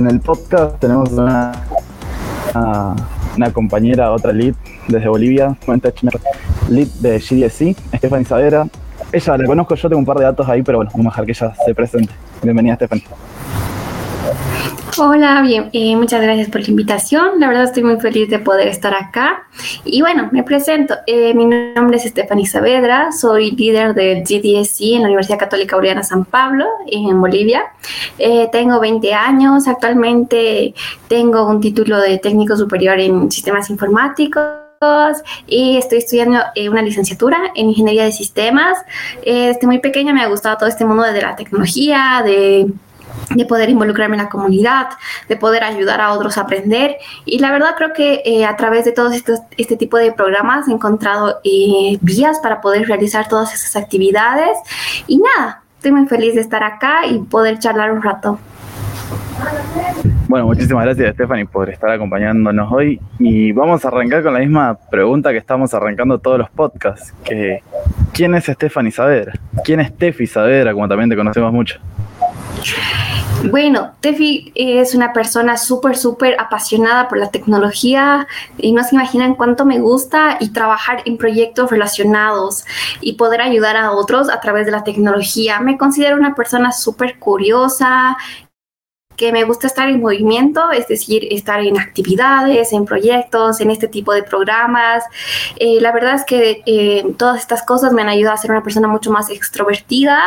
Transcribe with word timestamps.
en 0.00 0.06
el 0.06 0.20
podcast 0.20 0.80
tenemos 0.80 1.10
una, 1.12 1.52
una, 3.36 3.52
compañera, 3.52 4.12
otra 4.12 4.32
lead 4.32 4.54
desde 4.88 5.08
Bolivia, 5.08 5.56
lead 6.70 6.88
de 7.00 7.18
GDSC, 7.18 7.76
Stephanie 7.96 8.24
Savera. 8.24 8.66
Ella 9.12 9.36
la 9.36 9.44
conozco, 9.44 9.74
yo 9.74 9.88
tengo 9.88 9.98
un 9.98 10.06
par 10.06 10.16
de 10.16 10.24
datos 10.24 10.48
ahí, 10.48 10.62
pero 10.62 10.78
bueno, 10.78 10.90
vamos 10.94 11.06
a 11.06 11.10
dejar 11.10 11.26
que 11.26 11.32
ella 11.32 11.54
se 11.64 11.74
presente. 11.74 12.12
Bienvenida, 12.42 12.76
Stephanie. 12.76 13.04
Hola, 15.02 15.40
bien, 15.40 15.70
eh, 15.72 15.96
muchas 15.96 16.20
gracias 16.20 16.50
por 16.50 16.60
la 16.60 16.66
invitación. 16.68 17.40
La 17.40 17.48
verdad 17.48 17.64
estoy 17.64 17.82
muy 17.82 17.98
feliz 17.98 18.28
de 18.28 18.38
poder 18.38 18.68
estar 18.68 18.92
acá. 18.92 19.44
Y 19.82 20.02
bueno, 20.02 20.28
me 20.30 20.42
presento. 20.42 20.94
Eh, 21.06 21.32
mi 21.32 21.46
nombre 21.46 21.96
es 21.96 22.04
Stephanie 22.04 22.44
Saavedra, 22.44 23.10
soy 23.10 23.52
líder 23.52 23.94
del 23.94 24.24
GDSC 24.24 24.96
en 24.96 25.00
la 25.00 25.06
Universidad 25.06 25.38
Católica 25.38 25.74
Oriana 25.74 26.02
San 26.02 26.26
Pablo, 26.26 26.66
en 26.86 27.18
Bolivia. 27.18 27.62
Eh, 28.18 28.50
tengo 28.52 28.78
20 28.78 29.14
años, 29.14 29.68
actualmente 29.68 30.74
tengo 31.08 31.46
un 31.46 31.62
título 31.62 31.98
de 31.98 32.18
técnico 32.18 32.54
superior 32.54 33.00
en 33.00 33.30
sistemas 33.30 33.70
informáticos 33.70 34.52
y 35.46 35.78
estoy 35.78 35.96
estudiando 35.96 36.40
una 36.70 36.82
licenciatura 36.82 37.38
en 37.54 37.70
ingeniería 37.70 38.04
de 38.04 38.12
sistemas. 38.12 38.76
desde 39.24 39.66
muy 39.66 39.78
pequeña 39.78 40.12
me 40.12 40.20
ha 40.20 40.28
gustado 40.28 40.58
todo 40.58 40.68
este 40.68 40.84
mundo 40.84 41.04
de 41.04 41.22
la 41.22 41.36
tecnología, 41.36 42.20
de 42.22 42.70
de 43.34 43.44
poder 43.44 43.68
involucrarme 43.70 44.16
en 44.16 44.22
la 44.22 44.28
comunidad, 44.28 44.88
de 45.28 45.36
poder 45.36 45.64
ayudar 45.64 46.00
a 46.00 46.12
otros 46.12 46.38
a 46.38 46.42
aprender. 46.42 46.96
Y 47.24 47.38
la 47.38 47.52
verdad 47.52 47.74
creo 47.76 47.92
que 47.92 48.22
eh, 48.24 48.44
a 48.44 48.56
través 48.56 48.84
de 48.84 48.92
todos 48.92 49.14
estos, 49.14 49.40
este 49.56 49.76
tipo 49.76 49.96
de 49.96 50.12
programas 50.12 50.68
he 50.68 50.72
encontrado 50.72 51.40
eh, 51.44 51.98
vías 52.00 52.38
para 52.40 52.60
poder 52.60 52.86
realizar 52.86 53.28
todas 53.28 53.54
esas 53.54 53.76
actividades. 53.76 54.58
Y 55.06 55.18
nada, 55.18 55.62
estoy 55.76 55.92
muy 55.92 56.06
feliz 56.06 56.34
de 56.34 56.40
estar 56.40 56.62
acá 56.62 57.06
y 57.06 57.18
poder 57.18 57.58
charlar 57.58 57.92
un 57.92 58.02
rato. 58.02 58.38
Bueno, 60.28 60.46
muchísimas 60.46 60.84
gracias 60.84 61.14
Stephanie 61.14 61.46
por 61.46 61.70
estar 61.70 61.90
acompañándonos 61.90 62.70
hoy 62.70 63.00
y 63.18 63.50
vamos 63.52 63.84
a 63.84 63.88
arrancar 63.88 64.22
con 64.22 64.32
la 64.32 64.38
misma 64.38 64.78
pregunta 64.90 65.32
que 65.32 65.38
estamos 65.38 65.74
arrancando 65.74 66.18
todos 66.18 66.38
los 66.38 66.50
podcasts, 66.50 67.12
que 67.24 67.62
¿quién 68.12 68.34
es 68.34 68.44
Stephanie 68.44 68.92
Saavedra? 68.92 69.32
¿Quién 69.64 69.80
es 69.80 69.96
Tefi 69.96 70.26
Saavedra, 70.26 70.72
como 70.72 70.88
también 70.88 71.10
te 71.10 71.16
conocemos 71.16 71.52
mucho? 71.52 71.80
Bueno, 73.50 73.92
Tefi 74.00 74.52
es 74.54 74.94
una 74.94 75.14
persona 75.14 75.56
súper, 75.56 75.96
súper 75.96 76.38
apasionada 76.38 77.08
por 77.08 77.16
la 77.16 77.30
tecnología 77.30 78.26
y 78.58 78.72
no 78.72 78.84
se 78.84 78.94
imaginan 78.94 79.34
cuánto 79.34 79.64
me 79.64 79.80
gusta 79.80 80.36
y 80.40 80.50
trabajar 80.50 81.02
en 81.06 81.16
proyectos 81.16 81.70
relacionados 81.70 82.64
y 83.00 83.14
poder 83.14 83.40
ayudar 83.40 83.78
a 83.78 83.92
otros 83.92 84.28
a 84.28 84.40
través 84.40 84.66
de 84.66 84.72
la 84.72 84.84
tecnología. 84.84 85.58
Me 85.60 85.78
considero 85.78 86.16
una 86.16 86.34
persona 86.34 86.70
súper 86.70 87.18
curiosa 87.18 88.18
que 89.20 89.32
me 89.32 89.44
gusta 89.44 89.66
estar 89.66 89.86
en 89.90 90.00
movimiento, 90.00 90.70
es 90.70 90.88
decir, 90.88 91.28
estar 91.30 91.60
en 91.60 91.78
actividades, 91.78 92.72
en 92.72 92.86
proyectos, 92.86 93.60
en 93.60 93.70
este 93.70 93.86
tipo 93.86 94.14
de 94.14 94.22
programas. 94.22 95.04
Eh, 95.56 95.78
la 95.78 95.92
verdad 95.92 96.14
es 96.14 96.24
que 96.24 96.62
eh, 96.64 97.04
todas 97.18 97.38
estas 97.38 97.62
cosas 97.62 97.92
me 97.92 98.00
han 98.00 98.08
ayudado 98.08 98.36
a 98.36 98.38
ser 98.38 98.50
una 98.50 98.62
persona 98.62 98.88
mucho 98.88 99.10
más 99.10 99.28
extrovertida, 99.28 100.18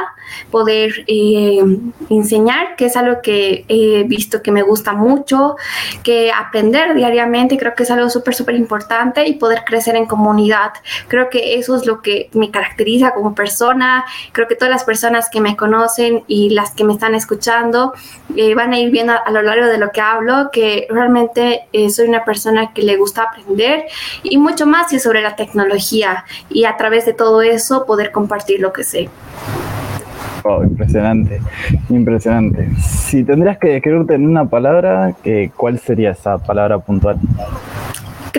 poder 0.52 1.06
eh, 1.08 1.64
enseñar, 2.12 2.76
que 2.76 2.86
es 2.86 2.96
algo 2.96 3.20
que 3.24 3.66
he 3.68 4.04
visto 4.04 4.44
que 4.44 4.52
me 4.52 4.62
gusta 4.62 4.94
mucho, 4.94 5.56
que 6.04 6.32
aprender 6.32 6.94
diariamente, 6.94 7.58
creo 7.58 7.74
que 7.74 7.82
es 7.84 7.90
algo 7.90 8.12
súper, 8.12 8.36
súper 8.36 8.54
importante 8.54 9.28
y 9.28 9.34
poder 9.34 9.64
crecer 9.66 9.96
en 9.96 10.06
comunidad. 10.06 10.72
Creo 11.08 11.32
que 11.32 11.56
eso 11.56 11.76
es 11.76 11.88
lo 11.88 12.04
que 12.04 12.30
me 12.34 12.52
caracteriza 12.52 13.16
como 13.16 13.34
persona. 13.34 14.06
Creo 14.34 14.48
que 14.48 14.54
todas 14.54 14.72
las 14.72 14.84
personas 14.84 15.32
que 15.32 15.42
me 15.42 15.58
conocen 15.58 16.24
y 16.28 16.52
las 16.52 16.76
que 16.76 16.84
me 16.84 16.94
están 16.94 17.16
escuchando 17.16 17.94
van 18.56 18.74
a 18.74 18.83
ir 18.84 18.92
viendo 18.92 19.14
a, 19.14 19.32
lo 19.32 19.42
largo 19.42 19.68
de 19.68 19.78
lo 19.78 19.92
que 19.92 20.02
hablo 20.02 20.50
que 20.52 20.88
realmente 20.90 21.62
eh, 21.74 21.90
soy 21.90 22.08
una 22.08 22.24
persona 22.24 22.74
que 22.74 22.84
le 22.84 22.98
gusta 22.98 23.24
aprender 23.24 23.86
y 24.24 24.38
mucho 24.38 24.66
más 24.66 24.92
y 24.94 25.00
sobre 25.00 25.22
la 25.22 25.36
tecnología 25.36 26.26
y 26.50 26.66
a 26.66 26.78
través 26.78 27.06
de 27.06 27.14
todo 27.14 27.42
eso 27.42 27.86
poder 27.86 28.12
compartir 28.12 28.60
lo 28.60 28.72
que 28.74 28.84
sé. 28.84 29.10
Oh, 30.46 30.62
impresionante, 30.62 31.42
impresionante. 31.90 32.68
Si 32.82 33.24
tendrías 33.24 33.58
que 33.58 33.70
describirte 33.70 34.16
en 34.16 34.28
una 34.28 34.46
palabra, 34.46 35.16
¿cuál 35.56 35.80
sería 35.80 36.12
esa 36.12 36.38
palabra 36.38 36.80
puntual? 36.80 37.18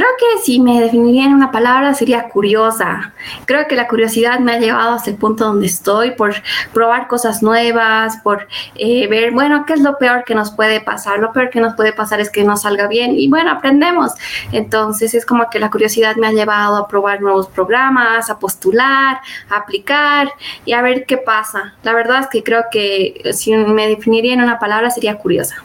Creo 0.04 0.16
que 0.18 0.42
si 0.42 0.60
me 0.60 0.82
definiría 0.82 1.24
en 1.24 1.32
una 1.32 1.50
palabra 1.50 1.94
sería 1.94 2.28
curiosa. 2.28 3.14
Creo 3.46 3.66
que 3.66 3.74
la 3.74 3.88
curiosidad 3.88 4.38
me 4.38 4.52
ha 4.52 4.58
llevado 4.58 4.92
hasta 4.92 5.08
el 5.08 5.16
punto 5.16 5.46
donde 5.46 5.66
estoy 5.66 6.10
por 6.10 6.34
probar 6.74 7.08
cosas 7.08 7.42
nuevas, 7.42 8.18
por 8.18 8.46
eh, 8.74 9.06
ver, 9.06 9.32
bueno, 9.32 9.64
qué 9.64 9.72
es 9.72 9.80
lo 9.80 9.96
peor 9.96 10.24
que 10.24 10.34
nos 10.34 10.50
puede 10.50 10.82
pasar. 10.82 11.20
Lo 11.20 11.32
peor 11.32 11.48
que 11.48 11.58
nos 11.58 11.72
puede 11.74 11.94
pasar 11.94 12.20
es 12.20 12.28
que 12.28 12.44
no 12.44 12.58
salga 12.58 12.86
bien 12.86 13.18
y 13.18 13.28
bueno, 13.28 13.50
aprendemos. 13.50 14.12
Entonces 14.52 15.14
es 15.14 15.24
como 15.24 15.48
que 15.48 15.58
la 15.58 15.70
curiosidad 15.70 16.16
me 16.16 16.26
ha 16.26 16.32
llevado 16.32 16.76
a 16.76 16.86
probar 16.86 17.22
nuevos 17.22 17.48
programas, 17.48 18.28
a 18.28 18.38
postular, 18.38 19.22
a 19.48 19.56
aplicar 19.56 20.30
y 20.66 20.74
a 20.74 20.82
ver 20.82 21.06
qué 21.06 21.16
pasa. 21.16 21.76
La 21.82 21.94
verdad 21.94 22.20
es 22.20 22.26
que 22.28 22.42
creo 22.42 22.64
que 22.70 23.32
si 23.32 23.56
me 23.56 23.88
definiría 23.88 24.34
en 24.34 24.42
una 24.42 24.58
palabra 24.58 24.90
sería 24.90 25.16
curiosa 25.16 25.64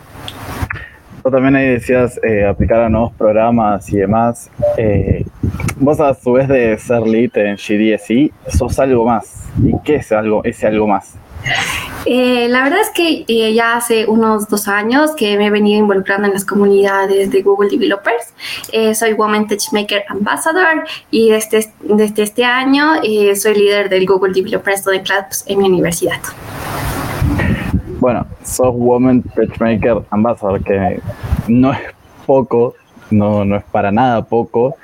también 1.32 1.56
ahí 1.56 1.68
decías 1.68 2.20
eh, 2.24 2.46
aplicar 2.46 2.82
a 2.82 2.90
nuevos 2.90 3.14
programas 3.14 3.90
y 3.90 3.98
demás. 3.98 4.50
Eh, 4.78 5.26
vos 5.78 6.00
a 6.00 6.14
su 6.14 6.34
vez 6.34 6.48
de 6.48 6.78
ser 6.78 7.02
lead 7.02 7.38
en 7.38 7.56
GDSI, 7.56 8.32
sos 8.48 8.80
algo 8.80 9.06
más. 9.06 9.46
¿Y 9.64 9.74
qué 9.84 9.96
es 9.96 10.12
algo, 10.12 10.44
ese 10.44 10.68
algo 10.68 10.88
más? 10.88 11.16
Eh, 12.06 12.48
la 12.50 12.64
verdad 12.64 12.80
es 12.82 12.90
que 12.90 13.54
ya 13.54 13.78
hace 13.78 14.06
unos 14.06 14.50
dos 14.50 14.68
años 14.68 15.12
que 15.16 15.38
me 15.38 15.48
he 15.48 15.50
venido 15.50 15.80
involucrando 15.80 16.28
en 16.28 16.34
las 16.34 16.44
comunidades 16.44 17.32
de 17.32 17.42
Google 17.42 17.70
Developers. 17.70 18.34
soy 18.98 19.14
Woman 19.14 19.48
Touchmaker 19.48 20.04
Ambassador 20.10 20.86
y 21.12 21.30
desde, 21.30 21.72
desde 21.82 22.24
este 22.24 22.44
año 22.44 22.96
soy 23.36 23.56
líder 23.56 23.90
del 23.90 24.06
Google 24.06 24.34
Developers 24.34 24.82
Student 24.82 25.06
Clubs 25.06 25.44
en 25.48 25.60
mi 25.60 25.70
universidad. 25.70 26.20
Bueno, 28.00 28.26
sos 28.44 28.74
Woman 28.76 29.22
Patchmaker 29.22 30.04
Ambassador, 30.10 30.64
que 30.64 31.02
no 31.50 31.74
es 31.74 31.80
poco, 32.26 32.74
no, 33.12 33.44
no 33.44 33.58
es 33.58 33.64
para 33.66 33.92
nada 33.92 34.24
poco. 34.24 34.76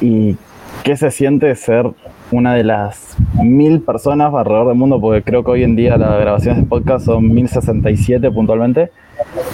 ¿Y 0.00 0.36
qué 0.82 0.96
se 0.96 1.12
siente 1.12 1.54
ser 1.54 1.88
una 2.32 2.54
de 2.54 2.64
las 2.64 3.16
mil 3.40 3.80
personas 3.82 4.34
alrededor 4.34 4.68
del 4.68 4.76
mundo? 4.76 5.00
Porque 5.00 5.22
creo 5.22 5.44
que 5.44 5.50
hoy 5.52 5.62
en 5.62 5.76
día 5.76 5.96
las 5.96 6.20
grabaciones 6.20 6.62
de 6.62 6.68
podcast 6.68 7.06
son 7.06 7.32
1067 7.32 8.30
puntualmente. 8.32 8.90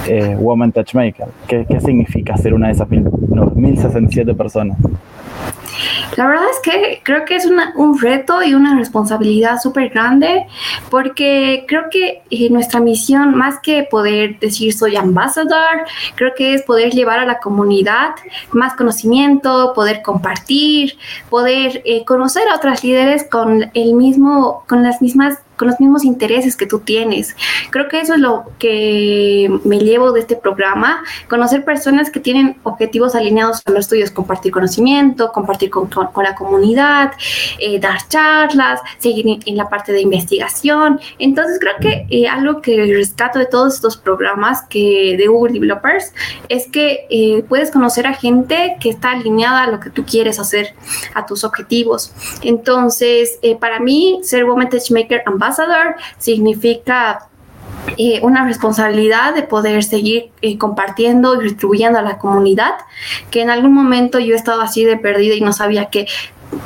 Eh, 0.09 0.35
Woman 0.39 0.73
Touchmaker. 0.73 1.27
¿Qué, 1.47 1.67
¿Qué 1.69 1.81
significa 1.81 2.37
ser 2.37 2.55
una 2.55 2.69
de 2.69 2.75
esas 2.75 2.89
mil, 2.89 3.05
no, 3.29 3.47
1067 3.55 4.33
personas? 4.35 4.79
La 6.17 6.27
verdad 6.27 6.45
es 6.51 6.61
que 6.61 7.01
creo 7.03 7.25
que 7.25 7.37
es 7.37 7.47
un 7.47 8.01
reto 8.01 8.43
y 8.43 8.55
una 8.55 8.77
responsabilidad 8.77 9.61
súper 9.61 9.91
grande 9.91 10.47
porque 10.91 11.65
creo 11.69 11.85
que 11.91 12.23
eh, 12.31 12.49
nuestra 12.51 12.81
misión, 12.81 13.35
más 13.35 13.59
que 13.61 13.83
poder 13.83 14.39
decir 14.39 14.73
soy 14.73 14.97
ambassador, 14.97 15.85
creo 16.15 16.33
que 16.35 16.55
es 16.55 16.63
poder 16.63 16.93
llevar 16.93 17.19
a 17.19 17.27
la 17.27 17.39
comunidad 17.39 18.15
más 18.53 18.75
conocimiento, 18.75 19.73
poder 19.75 20.03
compartir, 20.03 20.97
poder 21.29 21.83
eh, 21.85 22.05
conocer 22.05 22.49
a 22.49 22.57
otras 22.57 22.83
líderes 22.85 23.25
con 23.29 23.71
el 23.75 23.95
mismo, 23.95 24.65
con 24.69 24.83
las 24.83 25.03
mismas 25.03 25.39
con 25.57 25.69
los 25.69 25.81
mismos 25.81 26.05
intereses 26.05 26.57
que 26.57 26.67
tú 26.67 26.81
tienes. 26.81 27.35
Creo 27.71 27.89
que 27.89 28.01
eso 28.01 28.15
es 28.15 28.21
lo 28.21 28.45
que 28.59 29.51
me 29.65 29.79
llevo 29.79 30.13
de 30.13 30.21
este 30.21 30.37
programa, 30.37 31.03
conocer 31.29 31.65
personas 31.65 32.11
que 32.11 32.21
tienen 32.21 32.59
objetivos 32.63 33.15
alineados 33.15 33.63
con 33.63 33.75
los 33.75 33.89
tuyos, 33.89 34.11
compartir 34.11 34.53
conocimiento, 34.53 35.33
compartir 35.33 35.71
con, 35.71 35.89
la 36.23 36.35
comunidad, 36.35 37.13
eh, 37.59 37.79
dar 37.79 38.07
charlas, 38.09 38.81
seguir 38.99 39.41
en, 39.45 39.57
la 39.57 39.69
parte 39.69 39.93
de 39.93 40.01
investigación. 40.01 41.01
Entonces 41.19 41.59
creo 41.59 41.75
que 41.81 42.07
eh, 42.11 42.29
algo 42.29 42.61
que 42.61 42.95
rescato 42.95 43.39
de 43.39 43.47
todos 43.47 43.75
estos 43.75 43.97
programas 43.97 44.63
que 44.69 45.17
de 45.17 45.27
Google 45.27 45.55
Developers 45.55 46.13
es 46.49 46.67
que 46.67 47.07
eh, 47.11 47.45
puedes 47.49 47.71
conocer 47.71 48.07
a 48.07 48.15
gente 48.15 48.77
que 48.81 48.91
está 48.91 49.13
alineada 49.13 49.65
a 49.65 49.71
lo 49.71 49.81
que 49.81 49.91
tú 49.91 50.05
quieres 50.05 50.39
hacer, 50.39 50.75
a 51.15 51.25
tus 51.25 51.45
objetivos. 51.45 52.13
Entonces, 52.43 53.39
para 53.61 53.81
mí, 53.81 54.21
ser 54.23 54.45
Woman 54.45 54.69
Maker 54.91 55.23
Ambassador 55.27 55.46
ambassador 55.47 55.97
significa 56.19 57.29
eh, 57.97 58.21
una 58.23 58.45
responsabilidad 58.45 59.35
de 59.35 59.43
poder 59.43 59.83
seguir 59.85 60.31
eh, 60.43 60.59
compartiendo 60.59 61.41
y 61.41 61.45
distribuyendo 61.45 61.99
a 61.99 62.03
la 62.03 62.19
comunidad, 62.19 62.75
que 63.31 63.43
en 63.43 63.51
algún 63.51 63.73
momento 63.73 64.19
yo 64.19 64.35
he 64.35 64.37
estado 64.37 64.61
así 64.61 64.85
de 64.85 64.97
perdida 64.97 65.35
y 65.35 65.41
no 65.41 65.53
sabía 65.53 65.87
qué, 65.87 66.07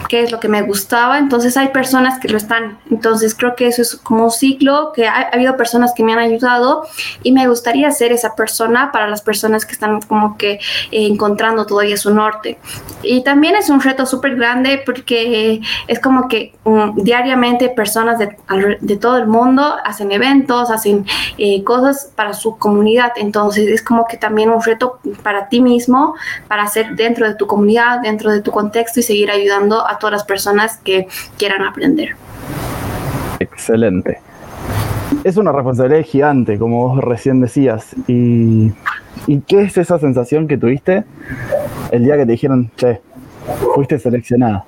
qué 0.08 0.22
es 0.22 0.32
lo 0.32 0.40
que 0.40 0.48
me 0.48 0.62
gustaba, 0.62 1.18
entonces 1.18 1.56
hay 1.56 1.68
personas 1.68 2.18
que 2.18 2.28
lo 2.28 2.36
están. 2.36 2.78
Entonces 2.90 3.34
creo 3.34 3.54
que 3.54 3.66
eso 3.66 3.82
es 3.82 3.96
como 3.96 4.24
un 4.24 4.30
ciclo, 4.30 4.92
que 4.94 5.06
ha, 5.06 5.30
habido 5.32 5.56
personas 5.56 5.92
que 5.94 6.02
me 6.02 6.12
han 6.12 6.18
ayudado 6.18 6.84
y 7.22 7.32
me 7.32 7.46
gustaría 7.48 7.90
ser 7.90 8.12
esa 8.12 8.34
persona 8.34 8.90
para 8.92 9.06
las 9.08 9.22
personas 9.22 9.64
que 9.64 9.72
están 9.72 10.00
como 10.02 10.36
que 10.36 10.54
eh, 10.54 10.58
encontrando 10.90 11.66
todavía 11.66 11.96
su 11.96 12.12
norte. 12.12 12.58
Y 13.02 13.22
también 13.22 13.56
es 13.56 13.70
un 13.70 13.80
reto 13.80 14.06
súper 14.06 14.36
grande 14.36 14.82
porque 14.84 15.60
es 15.86 16.00
como 16.00 16.28
que 16.28 16.54
um, 16.64 16.94
diariamente 16.96 17.68
personas 17.68 18.18
de, 18.18 18.36
de, 18.80 18.96
todo 18.96 19.16
el 19.16 19.26
mundo 19.26 19.76
hacen 19.84 20.12
eventos, 20.12 20.70
hacen 20.70 21.06
eh, 21.38 21.62
cosas 21.64 22.12
para 22.16 22.34
su 22.34 22.58
comunidad. 22.58 23.12
Entonces 23.16 23.68
es 23.68 23.82
como 23.82 24.06
que 24.06 24.16
también 24.16 24.50
un 24.50 24.62
reto 24.62 24.98
para 25.22 25.48
ti 25.48 25.60
mismo, 25.60 26.14
para 26.48 26.64
hacer 26.64 26.96
dentro 26.96 27.26
de 27.28 27.34
tu 27.34 27.46
comunidad, 27.46 28.00
dentro 28.00 28.30
de 28.30 28.40
tu 28.40 28.50
contexto 28.50 29.00
y 29.00 29.02
seguir 29.02 29.30
ayudando 29.30 29.69
a 29.78 29.98
todas 29.98 30.12
las 30.12 30.24
personas 30.24 30.78
que 30.78 31.06
quieran 31.38 31.62
aprender. 31.62 32.16
Excelente. 33.38 34.20
Es 35.24 35.36
una 35.36 35.52
responsabilidad 35.52 36.04
gigante, 36.04 36.58
como 36.58 36.88
vos 36.88 36.98
recién 37.02 37.40
decías. 37.40 37.94
¿Y, 38.06 38.72
¿Y 39.26 39.40
qué 39.46 39.62
es 39.62 39.76
esa 39.76 39.98
sensación 39.98 40.46
que 40.46 40.56
tuviste 40.56 41.04
el 41.90 42.04
día 42.04 42.16
que 42.16 42.26
te 42.26 42.32
dijeron, 42.32 42.70
che, 42.76 43.00
fuiste 43.74 43.98
seleccionada? 43.98 44.64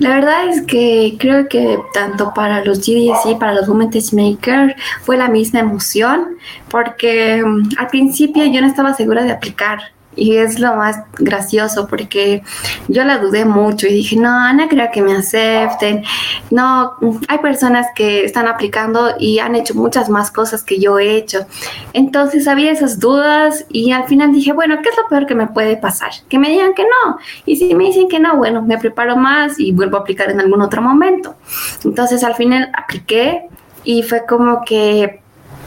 La 0.00 0.14
verdad 0.14 0.48
es 0.48 0.62
que 0.62 1.16
creo 1.18 1.46
que 1.46 1.78
tanto 1.92 2.32
para 2.34 2.64
los 2.64 2.80
GDC, 2.80 3.38
para 3.38 3.52
los 3.52 3.68
Women 3.68 3.90
Maker, 4.12 4.74
fue 5.02 5.18
la 5.18 5.28
misma 5.28 5.60
emoción, 5.60 6.38
porque 6.70 7.42
mm, 7.44 7.72
al 7.78 7.86
principio 7.88 8.46
yo 8.46 8.62
no 8.62 8.66
estaba 8.66 8.94
segura 8.94 9.22
de 9.24 9.32
aplicar 9.32 9.78
y 10.16 10.36
es 10.36 10.58
lo 10.58 10.74
más 10.74 10.98
gracioso 11.18 11.86
porque 11.86 12.42
yo 12.88 13.04
la 13.04 13.18
dudé 13.18 13.44
mucho 13.44 13.86
y 13.86 13.92
dije, 13.92 14.16
no, 14.16 14.28
Ana, 14.28 14.68
creo 14.68 14.88
que 14.92 15.02
me 15.02 15.14
acepten. 15.14 16.02
No, 16.50 16.96
hay 17.28 17.38
personas 17.38 17.86
que 17.94 18.24
están 18.24 18.48
aplicando 18.48 19.14
y 19.18 19.38
han 19.38 19.54
hecho 19.54 19.74
muchas 19.74 20.08
más 20.08 20.30
cosas 20.30 20.62
que 20.62 20.78
yo 20.78 20.98
he 20.98 21.16
hecho. 21.16 21.46
Entonces 21.92 22.48
había 22.48 22.72
esas 22.72 22.98
dudas 22.98 23.64
y 23.68 23.92
al 23.92 24.06
final 24.06 24.32
dije, 24.32 24.52
bueno, 24.52 24.78
¿qué 24.82 24.88
es 24.88 24.96
lo 24.96 25.08
peor 25.08 25.26
que 25.26 25.34
me 25.34 25.46
puede 25.46 25.76
pasar? 25.76 26.10
Que 26.28 26.38
me 26.38 26.50
digan 26.50 26.74
que 26.74 26.82
no. 26.82 27.18
Y 27.46 27.56
si 27.56 27.74
me 27.74 27.84
dicen 27.84 28.08
que 28.08 28.18
no, 28.18 28.36
bueno, 28.36 28.62
me 28.62 28.78
preparo 28.78 29.16
más 29.16 29.58
y 29.58 29.72
vuelvo 29.72 29.96
a 29.96 30.00
aplicar 30.00 30.30
en 30.30 30.40
algún 30.40 30.60
otro 30.60 30.82
momento. 30.82 31.36
Entonces 31.84 32.24
al 32.24 32.34
final 32.34 32.70
apliqué 32.74 33.48
y 33.84 34.02
fue 34.02 34.26
como 34.26 34.62
que 34.64 35.20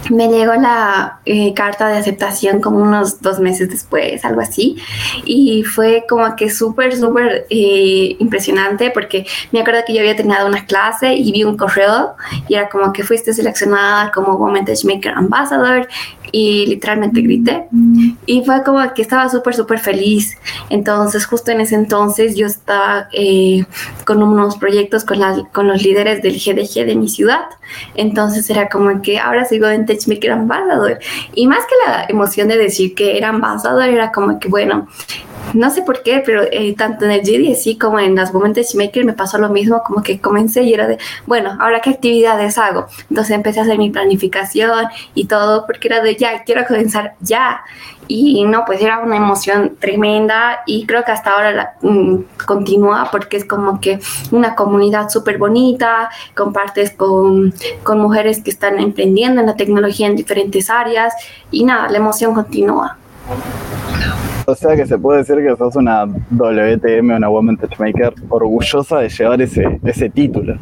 me 0.10 0.28
llegó 0.28 0.54
la 0.54 1.20
eh, 1.26 1.54
carta 1.54 1.88
de 1.88 1.98
aceptación 1.98 2.62
como 2.62 2.78
unos 2.78 3.22
dos 3.22 3.40
meses 3.40 3.70
después, 3.70 4.24
algo 4.26 4.42
así, 4.42 4.78
y 5.26 5.64
fue 5.64 6.06
como 6.08 6.36
que 6.36 6.50
súper, 6.50 6.96
súper 6.96 7.46
eh, 7.50 8.16
impresionante 8.20 8.92
porque 8.92 9.26
me 9.52 9.62
acuerdo 9.62 9.82
que 9.86 9.94
yo 9.94 10.00
había 10.00 10.16
terminado 10.16 10.48
una 10.48 10.66
clase 10.66 11.14
y 11.14 11.32
vi 11.32 11.44
un 11.44 11.58
correo 11.58 12.16
y 12.48 12.56
era 12.56 12.70
como 12.70 12.92
que 12.94 13.04
fuiste 13.04 13.34
seleccionada 13.34 14.12
como 14.12 14.36
Women 14.36 14.66
Maker 14.84 15.14
Ambassador 15.14 15.88
y 16.32 16.66
literalmente 16.66 17.22
grité 17.22 17.68
y 18.26 18.44
fue 18.44 18.64
como 18.64 18.82
que 18.94 19.04
estaba 19.04 19.30
súper, 19.30 19.54
súper 19.54 19.80
feliz. 19.80 20.36
Entonces, 20.70 21.26
justo 21.26 21.52
en 21.52 21.62
ese 21.62 21.76
entonces 21.76 22.36
yo 22.36 22.48
estaba 22.48 23.08
eh, 23.12 23.66
con 24.06 24.24
unos 24.24 24.58
proyectos 24.58 25.04
con, 25.06 25.20
la, 25.20 25.44
con 25.52 25.68
los 25.68 25.84
líderes 25.84 26.24
del 26.24 26.34
GDG 26.34 26.86
de 26.86 26.96
mi 26.96 27.08
ciudad, 27.08 27.46
entonces 27.96 28.50
era 28.50 28.68
como 28.68 29.02
que 29.02 29.20
ahora 29.20 29.46
sigo 29.46 29.68
en 29.68 29.86
Maker 30.08 30.32
Ambassador 30.32 31.00
y 31.34 31.48
más 31.48 31.66
que 31.66 31.76
la 31.86 32.06
emoción 32.10 32.48
de 32.48 32.58
decir 32.58 32.96
que 32.96 33.18
era 33.18 33.30
ambassador, 33.30 33.90
era 33.90 34.12
como 34.12 34.40
que 34.40 34.48
bueno, 34.48 34.88
no 35.54 35.70
sé 35.70 35.82
por 35.84 36.02
qué, 36.04 36.24
pero 36.26 36.44
eh, 36.52 36.74
tanto 36.76 37.06
en 37.06 37.12
el 37.12 37.22
GDC 37.22 37.80
como 37.80 38.00
en 38.00 38.16
las 38.16 38.34
Women 38.34 38.54
Maker 38.76 39.06
me 39.06 39.14
pasó 39.14 39.38
lo 39.38 39.50
mismo, 39.50 39.84
como 39.86 40.02
que 40.02 40.20
comencé 40.20 40.64
y 40.64 40.74
era 40.74 40.88
de, 40.88 40.98
bueno, 41.26 41.58
ahora 41.60 41.82
qué 41.82 41.92
actividades 41.92 42.58
hago. 42.58 42.88
Entonces 43.10 43.36
empecé 43.36 43.60
a 43.60 43.64
hacer 43.64 43.78
mi 43.78 43.90
planificación 43.90 44.86
y 45.14 45.26
todo, 45.26 45.66
porque 45.66 45.88
era 45.88 46.02
de, 46.02 46.16
ya, 46.16 46.44
quiero 46.44 46.66
comenzar 46.66 47.16
ya. 47.20 47.62
Y 48.08 48.44
no, 48.46 48.64
pues 48.66 48.82
era 48.82 49.00
una 49.00 49.18
emoción 49.18 49.78
tremenda 49.80 50.62
y 50.66 50.86
creo 50.86 51.04
que 51.04 51.12
hasta 51.12 51.32
ahora 51.32 51.52
la, 51.52 51.74
mm, 51.82 52.18
continúa 52.46 53.10
porque 53.12 53.38
es 53.38 53.46
como 53.46 53.80
que 53.80 54.00
una 54.32 54.56
comunidad 54.56 55.10
súper 55.10 55.38
bonita, 55.38 56.10
compartes 56.36 56.92
con, 56.92 57.54
con 57.84 58.00
mujeres 58.00 58.42
que 58.44 58.50
están 58.50 58.80
emprendiendo 58.80 59.42
en 59.42 59.48
la 59.48 59.56
tecnología 59.56 60.08
en 60.08 60.16
diferentes 60.16 60.70
áreas 60.70 61.14
y 61.52 61.64
nada, 61.64 61.90
la 61.90 61.98
emoción 61.98 62.34
continúa. 62.34 62.98
O 64.46 64.56
sea 64.56 64.76
que 64.76 64.86
se 64.86 64.98
puede 64.98 65.20
decir 65.20 65.38
que 65.38 65.56
sos 65.56 65.76
una 65.76 66.06
WTM, 66.06 67.16
una 67.16 67.30
Woman 67.30 67.58
Touchmaker, 67.58 68.14
orgullosa 68.30 69.00
de 69.00 69.10
llevar 69.10 69.42
ese, 69.42 69.80
ese 69.84 70.10
título. 70.10 70.58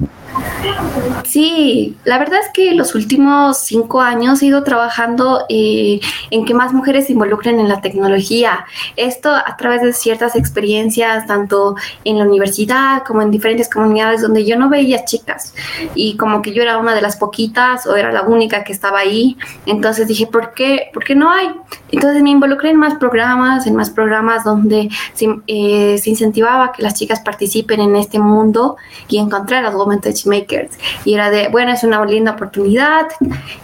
Sí, 1.26 1.98
la 2.04 2.20
verdad 2.20 2.40
es 2.42 2.50
que 2.54 2.74
los 2.76 2.94
últimos 2.94 3.58
cinco 3.58 4.02
años 4.02 4.42
he 4.42 4.48
ido 4.48 4.64
trabajando 4.64 5.46
eh, 5.50 6.00
en 6.30 6.46
que 6.46 6.54
más 6.54 6.74
mujeres 6.74 7.08
se 7.08 7.14
involucren 7.14 7.60
en 7.60 7.68
la 7.68 7.82
tecnología. 7.82 8.66
Esto 8.96 9.32
a 9.34 9.58
través 9.58 9.82
de 9.82 9.94
ciertas 9.94 10.36
experiencias, 10.36 11.26
tanto 11.26 11.76
en 12.04 12.20
la 12.20 12.26
universidad 12.26 13.04
como 13.04 13.22
en 13.22 13.32
diferentes 13.32 13.70
comunidades 13.70 14.22
donde 14.22 14.46
yo 14.46 14.58
no 14.58 14.70
veía 14.70 15.06
chicas 15.06 15.56
y 15.96 16.18
como 16.18 16.42
que 16.42 16.54
yo 16.54 16.62
era 16.62 16.78
una 16.78 16.94
de 16.94 17.02
las 17.02 17.18
poquitas 17.18 17.88
o 17.88 17.96
era 17.96 18.12
la 18.12 18.24
única 18.24 18.64
que 18.64 18.74
estaba 18.74 19.00
ahí. 19.00 19.38
Entonces 19.66 20.08
dije, 20.08 20.28
¿por 20.28 20.54
qué, 20.54 20.90
¿por 20.94 21.04
qué 21.04 21.16
no 21.16 21.32
hay? 21.32 21.50
Entonces 21.92 22.22
me 22.22 22.30
involucré 22.30 22.51
en 22.64 22.78
más 22.78 22.96
programas, 22.96 23.68
en 23.68 23.76
más 23.76 23.90
programas 23.90 24.44
donde 24.44 24.90
se, 25.14 25.28
eh, 25.48 25.98
se 25.98 26.10
incentivaba 26.10 26.72
que 26.72 26.84
las 26.84 26.94
chicas 26.96 27.20
participen 27.22 27.80
en 27.80 27.96
este 27.96 28.20
mundo 28.20 28.78
y 29.08 29.18
encontré 29.18 29.58
a 29.58 29.62
las 29.62 29.74
Women 29.76 30.02
Makers. 30.26 30.78
Y 31.06 31.14
era 31.14 31.30
de, 31.30 31.50
bueno, 31.50 31.72
es 31.72 31.84
una 31.84 32.04
linda 32.06 32.32
oportunidad. 32.32 33.08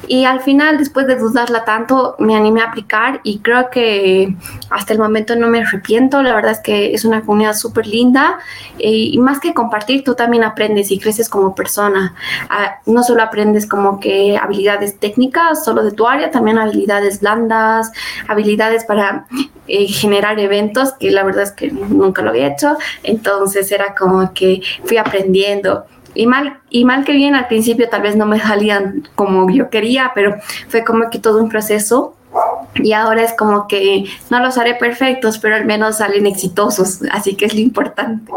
Y 0.07 0.25
al 0.25 0.41
final, 0.41 0.77
después 0.77 1.07
de 1.07 1.15
dudarla 1.15 1.65
tanto, 1.65 2.15
me 2.19 2.35
animé 2.35 2.61
a 2.61 2.65
aplicar 2.65 3.19
y 3.23 3.39
creo 3.39 3.69
que 3.69 4.35
hasta 4.69 4.93
el 4.93 4.99
momento 4.99 5.35
no 5.35 5.47
me 5.47 5.61
arrepiento. 5.61 6.21
La 6.23 6.33
verdad 6.33 6.51
es 6.51 6.59
que 6.59 6.93
es 6.93 7.05
una 7.05 7.21
comunidad 7.21 7.53
súper 7.53 7.87
linda 7.87 8.39
y 8.79 9.17
más 9.19 9.39
que 9.39 9.53
compartir, 9.53 10.03
tú 10.03 10.15
también 10.15 10.43
aprendes 10.43 10.91
y 10.91 10.99
creces 10.99 11.29
como 11.29 11.55
persona. 11.55 12.13
Ah, 12.49 12.79
no 12.85 13.03
solo 13.03 13.23
aprendes 13.23 13.65
como 13.67 13.99
que 13.99 14.37
habilidades 14.37 14.99
técnicas, 14.99 15.63
solo 15.63 15.83
de 15.83 15.91
tu 15.91 16.07
área, 16.07 16.31
también 16.31 16.57
habilidades 16.57 17.21
blandas, 17.21 17.91
habilidades 18.27 18.76
para 18.85 19.25
eh, 19.67 19.87
generar 19.87 20.39
eventos, 20.39 20.93
que 20.93 21.11
la 21.11 21.23
verdad 21.23 21.43
es 21.43 21.51
que 21.51 21.71
nunca 21.71 22.21
lo 22.21 22.29
había 22.29 22.47
hecho. 22.47 22.77
Entonces 23.03 23.71
era 23.71 23.95
como 23.95 24.33
que 24.33 24.61
fui 24.85 24.97
aprendiendo. 24.97 25.85
Y 26.13 26.25
mal, 26.25 26.59
y 26.69 26.83
mal 26.83 27.05
que 27.05 27.11
bien 27.11 27.35
al 27.35 27.47
principio 27.47 27.89
tal 27.89 28.01
vez 28.01 28.15
no 28.15 28.25
me 28.25 28.39
salían 28.39 29.07
como 29.15 29.49
yo 29.51 29.69
quería, 29.69 30.11
pero 30.15 30.37
fue 30.67 30.83
como 30.83 31.09
que 31.09 31.19
todo 31.19 31.41
un 31.41 31.49
proceso 31.49 32.15
y 32.75 32.93
ahora 32.93 33.23
es 33.23 33.33
como 33.33 33.67
que 33.67 34.05
no 34.29 34.39
los 34.39 34.57
haré 34.57 34.75
perfectos, 34.75 35.37
pero 35.39 35.55
al 35.55 35.65
menos 35.65 35.97
salen 35.97 36.25
exitosos, 36.25 36.99
así 37.11 37.35
que 37.35 37.45
es 37.45 37.53
lo 37.53 37.59
importante. 37.59 38.31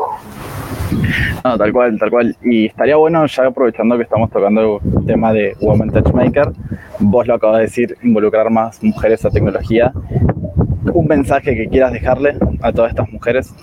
No, 1.44 1.56
tal 1.56 1.72
cual, 1.72 1.98
tal 1.98 2.10
cual. 2.10 2.36
Y 2.42 2.66
estaría 2.66 2.96
bueno, 2.96 3.26
ya 3.26 3.46
aprovechando 3.46 3.96
que 3.96 4.02
estamos 4.02 4.30
tocando 4.30 4.80
el 4.98 5.06
tema 5.06 5.32
de 5.32 5.56
Women 5.60 5.90
Touchmaker, 5.90 6.52
vos 6.98 7.26
lo 7.26 7.34
acabas 7.34 7.58
de 7.58 7.62
decir, 7.62 7.96
involucrar 8.02 8.50
más 8.50 8.82
mujeres 8.82 9.24
a 9.24 9.30
tecnología. 9.30 9.92
¿Un 10.92 11.06
mensaje 11.06 11.54
que 11.54 11.68
quieras 11.68 11.92
dejarle 11.92 12.36
a 12.62 12.72
todas 12.72 12.90
estas 12.90 13.10
mujeres? 13.10 13.54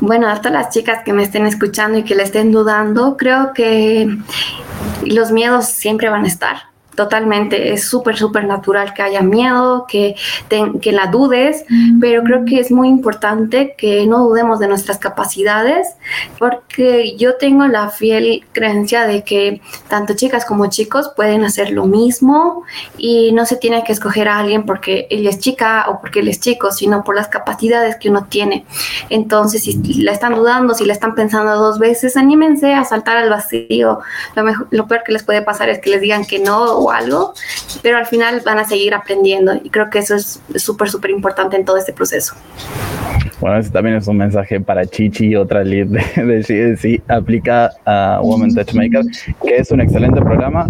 Bueno, 0.00 0.28
a 0.28 0.36
todas 0.36 0.52
las 0.52 0.70
chicas 0.70 1.02
que 1.04 1.12
me 1.12 1.22
estén 1.22 1.46
escuchando 1.46 1.98
y 1.98 2.04
que 2.04 2.14
le 2.14 2.22
estén 2.22 2.52
dudando, 2.52 3.16
creo 3.16 3.52
que 3.52 4.08
los 5.04 5.32
miedos 5.32 5.66
siempre 5.66 6.08
van 6.08 6.24
a 6.24 6.28
estar 6.28 6.67
totalmente, 6.98 7.72
es 7.72 7.88
súper, 7.88 8.16
súper 8.16 8.44
natural 8.44 8.92
que 8.92 9.02
haya 9.02 9.22
miedo, 9.22 9.86
que, 9.86 10.16
que 10.82 10.90
la 10.90 11.06
dudes, 11.06 11.64
pero 12.00 12.24
creo 12.24 12.44
que 12.44 12.58
es 12.58 12.72
muy 12.72 12.88
importante 12.88 13.76
que 13.78 14.04
no 14.04 14.18
dudemos 14.26 14.58
de 14.58 14.66
nuestras 14.66 14.98
capacidades, 14.98 15.86
porque 16.40 17.16
yo 17.16 17.36
tengo 17.36 17.68
la 17.68 17.90
fiel 17.90 18.44
creencia 18.50 19.06
de 19.06 19.22
que 19.22 19.60
tanto 19.86 20.14
chicas 20.14 20.44
como 20.44 20.66
chicos 20.66 21.12
pueden 21.14 21.44
hacer 21.44 21.70
lo 21.70 21.86
mismo 21.86 22.64
y 22.96 23.30
no 23.30 23.46
se 23.46 23.54
tiene 23.54 23.84
que 23.84 23.92
escoger 23.92 24.26
a 24.26 24.40
alguien 24.40 24.66
porque 24.66 25.06
él 25.08 25.24
es 25.28 25.38
chica 25.38 25.84
o 25.88 26.00
porque 26.00 26.18
él 26.18 26.26
es 26.26 26.40
chico, 26.40 26.72
sino 26.72 27.04
por 27.04 27.14
las 27.14 27.28
capacidades 27.28 27.94
que 27.94 28.10
uno 28.10 28.24
tiene. 28.24 28.66
Entonces, 29.08 29.62
si 29.62 30.02
la 30.02 30.10
están 30.10 30.34
dudando, 30.34 30.74
si 30.74 30.84
la 30.84 30.94
están 30.94 31.14
pensando 31.14 31.54
dos 31.54 31.78
veces, 31.78 32.16
anímense 32.16 32.74
a 32.74 32.84
saltar 32.84 33.18
al 33.18 33.30
vacío. 33.30 34.00
Lo, 34.34 34.42
mejor, 34.42 34.66
lo 34.72 34.88
peor 34.88 35.04
que 35.04 35.12
les 35.12 35.22
puede 35.22 35.42
pasar 35.42 35.68
es 35.68 35.78
que 35.78 35.90
les 35.90 36.00
digan 36.00 36.24
que 36.24 36.40
no 36.40 36.87
algo, 36.90 37.34
pero 37.82 37.98
al 37.98 38.06
final 38.06 38.42
van 38.44 38.58
a 38.58 38.64
seguir 38.64 38.94
aprendiendo 38.94 39.54
y 39.62 39.70
creo 39.70 39.90
que 39.90 39.98
eso 39.98 40.16
es 40.16 40.40
súper, 40.56 40.90
súper 40.90 41.10
importante 41.10 41.56
en 41.56 41.64
todo 41.64 41.76
este 41.76 41.92
proceso. 41.92 42.34
Bueno, 43.40 43.58
ese 43.58 43.70
también 43.70 43.96
es 43.96 44.06
un 44.08 44.16
mensaje 44.16 44.60
para 44.60 44.84
Chichi, 44.84 45.36
otra 45.36 45.62
lead 45.62 45.86
de, 45.86 46.22
de 46.24 46.42
GDC, 46.42 47.10
aplica 47.10 47.70
a 47.84 48.20
Women 48.22 48.54
Touchmaker, 48.54 49.04
que 49.44 49.56
es 49.56 49.70
un 49.70 49.80
excelente 49.80 50.20
programa 50.20 50.68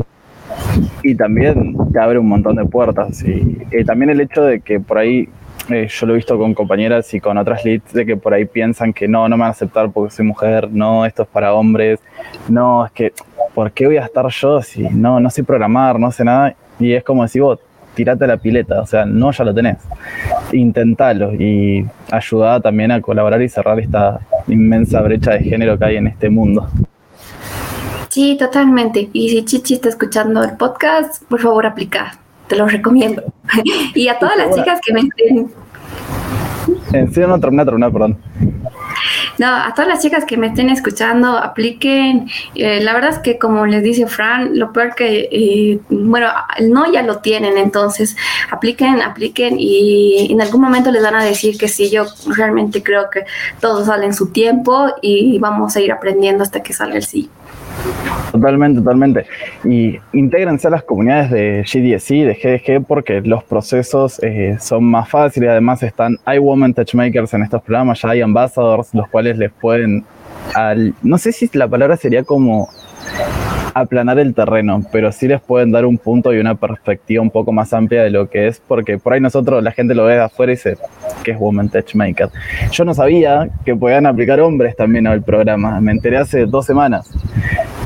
y 1.02 1.14
también 1.14 1.76
te 1.92 2.00
abre 2.00 2.18
un 2.18 2.28
montón 2.28 2.56
de 2.56 2.64
puertas. 2.64 3.22
Y, 3.22 3.84
también 3.84 4.10
el 4.10 4.20
hecho 4.20 4.42
de 4.42 4.60
que 4.60 4.80
por 4.80 4.98
ahí 4.98 5.28
eh, 5.68 5.88
yo 5.88 6.06
lo 6.06 6.14
he 6.14 6.16
visto 6.16 6.38
con 6.38 6.54
compañeras 6.54 7.12
y 7.14 7.20
con 7.20 7.36
otras 7.38 7.64
leads 7.64 7.92
de 7.92 8.06
que 8.06 8.16
por 8.16 8.34
ahí 8.34 8.44
piensan 8.44 8.92
que 8.92 9.06
no, 9.06 9.28
no 9.28 9.36
me 9.36 9.42
van 9.42 9.48
a 9.48 9.52
aceptar 9.52 9.90
porque 9.90 10.14
soy 10.14 10.24
mujer, 10.24 10.68
no, 10.70 11.04
esto 11.04 11.22
es 11.22 11.28
para 11.28 11.54
hombres, 11.54 12.00
no, 12.48 12.86
es 12.86 12.92
que, 12.92 13.12
¿por 13.58 13.72
qué 13.72 13.86
voy 13.86 13.96
a 13.96 14.04
estar 14.04 14.24
yo 14.28 14.62
si 14.62 14.84
no, 14.84 15.18
no 15.18 15.30
sé 15.30 15.42
programar, 15.42 15.98
no 15.98 16.12
sé 16.12 16.22
nada? 16.22 16.54
Y 16.78 16.92
es 16.92 17.02
como 17.02 17.24
decir, 17.24 17.42
vos, 17.42 17.58
tirate 17.96 18.22
a 18.22 18.28
la 18.28 18.36
pileta, 18.36 18.80
o 18.80 18.86
sea, 18.86 19.04
no, 19.04 19.32
ya 19.32 19.42
lo 19.42 19.52
tenés. 19.52 19.78
Intentalo 20.52 21.34
y 21.34 21.84
ayuda 22.08 22.60
también 22.60 22.92
a 22.92 23.00
colaborar 23.00 23.42
y 23.42 23.48
cerrar 23.48 23.80
esta 23.80 24.20
inmensa 24.46 25.00
brecha 25.00 25.32
de 25.32 25.40
género 25.40 25.76
que 25.76 25.84
hay 25.86 25.96
en 25.96 26.06
este 26.06 26.30
mundo. 26.30 26.68
Sí, 28.10 28.36
totalmente. 28.38 29.10
Y 29.12 29.28
si 29.30 29.44
Chichi 29.44 29.74
está 29.74 29.88
escuchando 29.88 30.44
el 30.44 30.56
podcast, 30.56 31.24
por 31.24 31.40
favor 31.40 31.66
aplica. 31.66 32.16
Te 32.46 32.54
lo 32.54 32.68
recomiendo. 32.68 33.24
y 33.96 34.06
a 34.06 34.20
todas 34.20 34.36
las 34.36 34.54
chicas 34.54 34.80
que 34.86 34.92
me 34.92 35.00
estén... 35.00 35.50
En 36.92 37.12
sí, 37.12 37.20
no 37.20 37.38
terminé, 37.38 37.64
terminé, 37.64 37.90
perdón. 37.90 38.18
No, 39.38 39.46
a 39.46 39.72
todas 39.74 39.88
las 39.88 40.02
chicas 40.02 40.24
que 40.24 40.36
me 40.36 40.48
estén 40.48 40.68
escuchando, 40.68 41.36
apliquen. 41.36 42.28
Eh, 42.54 42.80
la 42.80 42.92
verdad 42.92 43.10
es 43.10 43.18
que 43.18 43.38
como 43.38 43.66
les 43.66 43.82
dice 43.82 44.06
Fran, 44.06 44.58
lo 44.58 44.72
peor 44.72 44.94
que, 44.94 45.28
eh, 45.30 45.80
bueno, 45.90 46.28
no 46.60 46.90
ya 46.90 47.02
lo 47.02 47.18
tienen, 47.18 47.56
entonces 47.56 48.16
apliquen, 48.50 49.00
apliquen 49.00 49.56
y 49.58 50.32
en 50.32 50.40
algún 50.40 50.60
momento 50.60 50.90
les 50.90 51.02
van 51.02 51.14
a 51.14 51.24
decir 51.24 51.56
que 51.56 51.68
sí, 51.68 51.90
yo 51.90 52.06
realmente 52.36 52.82
creo 52.82 53.10
que 53.10 53.24
todo 53.60 53.84
sale 53.84 54.06
en 54.06 54.14
su 54.14 54.32
tiempo 54.32 54.88
y 55.02 55.38
vamos 55.38 55.76
a 55.76 55.80
ir 55.80 55.92
aprendiendo 55.92 56.42
hasta 56.42 56.62
que 56.62 56.72
salga 56.72 56.96
el 56.96 57.04
sí. 57.04 57.30
Totalmente, 58.32 58.80
totalmente. 58.80 59.26
Y 59.64 59.98
intégrense 60.12 60.68
a 60.68 60.70
las 60.70 60.82
comunidades 60.82 61.30
de 61.30 61.64
GDSI, 61.64 62.22
de 62.22 62.34
GDG, 62.34 62.84
porque 62.86 63.20
los 63.20 63.42
procesos 63.44 64.22
eh, 64.22 64.56
son 64.60 64.84
más 64.84 65.08
fáciles. 65.08 65.48
Además, 65.50 65.82
están 65.82 66.18
hay 66.24 66.38
Women 66.38 66.74
Touchmakers 66.74 67.34
en 67.34 67.42
estos 67.42 67.62
programas, 67.62 68.02
ya 68.02 68.10
hay 68.10 68.20
ambassadors, 68.20 68.94
los 68.94 69.08
cuales 69.08 69.38
les 69.38 69.50
pueden. 69.52 70.04
Al, 70.54 70.94
no 71.02 71.18
sé 71.18 71.32
si 71.32 71.48
la 71.54 71.68
palabra 71.68 71.96
sería 71.96 72.22
como 72.22 72.68
aplanar 73.74 74.18
el 74.18 74.34
terreno, 74.34 74.82
pero 74.92 75.12
sí 75.12 75.28
les 75.28 75.40
pueden 75.40 75.70
dar 75.70 75.84
un 75.84 75.98
punto 75.98 76.32
y 76.32 76.38
una 76.38 76.54
perspectiva 76.54 77.22
un 77.22 77.30
poco 77.30 77.52
más 77.52 77.72
amplia 77.72 78.02
de 78.02 78.10
lo 78.10 78.28
que 78.28 78.48
es, 78.48 78.60
porque 78.66 78.98
por 78.98 79.12
ahí 79.12 79.20
nosotros, 79.20 79.62
la 79.62 79.72
gente 79.72 79.94
lo 79.94 80.04
ve 80.04 80.14
de 80.14 80.22
afuera 80.22 80.52
y 80.52 80.56
dice 80.56 80.76
que 81.22 81.32
es 81.32 81.38
Woman 81.38 81.68
Touchmaker. 81.68 82.28
Yo 82.70 82.84
no 82.84 82.94
sabía 82.94 83.48
que 83.64 83.74
podían 83.74 84.06
aplicar 84.06 84.40
hombres 84.40 84.76
también 84.76 85.06
al 85.06 85.22
programa, 85.22 85.80
me 85.80 85.92
enteré 85.92 86.18
hace 86.18 86.46
dos 86.46 86.66
semanas. 86.66 87.10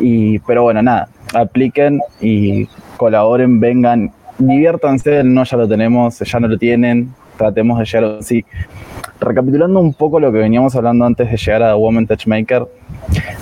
Y, 0.00 0.38
pero 0.40 0.62
bueno, 0.62 0.82
nada, 0.82 1.08
apliquen 1.34 2.00
y 2.20 2.66
colaboren, 2.96 3.60
vengan, 3.60 4.12
diviértanse, 4.38 5.24
no 5.24 5.44
ya 5.44 5.56
lo 5.56 5.68
tenemos, 5.68 6.18
ya 6.18 6.40
no 6.40 6.48
lo 6.48 6.58
tienen, 6.58 7.14
tratemos 7.36 7.78
de 7.78 7.84
llegar 7.84 8.18
así. 8.18 8.44
Recapitulando 9.20 9.80
un 9.80 9.94
poco 9.94 10.18
lo 10.18 10.32
que 10.32 10.38
veníamos 10.38 10.74
hablando 10.74 11.04
antes 11.04 11.30
de 11.30 11.36
llegar 11.36 11.62
a 11.62 11.76
Woman 11.76 12.06
Touchmaker, 12.06 12.66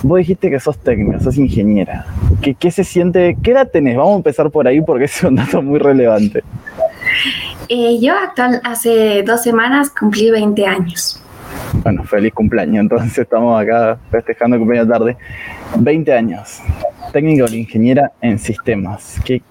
vos 0.03 0.17
dijiste 0.17 0.49
que 0.49 0.59
sos 0.59 0.77
técnica, 0.77 1.19
sos 1.19 1.37
ingeniera. 1.37 2.05
¿Qué, 2.41 2.53
¿Qué, 2.53 2.71
se 2.71 2.83
siente? 2.83 3.37
¿Qué 3.41 3.51
edad 3.51 3.69
tenés? 3.71 3.97
Vamos 3.97 4.13
a 4.13 4.17
empezar 4.17 4.49
por 4.51 4.67
ahí 4.67 4.81
porque 4.81 5.05
es 5.05 5.23
un 5.23 5.35
dato 5.35 5.61
muy 5.61 5.79
relevante. 5.79 6.43
Eh, 7.69 7.99
yo 8.01 8.13
actual 8.17 8.61
hace 8.63 9.23
dos 9.23 9.41
semanas 9.43 9.89
cumplí 9.89 10.29
20 10.29 10.65
años. 10.65 11.21
Bueno, 11.83 12.03
feliz 12.03 12.33
cumpleaños. 12.33 12.81
Entonces 12.81 13.17
estamos 13.17 13.61
acá 13.61 13.97
festejando 14.09 14.57
cumpleaños 14.57 14.91
tarde. 14.91 15.17
20 15.77 16.13
años. 16.13 16.59
Técnica 17.11 17.45
o 17.45 17.47
ingeniera 17.47 18.11
en 18.21 18.37
sistemas. 18.39 19.19
Que, 19.23 19.41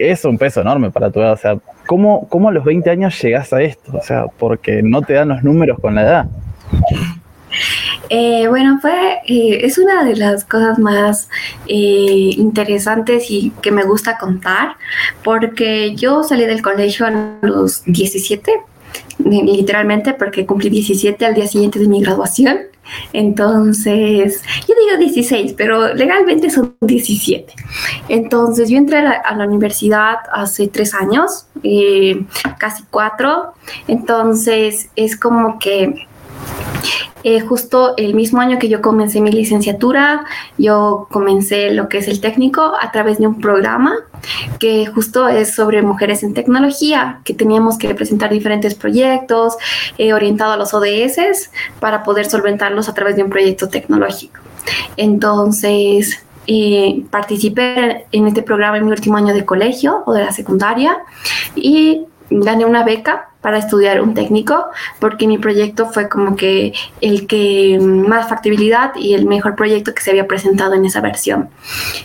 es 0.00 0.24
un 0.24 0.38
peso 0.38 0.60
enorme 0.60 0.90
para 0.90 1.10
tu 1.10 1.20
edad. 1.20 1.32
O 1.32 1.36
sea, 1.36 1.58
¿cómo, 1.86 2.26
¿cómo 2.28 2.48
a 2.48 2.52
los 2.52 2.64
20 2.64 2.88
años 2.90 3.20
llegas 3.20 3.52
a 3.52 3.62
esto? 3.62 3.92
O 3.96 4.02
sea, 4.02 4.26
porque 4.38 4.82
no 4.82 5.02
te 5.02 5.14
dan 5.14 5.28
los 5.28 5.42
números 5.42 5.78
con 5.80 5.94
la 5.94 6.02
edad. 6.02 6.26
Eh, 8.08 8.48
bueno, 8.48 8.78
fue, 8.80 9.20
eh, 9.26 9.60
es 9.62 9.78
una 9.78 10.04
de 10.04 10.16
las 10.16 10.44
cosas 10.44 10.78
más 10.78 11.28
eh, 11.68 12.34
interesantes 12.36 13.30
y 13.30 13.52
que 13.62 13.70
me 13.70 13.84
gusta 13.84 14.18
contar, 14.18 14.76
porque 15.22 15.94
yo 15.94 16.24
salí 16.24 16.44
del 16.44 16.60
colegio 16.60 17.06
a 17.06 17.38
los 17.42 17.84
17, 17.84 18.52
literalmente, 19.24 20.14
porque 20.14 20.44
cumplí 20.44 20.70
17 20.70 21.24
al 21.24 21.34
día 21.34 21.46
siguiente 21.46 21.78
de 21.78 21.86
mi 21.86 22.00
graduación. 22.00 22.58
Entonces, 23.12 24.42
yo 24.68 24.74
digo 24.86 24.98
16, 24.98 25.54
pero 25.56 25.94
legalmente 25.94 26.50
son 26.50 26.76
17. 26.80 27.52
Entonces, 28.08 28.68
yo 28.68 28.76
entré 28.76 28.98
a 28.98 29.34
la, 29.36 29.46
universidad 29.50 30.18
hace 30.32 30.68
tres 30.68 30.94
años, 30.94 31.46
casi 32.58 32.84
cuatro. 32.90 33.54
Entonces, 33.88 34.90
es 34.96 35.16
como 35.16 35.58
que 35.58 36.06
eh, 37.22 37.40
justo 37.40 37.94
el 37.96 38.14
mismo 38.14 38.40
año 38.40 38.58
que 38.58 38.68
yo 38.68 38.80
comencé 38.80 39.20
mi 39.20 39.30
licenciatura, 39.30 40.24
yo 40.56 41.06
comencé 41.10 41.70
lo 41.72 41.88
que 41.88 41.98
es 41.98 42.08
el 42.08 42.20
técnico 42.20 42.72
a 42.80 42.90
través 42.92 43.18
de 43.18 43.26
un 43.26 43.40
programa 43.40 43.94
que 44.58 44.86
justo 44.86 45.28
es 45.28 45.54
sobre 45.54 45.82
mujeres 45.82 46.22
en 46.22 46.34
tecnología, 46.34 47.20
que 47.24 47.34
teníamos 47.34 47.78
que 47.78 47.94
presentar 47.94 48.30
diferentes 48.30 48.74
proyectos 48.74 49.56
eh, 49.98 50.12
orientados 50.12 50.54
a 50.54 50.56
los 50.56 50.74
ODS 50.74 51.50
para 51.78 52.02
poder 52.02 52.26
solventarlos 52.26 52.88
a 52.88 52.94
través 52.94 53.16
de 53.16 53.22
un 53.22 53.30
proyecto 53.30 53.68
tecnológico. 53.68 54.40
Entonces, 54.96 56.24
eh, 56.46 57.04
participé 57.10 58.06
en 58.12 58.26
este 58.26 58.42
programa 58.42 58.78
en 58.78 58.86
mi 58.86 58.90
último 58.90 59.16
año 59.16 59.34
de 59.34 59.44
colegio 59.44 60.02
o 60.06 60.12
de 60.12 60.24
la 60.24 60.32
secundaria 60.32 60.98
y 61.54 62.06
gané 62.30 62.64
una 62.64 62.84
beca 62.84 63.29
para 63.40 63.58
estudiar 63.58 64.00
un 64.02 64.14
técnico, 64.14 64.66
porque 64.98 65.26
mi 65.26 65.38
proyecto 65.38 65.86
fue 65.86 66.08
como 66.08 66.36
que 66.36 66.72
el 67.00 67.26
que 67.26 67.78
más 67.80 68.28
factibilidad 68.28 68.94
y 68.96 69.14
el 69.14 69.26
mejor 69.26 69.54
proyecto 69.54 69.94
que 69.94 70.02
se 70.02 70.10
había 70.10 70.26
presentado 70.26 70.74
en 70.74 70.84
esa 70.84 71.00
versión. 71.00 71.48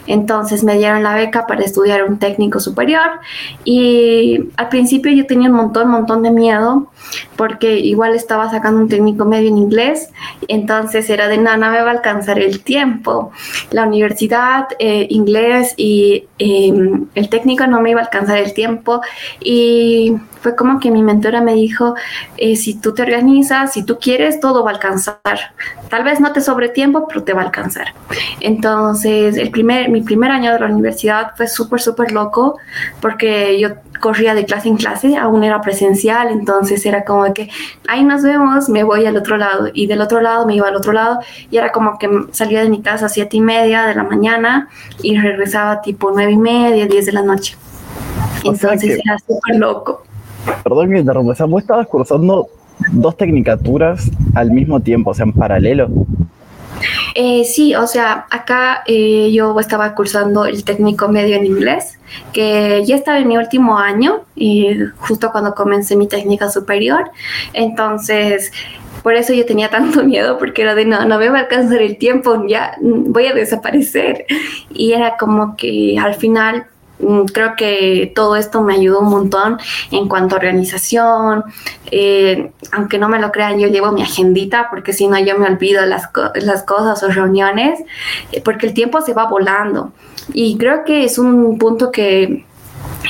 Entonces 0.07 0.63
me 0.63 0.77
dieron 0.77 1.03
la 1.03 1.13
beca 1.13 1.45
para 1.45 1.63
estudiar 1.63 2.03
un 2.03 2.19
técnico 2.19 2.59
superior 2.59 3.19
y 3.63 4.49
al 4.55 4.69
principio 4.69 5.11
yo 5.11 5.25
tenía 5.25 5.49
un 5.49 5.55
montón, 5.55 5.89
montón 5.89 6.23
de 6.23 6.31
miedo, 6.31 6.87
porque 7.35 7.79
igual 7.79 8.15
estaba 8.15 8.49
sacando 8.49 8.81
un 8.81 8.89
técnico 8.89 9.25
medio 9.25 9.49
en 9.49 9.57
inglés, 9.57 10.09
entonces 10.47 11.09
era 11.09 11.27
de 11.27 11.37
nada, 11.37 11.57
no 11.57 11.71
me 11.71 11.81
va 11.81 11.89
a 11.89 11.93
alcanzar 11.93 12.39
el 12.39 12.63
tiempo. 12.63 13.31
La 13.71 13.83
universidad, 13.83 14.67
eh, 14.79 15.07
inglés 15.09 15.73
y 15.77 16.25
em, 16.39 17.07
el 17.15 17.29
técnico 17.29 17.67
no 17.67 17.81
me 17.81 17.91
iba 17.91 18.01
a 18.01 18.05
alcanzar 18.05 18.37
el 18.37 18.53
tiempo 18.53 19.01
y 19.39 20.15
fue 20.41 20.55
como 20.55 20.79
que 20.79 20.91
mi 20.91 21.01
mentora 21.25 21.41
me 21.41 21.53
dijo, 21.53 21.96
eh, 22.38 22.55
si 22.55 22.75
tú 22.75 22.94
te 22.94 23.01
organizas, 23.01 23.74
si 23.74 23.84
tú 23.84 23.98
quieres, 24.00 24.39
todo 24.39 24.63
va 24.63 24.72
a 24.72 24.74
alcanzar. 24.75 25.17
Tal 25.89 26.03
vez 26.03 26.20
no 26.20 26.32
te 26.32 26.41
sobre 26.41 26.70
tiempo, 26.70 27.08
pero 27.08 27.24
te 27.24 27.34
va 27.34 27.41
a 27.41 27.46
alcanzar. 27.46 27.94
Entonces, 28.39 29.38
el 29.38 29.50
primer, 29.50 29.89
mi 29.89 30.01
primer 30.01 30.32
año 30.32 30.51
de 30.53 30.60
la 30.60 30.67
universidad 30.67 31.32
fue 31.36 31.48
súper, 31.48 31.82
súper 31.82 32.12
loco 32.12 32.58
porque 33.01 33.60
yo 33.60 33.70
corría 34.00 34.36
de 34.36 34.46
clase 34.46 34.67
en 34.67 34.77
clase, 34.77 35.17
aún 35.17 35.44
era 35.44 35.62
presencial, 35.62 36.27
entonces 36.29 36.86
era 36.86 37.05
como 37.05 37.34
que 37.34 37.50
ahí 37.88 38.03
nos 38.03 38.24
vemos, 38.24 38.70
me 38.70 38.84
voy 38.84 39.05
al 39.05 39.15
otro 39.15 39.38
lado 39.38 39.70
y 39.74 39.88
del 39.88 40.01
otro 40.01 40.20
lado 40.22 40.46
me 40.46 40.55
iba 40.55 40.67
al 40.67 40.75
otro 40.75 40.91
lado 40.91 41.20
y 41.50 41.58
era 41.58 41.72
como 41.72 41.98
que 41.98 42.10
salía 42.32 42.62
de 42.62 42.70
mi 42.70 42.82
casa 42.82 43.05
a 43.05 43.10
siete 43.10 43.38
y 43.38 43.41
media 43.41 43.86
de 43.86 43.96
la 43.96 44.03
mañana 44.03 44.67
y 45.01 45.17
regresaba 45.17 45.82
tipo 45.82 46.12
nueve 46.12 46.34
y 46.34 46.38
media, 46.38 46.86
diez 46.86 47.05
de 47.05 47.13
la 47.13 47.22
noche. 47.22 47.55
Entonces 48.44 49.00
era 49.03 49.17
súper 49.17 49.55
loco. 49.55 50.03
Perdón 50.63 50.91
que 50.91 50.99
interrumpa, 50.99 51.31
o 51.31 51.35
sea, 51.35 51.45
vos 51.45 51.61
estabas 51.61 51.87
cursando 51.87 52.47
dos 52.91 53.17
tecnicaturas 53.17 54.09
al 54.33 54.51
mismo 54.51 54.79
tiempo, 54.79 55.11
o 55.11 55.13
sea, 55.13 55.25
en 55.25 55.33
paralelo. 55.33 55.89
Eh, 57.13 57.45
sí, 57.45 57.73
o 57.75 57.87
sea, 57.87 58.25
acá 58.29 58.83
eh, 58.85 59.31
yo 59.31 59.57
estaba 59.59 59.95
cursando 59.95 60.45
el 60.45 60.63
técnico 60.65 61.07
medio 61.07 61.37
en 61.37 61.45
inglés, 61.45 61.97
que 62.33 62.83
ya 62.85 62.95
estaba 62.95 63.19
en 63.19 63.27
mi 63.27 63.37
último 63.37 63.77
año 63.79 64.21
y 64.35 64.77
justo 64.97 65.31
cuando 65.31 65.55
comencé 65.55 65.95
mi 65.95 66.07
técnica 66.07 66.49
superior. 66.49 67.09
Entonces, 67.53 68.51
por 69.01 69.13
eso 69.13 69.33
yo 69.33 69.45
tenía 69.45 69.69
tanto 69.69 70.03
miedo, 70.03 70.37
porque 70.37 70.63
era 70.63 70.75
de 70.75 70.85
no, 70.85 71.05
no 71.05 71.17
me 71.17 71.29
va 71.29 71.37
a 71.37 71.41
alcanzar 71.41 71.81
el 71.81 71.97
tiempo, 71.97 72.45
ya 72.47 72.75
voy 72.81 73.27
a 73.27 73.33
desaparecer. 73.33 74.25
Y 74.69 74.91
era 74.91 75.15
como 75.17 75.55
que 75.55 75.97
al 75.97 76.15
final 76.15 76.65
Mm, 76.65 76.75
creo 77.33 77.55
que 77.55 78.11
todo 78.15 78.35
esto 78.35 78.61
me 78.61 78.75
ayudó 78.75 78.99
un 78.99 79.09
montón 79.09 79.57
en 79.91 80.07
cuanto 80.07 80.35
a 80.35 80.39
organización. 80.39 81.43
Eh, 81.91 82.51
aunque 82.71 82.97
no 82.97 83.09
me 83.09 83.19
lo 83.19 83.31
crean, 83.31 83.59
yo 83.59 83.67
llevo 83.67 83.91
mi 83.91 84.01
agendita 84.01 84.69
porque 84.69 84.93
si 84.93 85.07
no 85.07 85.19
yo 85.19 85.37
me 85.37 85.47
olvido 85.47 85.85
las, 85.85 86.09
las 86.35 86.63
cosas 86.63 87.01
o 87.03 87.07
reuniones, 87.09 87.79
eh, 88.31 88.41
porque 88.41 88.67
el 88.67 88.73
tiempo 88.73 89.01
se 89.01 89.13
va 89.13 89.27
volando. 89.27 89.91
Y 90.33 90.57
creo 90.57 90.83
que 90.83 91.03
es 91.03 91.17
un 91.17 91.57
punto 91.57 91.91
que 91.91 92.45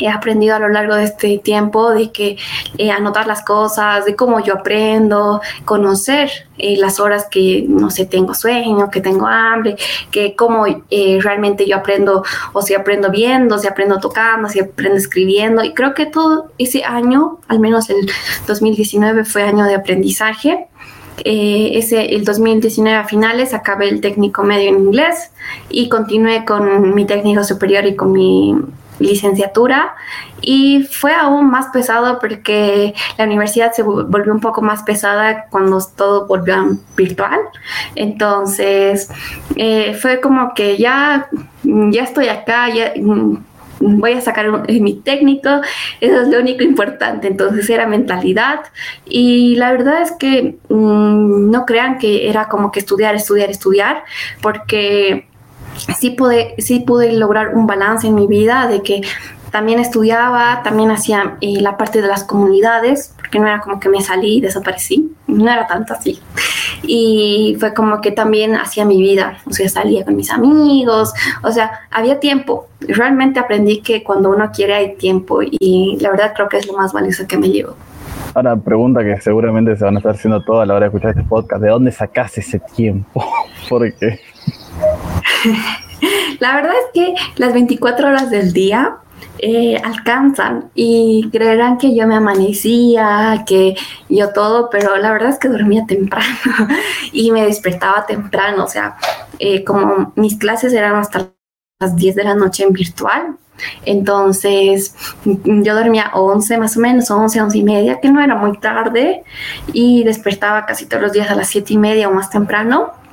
he 0.02 0.10
aprendido 0.10 0.56
a 0.56 0.60
lo 0.60 0.70
largo 0.70 0.96
de 0.96 1.06
este 1.06 1.38
tiempo 1.40 1.92
de 1.92 2.12
que 2.12 2.38
eh, 2.78 2.92
anotar 2.92 3.28
las 3.28 3.44
cosas, 3.44 4.06
de 4.06 4.16
cómo 4.16 4.44
yo 4.44 4.56
aprendo, 4.56 5.42
conocer 5.64 6.30
eh, 6.58 6.78
las 6.78 7.00
horas 7.00 7.28
que, 7.30 7.66
no 7.68 7.90
sé, 7.90 8.06
tengo 8.06 8.34
sueño, 8.34 8.90
que 8.90 9.02
tengo 9.02 9.28
hambre, 9.28 9.76
que 10.12 10.36
cómo 10.36 10.66
eh, 10.68 11.20
realmente 11.22 11.66
yo 11.68 11.78
aprendo, 11.78 12.24
o 12.54 12.62
si 12.62 12.74
aprendo 12.74 13.10
viendo, 13.10 13.58
si 13.58 13.68
aprendo 13.68 14.00
tocando, 14.00 14.50
si 14.50 14.60
aprendo 14.60 14.98
escribiendo. 14.98 15.64
Y 15.64 15.74
creo 15.74 15.94
que 15.94 16.06
todo 16.06 16.52
ese 16.58 16.84
año, 16.84 17.40
al 17.48 17.60
menos 17.60 17.90
el 17.90 18.10
2019, 18.48 19.26
fue 19.26 19.44
año 19.44 19.66
de 19.66 19.76
aprendizaje. 19.76 20.68
ese, 21.24 22.14
el 22.14 22.26
2019 22.26 22.98
a 22.98 23.06
finales 23.06 23.54
acabé 23.54 23.88
el 23.88 24.02
técnico 24.02 24.44
medio 24.44 24.70
en 24.70 24.80
inglés 24.80 25.32
y 25.70 25.88
continué 25.88 26.44
con 26.44 26.94
mi 26.94 27.06
técnico 27.06 27.44
superior 27.44 27.86
y 27.86 27.96
con 27.96 28.12
mi 28.12 28.54
licenciatura 29.00 29.96
y 30.42 30.84
fue 30.84 31.14
aún 31.14 31.50
más 31.50 31.68
pesado 31.68 32.20
porque 32.20 32.94
la 33.18 33.26
universidad 33.26 33.74
se 33.74 33.84
volvió 33.84 34.34
un 34.34 34.40
poco 34.40 34.62
más 34.62 34.84
pesada 34.84 35.46
cuando 35.50 35.80
todo 35.96 36.28
volvió 36.28 36.56
a 36.56 36.68
virtual. 36.96 37.40
Entonces 37.96 39.10
eh, 39.56 39.94
fue 39.96 40.22
como 40.22 40.54
que 40.54 40.78
ya, 40.78 41.30
ya 41.64 42.04
estoy 42.04 42.28
acá, 42.28 42.70
ya 42.70 42.94
mm, 42.96 43.38
voy 43.80 44.14
a 44.14 44.22
sacar 44.22 44.70
mi 44.70 44.96
técnico, 44.96 45.50
eso 46.02 46.22
es 46.22 46.28
lo 46.28 46.40
único 46.40 46.64
importante, 46.64 47.28
entonces 47.28 47.70
era 47.70 47.88
mentalidad 47.88 48.62
y 49.06 49.56
la 49.56 49.72
verdad 49.72 50.02
es 50.02 50.12
que 50.14 50.58
mm, 50.70 51.52
no 51.52 51.66
crean 51.66 51.98
que 51.98 52.30
era 52.30 52.48
como 52.48 52.72
que 52.72 52.80
estudiar, 52.80 53.16
estudiar, 53.16 53.50
estudiar, 53.50 54.04
porque 54.42 55.28
sí 55.98 56.12
pude, 56.12 56.56
sí 56.58 56.80
pude 56.82 57.12
lograr 57.14 57.56
un 57.56 57.68
balance 57.68 58.08
en 58.08 58.16
mi 58.16 58.28
vida 58.28 58.68
de 58.68 58.82
que 58.82 59.02
también 59.56 59.80
estudiaba, 59.80 60.62
también 60.64 60.92
hacía 60.92 61.38
eh, 61.40 61.62
la 61.62 61.78
parte 61.78 62.02
de 62.02 62.10
las 62.10 62.26
comunidades, 62.26 63.14
porque 63.16 63.40
no 63.40 63.48
era 63.48 63.62
como 63.62 63.80
que 63.80 63.88
me 63.88 64.02
salí 64.02 64.40
y 64.40 64.42
desaparecí, 64.42 65.14
no 65.28 65.50
era 65.50 65.66
tanto 65.66 65.94
así. 65.94 66.20
Y 66.84 67.56
fue 67.58 67.74
como 67.74 68.02
que 68.02 68.12
también 68.12 68.56
hacía 68.56 68.84
mi 68.84 69.02
vida, 69.02 69.38
o 69.46 69.54
sea, 69.54 69.70
salía 69.70 70.04
con 70.04 70.18
mis 70.18 70.30
amigos, 70.30 71.14
o 71.42 71.52
sea, 71.52 71.88
había 71.90 72.20
tiempo. 72.20 72.68
Realmente 72.82 73.40
aprendí 73.40 73.80
que 73.80 74.04
cuando 74.04 74.30
uno 74.30 74.52
quiere 74.54 74.74
hay 74.74 74.96
tiempo 74.96 75.40
y 75.42 75.98
la 76.02 76.12
verdad 76.12 76.34
creo 76.36 76.50
que 76.50 76.58
es 76.58 76.68
lo 76.68 76.74
más 76.74 76.92
valioso 76.92 77.26
que 77.26 77.38
me 77.38 77.50
llevo. 77.50 77.76
Ahora, 78.34 78.58
pregunta 78.58 79.06
que 79.06 79.22
seguramente 79.22 79.78
se 79.78 79.86
van 79.86 79.96
a 79.96 80.00
estar 80.00 80.16
haciendo 80.16 80.44
toda 80.44 80.66
la 80.66 80.74
hora 80.74 80.82
de 80.82 80.88
escuchar 80.88 81.12
este 81.12 81.24
podcast, 81.24 81.62
¿de 81.64 81.70
dónde 81.70 81.94
sacas 81.94 82.38
ese 82.38 82.60
tiempo? 82.60 83.24
Porque 83.70 84.20
La 86.40 86.56
verdad 86.56 86.74
es 86.74 86.92
que 86.94 87.16
las 87.38 87.54
24 87.54 88.08
horas 88.08 88.30
del 88.30 88.54
día 88.54 88.98
eh, 89.40 89.78
alcanzan 89.84 90.72
y 90.76 91.30
creerán 91.32 91.78
que 91.78 91.96
yo 91.96 92.08
me 92.08 92.16
amanecía, 92.16 93.44
que 93.46 93.76
yo 94.10 94.32
todo, 94.32 94.70
pero 94.70 94.96
la 94.98 95.12
verdad 95.12 95.30
es 95.30 95.40
que 95.40 95.48
dormía 95.48 95.86
temprano 95.86 96.26
y 97.12 97.32
me 97.32 97.46
despertaba 97.46 98.06
temprano, 98.06 98.64
o 98.64 98.68
sea, 98.68 98.96
eh, 99.40 99.64
como 99.64 100.14
mis 100.16 100.38
clases 100.38 100.74
eran 100.74 100.96
hasta 100.96 101.32
las 101.80 101.96
10 101.96 102.16
de 102.16 102.24
la 102.24 102.36
noche 102.36 102.64
en 102.64 102.74
virtual, 102.74 103.38
entonces 103.86 104.96
yo 105.24 105.76
dormía 105.76 106.12
11 106.14 106.58
más 106.58 106.78
o 106.78 106.80
menos, 106.80 107.10
11, 107.10 107.42
11 107.42 107.58
y 107.58 107.64
media, 107.64 108.00
que 108.02 108.10
no 108.10 108.22
era 108.22 108.36
muy 108.36 108.58
tarde, 108.58 109.24
y 109.74 110.04
despertaba 110.04 110.66
casi 110.66 110.86
todos 110.86 111.04
los 111.04 111.14
días 111.14 111.30
a 111.30 111.36
las 111.36 111.48
7 111.50 111.74
y 111.74 111.78
media 111.78 112.10
o 112.10 112.14
más 112.14 112.30
temprano 112.30 113.05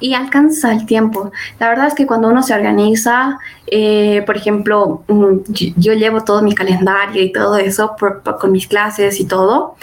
y 0.00 0.14
alcanza 0.14 0.72
el 0.72 0.86
tiempo. 0.86 1.32
La 1.58 1.68
verdad 1.68 1.86
es 1.86 1.94
que 1.94 2.06
cuando 2.06 2.28
uno 2.28 2.42
se 2.42 2.54
organiza, 2.54 3.38
eh, 3.66 4.22
por 4.26 4.36
ejemplo, 4.36 5.04
mm, 5.08 5.36
yo, 5.76 5.92
llevo 5.94 6.22
todo 6.24 6.42
mi 6.42 6.54
calendario 6.54 7.22
y 7.22 7.32
todo 7.32 7.56
eso 7.56 7.96
con 8.40 8.52
mis 8.52 8.66
clases 8.66 9.20
y 9.20 9.26
todo, 9.26 9.76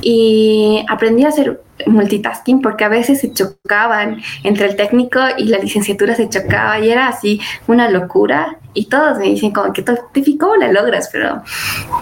y 0.00 0.84
aprendí 0.88 1.24
a 1.24 1.28
hacer 1.28 1.60
multitasking 1.86 2.62
porque 2.62 2.84
a 2.84 2.88
veces 2.88 3.20
se 3.20 3.32
chocaban 3.32 4.22
entre 4.42 4.66
el 4.66 4.76
técnico 4.76 5.20
y 5.36 5.44
la 5.44 5.58
licenciatura 5.58 6.14
se 6.14 6.28
chocaba 6.28 6.78
y 6.80 6.90
era 6.90 7.08
así 7.08 7.40
una 7.66 7.90
locura 7.90 8.58
y 8.72 8.86
todos 8.86 9.18
me 9.18 9.26
dicen 9.26 9.52
como 9.52 9.72
que 9.72 9.84
¿cómo 10.38 10.56
la 10.56 10.72
logras? 10.72 11.08
Pero 11.12 11.42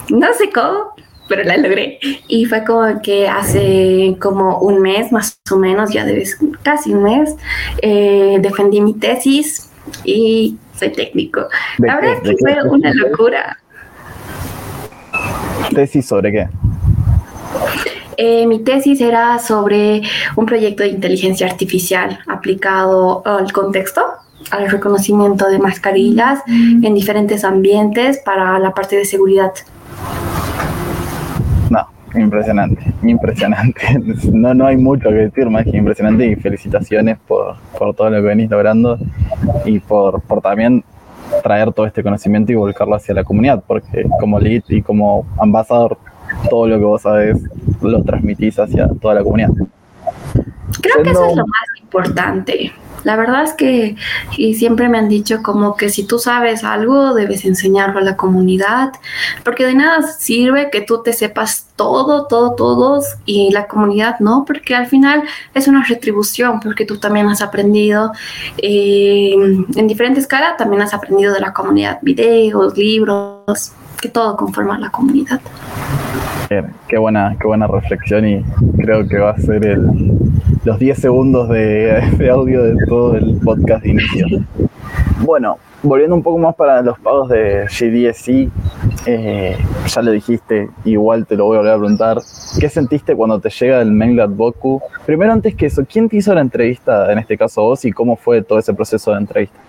no 0.09 0.33
sé 0.33 0.49
cómo, 0.49 0.94
pero 1.27 1.43
la 1.43 1.57
logré. 1.57 1.99
Y 2.27 2.45
fue 2.45 2.63
como 2.63 3.01
que 3.01 3.27
hace 3.27 4.15
como 4.19 4.59
un 4.59 4.81
mes 4.81 5.11
más 5.11 5.39
o 5.51 5.57
menos, 5.57 5.91
ya 5.91 6.05
debes 6.05 6.37
casi 6.63 6.93
un 6.93 7.03
mes, 7.03 7.35
eh, 7.81 8.37
defendí 8.41 8.81
mi 8.81 8.93
tesis 8.93 9.69
y 10.03 10.57
soy 10.77 10.89
técnico. 10.89 11.47
La 11.79 11.95
verdad 11.95 12.13
es 12.23 12.29
que 12.29 12.35
fue 12.39 12.69
una 12.69 12.93
locura. 12.93 13.57
¿Tesis 15.73 16.05
sobre 16.05 16.31
qué? 16.31 16.47
Eh, 18.17 18.47
mi 18.47 18.59
tesis 18.59 19.01
era 19.01 19.39
sobre 19.39 20.01
un 20.35 20.45
proyecto 20.45 20.83
de 20.83 20.89
inteligencia 20.89 21.47
artificial 21.47 22.19
aplicado 22.27 23.21
al 23.25 23.51
contexto, 23.51 24.01
al 24.51 24.69
reconocimiento 24.69 25.49
de 25.49 25.59
mascarillas 25.59 26.39
en 26.47 26.93
diferentes 26.93 27.43
ambientes 27.43 28.19
para 28.23 28.57
la 28.59 28.73
parte 28.73 28.95
de 28.95 29.05
seguridad. 29.05 29.51
Impresionante, 32.15 32.93
impresionante. 33.03 33.81
No, 34.31 34.53
no 34.53 34.67
hay 34.67 34.77
mucho 34.77 35.09
que 35.09 35.15
decir 35.15 35.49
más 35.49 35.63
que 35.63 35.77
impresionante 35.77 36.25
y 36.25 36.35
felicitaciones 36.35 37.17
por, 37.27 37.55
todo 37.95 38.09
lo 38.09 38.17
que 38.17 38.27
venís 38.27 38.49
logrando 38.49 38.97
y 39.65 39.79
por, 39.79 40.21
por 40.21 40.41
también 40.41 40.83
traer 41.43 41.71
todo 41.73 41.85
este 41.85 42.03
conocimiento 42.03 42.51
y 42.51 42.55
volcarlo 42.55 42.95
hacia 42.95 43.13
la 43.13 43.23
comunidad, 43.23 43.63
porque 43.65 44.05
como 44.19 44.39
lead 44.39 44.63
y 44.69 44.81
como 44.81 45.25
ambasador, 45.37 45.97
todo 46.49 46.67
lo 46.67 46.77
que 46.77 46.85
vos 46.85 47.01
sabés 47.01 47.41
lo 47.81 48.03
transmitís 48.03 48.59
hacia 48.59 48.87
toda 49.01 49.15
la 49.15 49.23
comunidad. 49.23 49.51
Creo 50.81 51.03
que 51.03 51.11
eso 51.11 51.25
es 51.25 51.35
lo 51.35 51.45
más 51.45 51.81
importante. 51.81 52.73
La 53.03 53.15
verdad 53.15 53.43
es 53.43 53.53
que 53.53 53.95
y 54.35 54.55
siempre 54.55 54.89
me 54.89 54.97
han 54.97 55.07
dicho 55.07 55.43
como 55.43 55.75
que 55.75 55.89
si 55.89 56.05
tú 56.05 56.17
sabes 56.17 56.63
algo, 56.63 57.13
debes 57.13 57.45
enseñarlo 57.45 57.99
a 57.99 58.03
la 58.03 58.17
comunidad, 58.17 58.93
porque 59.43 59.65
de 59.65 59.75
nada 59.75 60.01
sirve 60.01 60.71
que 60.71 60.81
tú 60.81 61.03
te 61.03 61.13
sepas 61.13 61.67
todo, 61.75 62.25
todo, 62.25 62.55
todos 62.55 63.05
y 63.25 63.51
la 63.51 63.67
comunidad 63.67 64.19
no, 64.19 64.43
porque 64.45 64.73
al 64.73 64.87
final 64.87 65.23
es 65.53 65.67
una 65.67 65.83
retribución, 65.83 66.59
porque 66.59 66.85
tú 66.85 66.97
también 66.97 67.27
has 67.27 67.43
aprendido 67.43 68.11
eh, 68.57 69.35
en 69.75 69.87
diferentes 69.87 70.23
escala, 70.23 70.57
también 70.57 70.81
has 70.81 70.93
aprendido 70.95 71.31
de 71.33 71.41
la 71.41 71.53
comunidad, 71.53 71.99
videos, 72.01 72.75
libros, 72.75 73.73
que 73.95 74.09
todo 74.09 74.35
conforma 74.35 74.77
la 74.77 74.89
comunidad. 74.89 75.39
qué 76.87 76.97
buena, 76.97 77.35
qué 77.39 77.47
buena 77.47 77.67
reflexión 77.67 78.27
y 78.27 78.43
creo 78.77 79.07
que 79.07 79.17
va 79.17 79.31
a 79.31 79.37
ser 79.37 79.65
el, 79.65 80.19
los 80.65 80.79
10 80.79 80.97
segundos 80.97 81.49
de, 81.49 82.29
audio 82.31 82.63
de 82.63 82.85
todo 82.87 83.15
el 83.15 83.39
podcast 83.43 83.83
de 83.83 83.91
inicio. 83.91 84.27
Bueno, 85.19 85.57
volviendo 85.83 86.15
un 86.15 86.23
poco 86.23 86.39
más 86.39 86.55
para 86.55 86.81
los 86.81 86.97
pagos 86.99 87.29
de 87.29 87.65
GDSC, 87.67 88.51
eh, 89.05 89.57
ya 89.87 90.01
lo 90.01 90.11
dijiste, 90.11 90.69
igual 90.83 91.25
te 91.27 91.35
lo 91.35 91.45
voy 91.45 91.57
a 91.57 91.59
volver 91.59 91.73
a 91.73 91.77
preguntar. 91.77 92.17
¿Qué 92.59 92.69
sentiste 92.69 93.15
cuando 93.15 93.39
te 93.39 93.49
llega 93.49 93.81
el 93.81 93.91
mail 93.91 94.19
Boku? 94.27 94.81
Primero, 95.05 95.33
antes 95.33 95.55
que 95.55 95.67
eso, 95.67 95.83
¿quién 95.87 96.09
te 96.09 96.17
hizo 96.17 96.33
la 96.33 96.41
entrevista, 96.41 97.11
en 97.11 97.19
este 97.19 97.37
caso 97.37 97.61
vos, 97.61 97.85
y 97.85 97.91
cómo 97.91 98.15
fue 98.15 98.41
todo 98.41 98.57
ese 98.57 98.73
proceso 98.73 99.11
de 99.11 99.17
entrevista? 99.17 99.59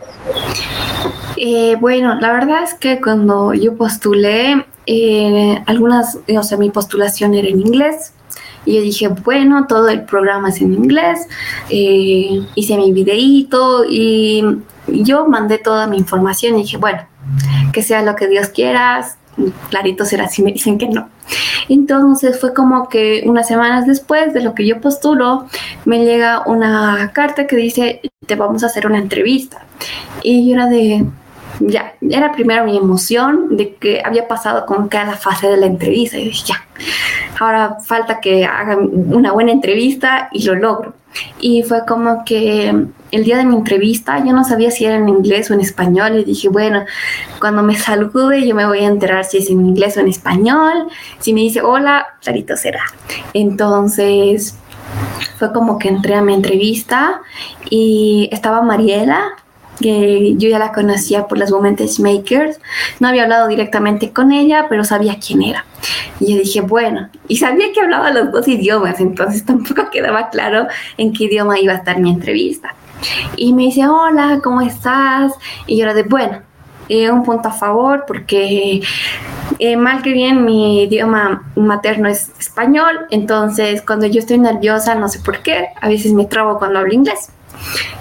Eh, 1.36 1.76
bueno, 1.80 2.14
la 2.20 2.32
verdad 2.32 2.62
es 2.62 2.74
que 2.74 3.00
cuando 3.00 3.54
yo 3.54 3.76
postulé, 3.76 4.66
eh, 4.86 5.62
algunas, 5.66 6.18
o 6.36 6.42
sea, 6.42 6.58
mi 6.58 6.70
postulación 6.70 7.34
era 7.34 7.48
en 7.48 7.60
inglés, 7.60 8.12
y 8.64 8.74
yo 8.74 8.82
dije, 8.82 9.08
bueno, 9.08 9.66
todo 9.68 9.88
el 9.88 10.04
programa 10.04 10.48
es 10.48 10.60
en 10.60 10.74
inglés, 10.74 11.28
eh, 11.70 12.42
hice 12.54 12.76
mi 12.76 12.92
videíto 12.92 13.84
y 13.88 14.44
yo 14.88 15.28
mandé 15.28 15.58
toda 15.58 15.86
mi 15.86 15.96
información 15.96 16.56
y 16.56 16.62
dije, 16.62 16.76
bueno, 16.76 17.06
que 17.72 17.82
sea 17.82 18.02
lo 18.02 18.16
que 18.16 18.26
Dios 18.26 18.48
quiera, 18.48 19.06
clarito 19.70 20.04
será 20.04 20.28
si 20.28 20.42
me 20.42 20.52
dicen 20.52 20.78
que 20.78 20.88
no. 20.88 21.08
Entonces 21.68 22.40
fue 22.40 22.54
como 22.54 22.88
que 22.88 23.24
unas 23.26 23.48
semanas 23.48 23.86
después 23.86 24.32
de 24.32 24.42
lo 24.42 24.54
que 24.54 24.66
yo 24.66 24.80
postulo, 24.80 25.46
me 25.84 26.04
llega 26.04 26.42
una 26.46 27.10
carta 27.12 27.46
que 27.46 27.56
dice, 27.56 28.00
te 28.26 28.36
vamos 28.36 28.62
a 28.62 28.66
hacer 28.66 28.86
una 28.86 28.98
entrevista. 28.98 29.64
Y 30.22 30.48
yo 30.48 30.54
era 30.54 30.66
de, 30.66 31.04
ya, 31.60 31.94
era 32.00 32.32
primero 32.32 32.64
mi 32.64 32.76
emoción 32.76 33.56
de 33.56 33.74
que 33.74 34.02
había 34.04 34.28
pasado 34.28 34.66
con 34.66 34.88
cada 34.88 35.14
fase 35.14 35.48
de 35.48 35.56
la 35.56 35.66
entrevista. 35.66 36.18
Y 36.18 36.24
dije, 36.24 36.46
ya, 36.46 36.64
ahora 37.40 37.78
falta 37.84 38.20
que 38.20 38.44
hagan 38.44 38.90
una 39.12 39.32
buena 39.32 39.52
entrevista 39.52 40.28
y 40.32 40.44
lo 40.44 40.54
logro. 40.54 40.94
Y 41.40 41.62
fue 41.62 41.84
como 41.86 42.24
que 42.24 42.86
el 43.10 43.24
día 43.24 43.38
de 43.38 43.44
mi 43.44 43.54
entrevista 43.54 44.22
yo 44.24 44.32
no 44.32 44.44
sabía 44.44 44.70
si 44.70 44.84
era 44.84 44.96
en 44.96 45.08
inglés 45.08 45.50
o 45.50 45.54
en 45.54 45.60
español 45.60 46.16
y 46.18 46.24
dije, 46.24 46.48
bueno, 46.48 46.84
cuando 47.40 47.62
me 47.62 47.76
salude 47.76 48.46
yo 48.46 48.54
me 48.54 48.66
voy 48.66 48.80
a 48.80 48.88
enterar 48.88 49.24
si 49.24 49.38
es 49.38 49.50
en 49.50 49.64
inglés 49.64 49.96
o 49.96 50.00
en 50.00 50.08
español. 50.08 50.88
Si 51.18 51.32
me 51.32 51.40
dice 51.40 51.62
hola, 51.62 52.06
clarito 52.22 52.56
será. 52.56 52.84
Entonces 53.32 54.56
fue 55.38 55.52
como 55.52 55.78
que 55.78 55.88
entré 55.88 56.14
a 56.14 56.22
mi 56.22 56.34
entrevista 56.34 57.20
y 57.68 58.28
estaba 58.32 58.62
Mariela 58.62 59.36
que 59.80 60.34
yo 60.36 60.48
ya 60.48 60.58
la 60.58 60.72
conocía 60.72 61.26
por 61.26 61.38
las 61.38 61.52
Women 61.52 61.76
Makers. 61.98 62.58
No 63.00 63.08
había 63.08 63.24
hablado 63.24 63.48
directamente 63.48 64.12
con 64.12 64.32
ella, 64.32 64.66
pero 64.68 64.84
sabía 64.84 65.18
quién 65.24 65.42
era. 65.42 65.64
Y 66.20 66.32
yo 66.32 66.38
dije, 66.38 66.60
bueno, 66.60 67.08
y 67.28 67.36
sabía 67.36 67.72
que 67.72 67.80
hablaba 67.80 68.10
los 68.10 68.32
dos 68.32 68.48
idiomas, 68.48 69.00
entonces 69.00 69.44
tampoco 69.44 69.88
quedaba 69.92 70.30
claro 70.30 70.66
en 70.96 71.12
qué 71.12 71.24
idioma 71.24 71.58
iba 71.58 71.72
a 71.72 71.76
estar 71.76 71.98
mi 71.98 72.10
entrevista. 72.10 72.74
Y 73.36 73.52
me 73.52 73.64
dice, 73.64 73.86
hola, 73.86 74.40
¿cómo 74.42 74.62
estás? 74.62 75.32
Y 75.66 75.76
yo 75.76 75.84
era 75.84 75.94
de, 75.94 76.02
bueno, 76.02 76.40
eh, 76.88 77.10
un 77.10 77.24
punto 77.24 77.48
a 77.48 77.52
favor 77.52 78.04
porque 78.06 78.80
eh, 79.58 79.76
mal 79.76 80.02
que 80.02 80.12
bien 80.12 80.44
mi 80.44 80.84
idioma 80.84 81.50
materno 81.56 82.08
es 82.08 82.30
español, 82.38 83.06
entonces 83.10 83.82
cuando 83.82 84.06
yo 84.06 84.20
estoy 84.20 84.38
nerviosa, 84.38 84.94
no 84.94 85.08
sé 85.08 85.18
por 85.18 85.40
qué, 85.40 85.68
a 85.80 85.88
veces 85.88 86.12
me 86.12 86.26
trabo 86.26 86.58
cuando 86.58 86.78
hablo 86.78 86.94
inglés. 86.94 87.30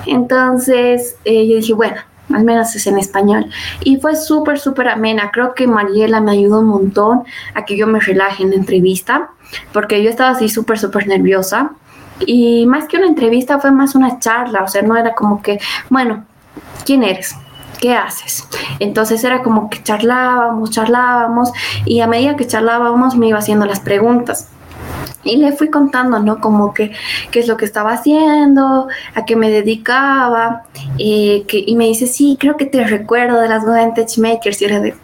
Entonces 0.06 1.16
eh, 1.26 1.48
yo 1.48 1.58
dije, 1.58 1.74
bueno, 1.74 1.98
al 2.34 2.44
menos 2.44 2.76
es 2.76 2.88
en 2.88 2.98
español. 2.98 3.50
Y 3.84 3.98
fue 3.98 4.16
súper, 4.16 4.60
súper 4.60 4.90
amena. 4.90 5.32
Creo 5.32 5.54
que 5.54 5.68
Mariela 5.68 6.22
me 6.22 6.32
ayudó 6.32 6.60
un 6.60 6.68
montón 6.68 7.24
a 7.54 7.66
que 7.66 7.78
yo 7.78 7.88
me 7.88 8.00
relaje 8.00 8.44
en 8.44 8.52
la 8.52 8.56
entrevista, 8.56 9.30
porque 9.74 10.04
yo 10.04 10.10
estaba 10.10 10.32
así 10.32 10.50
súper, 10.50 10.80
súper 10.80 11.08
nerviosa. 11.08 11.72
Y 12.26 12.66
más 12.66 12.86
que 12.86 12.98
una 12.98 13.08
entrevista 13.08 13.60
fue 13.60 13.72
más 13.72 13.94
una 13.96 14.20
charla, 14.20 14.64
o 14.64 14.68
sea, 14.68 14.82
no 14.82 14.96
era 14.96 15.14
como 15.14 15.42
que, 15.42 15.60
bueno, 15.90 16.24
¿quién 16.86 17.04
eres? 17.04 17.36
¿Qué 17.82 17.94
haces? 17.94 18.48
Entonces 18.80 19.22
era 19.26 19.44
como 19.44 19.70
que 19.70 19.84
charlábamos, 19.84 20.72
charlábamos 20.72 21.52
y 21.84 22.00
a 22.00 22.08
medida 22.08 22.38
que 22.38 22.48
charlábamos 22.48 23.18
me 23.18 23.28
iba 23.28 23.40
haciendo 23.40 23.66
las 23.66 23.82
preguntas. 23.82 24.50
Y 25.24 25.38
le 25.38 25.52
fui 25.54 25.70
contando, 25.70 26.20
¿no? 26.20 26.40
Como 26.40 26.74
que 26.74 26.92
qué 27.32 27.40
es 27.40 27.48
lo 27.48 27.58
que 27.58 27.66
estaba 27.66 27.94
haciendo, 27.94 28.88
a 29.16 29.26
qué 29.26 29.36
me 29.36 29.50
dedicaba. 29.50 30.64
Eh, 30.98 31.46
y 31.50 31.76
me 31.76 31.86
dice, 31.86 32.08
sí, 32.08 32.38
creo 32.40 32.58
que 32.58 32.66
te 32.66 32.84
recuerdo 32.86 33.40
de 33.40 33.50
las 33.50 33.66
Golden 33.66 33.94
Tech 33.94 34.18
Makers. 34.18 34.62
Y 34.62 34.66
era 34.66 34.80
de, 34.80 34.96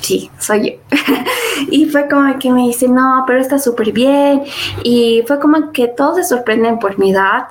sí, 0.00 0.30
soy 0.38 0.70
yo. 0.70 0.96
y 1.70 1.86
fue 1.86 2.08
como 2.08 2.38
que 2.38 2.50
me 2.50 2.62
dice, 2.62 2.88
no, 2.88 3.24
pero 3.26 3.40
está 3.40 3.58
súper 3.58 3.92
bien. 3.92 4.42
Y 4.82 5.22
fue 5.26 5.38
como 5.40 5.72
que 5.72 5.88
todos 5.88 6.16
se 6.16 6.24
sorprenden 6.24 6.78
por 6.78 6.98
mi 6.98 7.12
edad, 7.12 7.48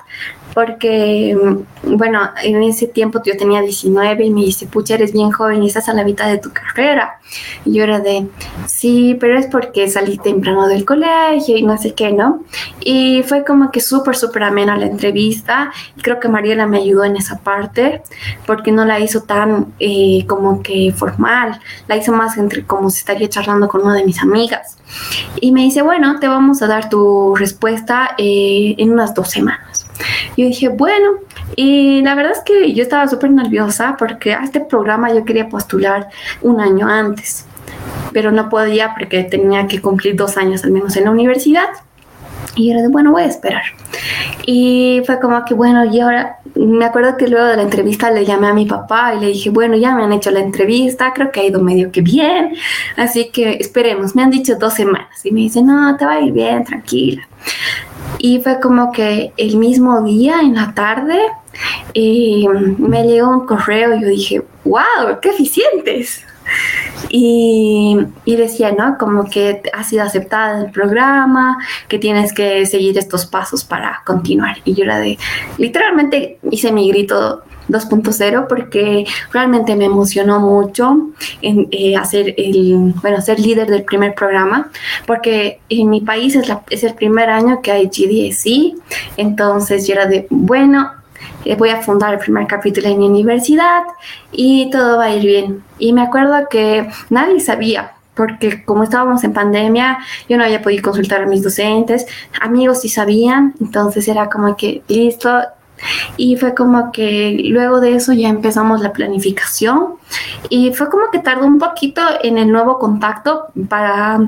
porque, 0.54 1.36
bueno, 1.82 2.20
en 2.42 2.62
ese 2.62 2.86
tiempo 2.86 3.20
yo 3.24 3.36
tenía 3.36 3.60
19 3.60 4.24
y 4.24 4.30
me 4.30 4.40
dice, 4.42 4.66
pucha, 4.66 4.94
eres 4.94 5.12
bien 5.12 5.30
joven 5.30 5.62
y 5.62 5.68
estás 5.68 5.88
a 5.88 5.94
la 5.94 6.04
mitad 6.04 6.28
de 6.28 6.38
tu 6.38 6.52
carrera. 6.52 7.18
Y 7.64 7.74
yo 7.74 7.84
era 7.84 8.00
de, 8.00 8.26
sí, 8.66 9.16
pero 9.20 9.38
es 9.38 9.46
porque 9.46 9.88
salí 9.88 10.18
temprano 10.18 10.66
del 10.66 10.84
colegio 10.84 11.56
y 11.56 11.62
no 11.62 11.78
sé 11.78 11.94
qué, 11.94 12.12
¿no? 12.12 12.42
Y 12.80 13.22
fue 13.22 13.44
como 13.44 13.70
que 13.70 13.80
súper, 13.80 14.16
súper 14.16 14.42
amena 14.42 14.76
la 14.76 14.86
entrevista. 14.86 15.72
Y 15.96 16.02
creo 16.02 16.18
que 16.18 16.28
Mariela 16.28 16.66
me 16.66 16.78
ayudó 16.78 17.04
en 17.04 17.16
esa 17.16 17.38
parte 17.38 18.02
porque 18.46 18.72
no 18.72 18.84
la 18.84 18.98
hizo 19.00 19.22
tan 19.22 19.74
eh, 19.78 20.24
como 20.26 20.62
que 20.62 20.92
formal, 20.96 21.60
la 21.86 21.96
hizo 21.96 22.12
más 22.12 22.36
entre 22.36 22.64
como 22.64 22.90
si 22.90 22.98
estaría 22.98 23.28
charlando 23.28 23.68
con 23.68 23.82
una 23.82 23.94
de 23.94 24.04
mis 24.04 24.20
amigas. 24.20 24.76
Y 25.40 25.52
me 25.52 25.62
dice, 25.62 25.82
bueno, 25.82 26.18
te 26.18 26.28
vamos 26.28 26.62
a 26.62 26.66
dar 26.66 26.88
tu 26.88 27.34
respuesta 27.36 28.10
eh, 28.18 28.74
en 28.78 28.92
unas 28.92 29.14
dos 29.14 29.30
semanas. 29.30 29.69
Yo 30.36 30.46
dije, 30.46 30.68
bueno, 30.68 31.10
y 31.56 32.02
la 32.02 32.14
verdad 32.14 32.32
es 32.32 32.40
que 32.40 32.72
yo 32.72 32.82
estaba 32.82 33.08
súper 33.08 33.30
nerviosa 33.30 33.96
porque 33.98 34.34
a 34.34 34.44
este 34.44 34.60
programa 34.60 35.12
yo 35.12 35.24
quería 35.24 35.48
postular 35.48 36.08
un 36.42 36.60
año 36.60 36.88
antes, 36.88 37.46
pero 38.12 38.32
no 38.32 38.48
podía 38.48 38.94
porque 38.94 39.24
tenía 39.24 39.66
que 39.66 39.80
cumplir 39.80 40.16
dos 40.16 40.36
años 40.36 40.64
al 40.64 40.70
menos 40.70 40.96
en 40.96 41.04
la 41.04 41.10
universidad. 41.10 41.68
Y 42.56 42.70
era 42.70 42.82
de, 42.82 42.88
bueno, 42.88 43.12
voy 43.12 43.22
a 43.22 43.26
esperar. 43.26 43.62
Y 44.44 45.02
fue 45.06 45.20
como 45.20 45.44
que, 45.44 45.54
bueno, 45.54 45.84
y 45.84 46.00
ahora 46.00 46.38
me 46.56 46.84
acuerdo 46.84 47.16
que 47.16 47.28
luego 47.28 47.46
de 47.46 47.56
la 47.56 47.62
entrevista 47.62 48.10
le 48.10 48.24
llamé 48.24 48.48
a 48.48 48.54
mi 48.54 48.66
papá 48.66 49.14
y 49.14 49.20
le 49.20 49.26
dije, 49.28 49.50
bueno, 49.50 49.76
ya 49.76 49.94
me 49.94 50.02
han 50.02 50.12
hecho 50.12 50.30
la 50.30 50.40
entrevista, 50.40 51.12
creo 51.14 51.30
que 51.30 51.40
ha 51.40 51.44
ido 51.44 51.60
medio 51.60 51.92
que 51.92 52.00
bien, 52.00 52.54
así 52.96 53.30
que 53.30 53.52
esperemos, 53.60 54.16
me 54.16 54.22
han 54.22 54.30
dicho 54.30 54.56
dos 54.56 54.74
semanas. 54.74 55.24
Y 55.24 55.30
me 55.30 55.40
dice, 55.40 55.62
no, 55.62 55.96
te 55.96 56.04
va 56.04 56.14
a 56.14 56.20
ir 56.20 56.32
bien, 56.32 56.64
tranquila. 56.64 57.22
Y 58.22 58.40
fue 58.42 58.60
como 58.60 58.92
que 58.92 59.32
el 59.38 59.56
mismo 59.56 60.02
día, 60.02 60.40
en 60.42 60.54
la 60.54 60.74
tarde, 60.74 61.18
eh, 61.94 62.44
me 62.78 63.04
llegó 63.04 63.30
un 63.30 63.46
correo 63.46 63.94
y 63.96 64.02
yo 64.02 64.08
dije, 64.08 64.42
wow, 64.64 65.18
qué 65.22 65.30
eficientes. 65.30 66.22
Y, 67.08 67.98
y, 68.24 68.36
decía, 68.36 68.72
¿no? 68.72 68.96
Como 68.98 69.28
que 69.28 69.62
has 69.72 69.88
sido 69.88 70.04
aceptada 70.04 70.58
en 70.58 70.66
el 70.66 70.72
programa, 70.72 71.58
que 71.88 71.98
tienes 71.98 72.32
que 72.32 72.66
seguir 72.66 72.98
estos 72.98 73.26
pasos 73.26 73.64
para 73.64 74.02
continuar. 74.04 74.58
Y 74.64 74.74
yo 74.74 74.84
era 74.84 74.98
de, 74.98 75.18
literalmente 75.58 76.38
hice 76.50 76.72
mi 76.72 76.88
grito 76.90 77.42
2.0 77.70 78.46
porque 78.48 79.06
realmente 79.32 79.76
me 79.76 79.86
emocionó 79.86 80.40
mucho 80.40 81.10
en, 81.42 81.68
eh, 81.70 81.96
hacer 81.96 82.34
el, 82.36 82.94
bueno, 83.00 83.20
ser 83.20 83.38
líder 83.40 83.68
del 83.68 83.84
primer 83.84 84.14
programa, 84.14 84.70
porque 85.06 85.60
en 85.68 85.88
mi 85.88 86.00
país 86.00 86.34
es, 86.36 86.48
la, 86.48 86.62
es 86.70 86.84
el 86.84 86.94
primer 86.94 87.30
año 87.30 87.62
que 87.62 87.72
hay 87.72 87.86
GDSI, 87.86 88.76
entonces 89.16 89.86
yo 89.86 89.94
era 89.94 90.06
de, 90.06 90.26
bueno, 90.30 90.90
voy 91.58 91.70
a 91.70 91.82
fundar 91.82 92.14
el 92.14 92.20
primer 92.20 92.46
capítulo 92.46 92.88
en 92.88 92.98
mi 92.98 93.06
universidad 93.08 93.82
y 94.32 94.70
todo 94.70 94.98
va 94.98 95.04
a 95.04 95.14
ir 95.14 95.24
bien. 95.24 95.64
Y 95.78 95.92
me 95.92 96.02
acuerdo 96.02 96.48
que 96.48 96.88
nadie 97.08 97.40
sabía, 97.40 97.92
porque 98.14 98.64
como 98.64 98.84
estábamos 98.84 99.24
en 99.24 99.32
pandemia, 99.32 99.98
yo 100.28 100.36
no 100.36 100.44
había 100.44 100.62
podido 100.62 100.82
consultar 100.82 101.22
a 101.22 101.26
mis 101.26 101.42
docentes, 101.42 102.06
amigos 102.40 102.82
sí 102.82 102.88
sabían, 102.88 103.54
entonces 103.60 104.06
era 104.08 104.28
como 104.28 104.56
que 104.56 104.82
listo, 104.88 105.42
y 106.16 106.36
fue 106.36 106.54
como 106.54 106.92
que 106.92 107.40
luego 107.44 107.80
de 107.80 107.94
eso 107.94 108.12
ya 108.12 108.28
empezamos 108.28 108.80
la 108.80 108.92
planificación 108.92 109.94
y 110.48 110.72
fue 110.72 110.88
como 110.90 111.10
que 111.10 111.20
tardó 111.20 111.46
un 111.46 111.58
poquito 111.58 112.02
en 112.22 112.38
el 112.38 112.50
nuevo 112.50 112.78
contacto 112.78 113.46
para 113.68 114.20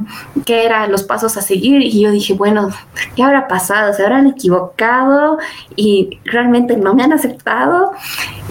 qué 0.44 0.64
eran 0.64 0.90
los 0.90 1.02
pasos 1.02 1.36
a 1.36 1.42
seguir 1.42 1.82
y 1.82 2.00
yo 2.00 2.10
dije, 2.10 2.34
bueno, 2.34 2.70
¿qué 3.16 3.22
habrá 3.22 3.48
pasado? 3.48 3.92
¿Se 3.92 4.02
habrán 4.02 4.26
equivocado? 4.26 5.38
Y 5.76 6.20
realmente 6.24 6.76
no 6.76 6.94
me 6.94 7.02
han 7.02 7.12
aceptado 7.12 7.92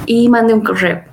y 0.05 0.29
mandé 0.29 0.53
un 0.53 0.61
correo 0.61 1.10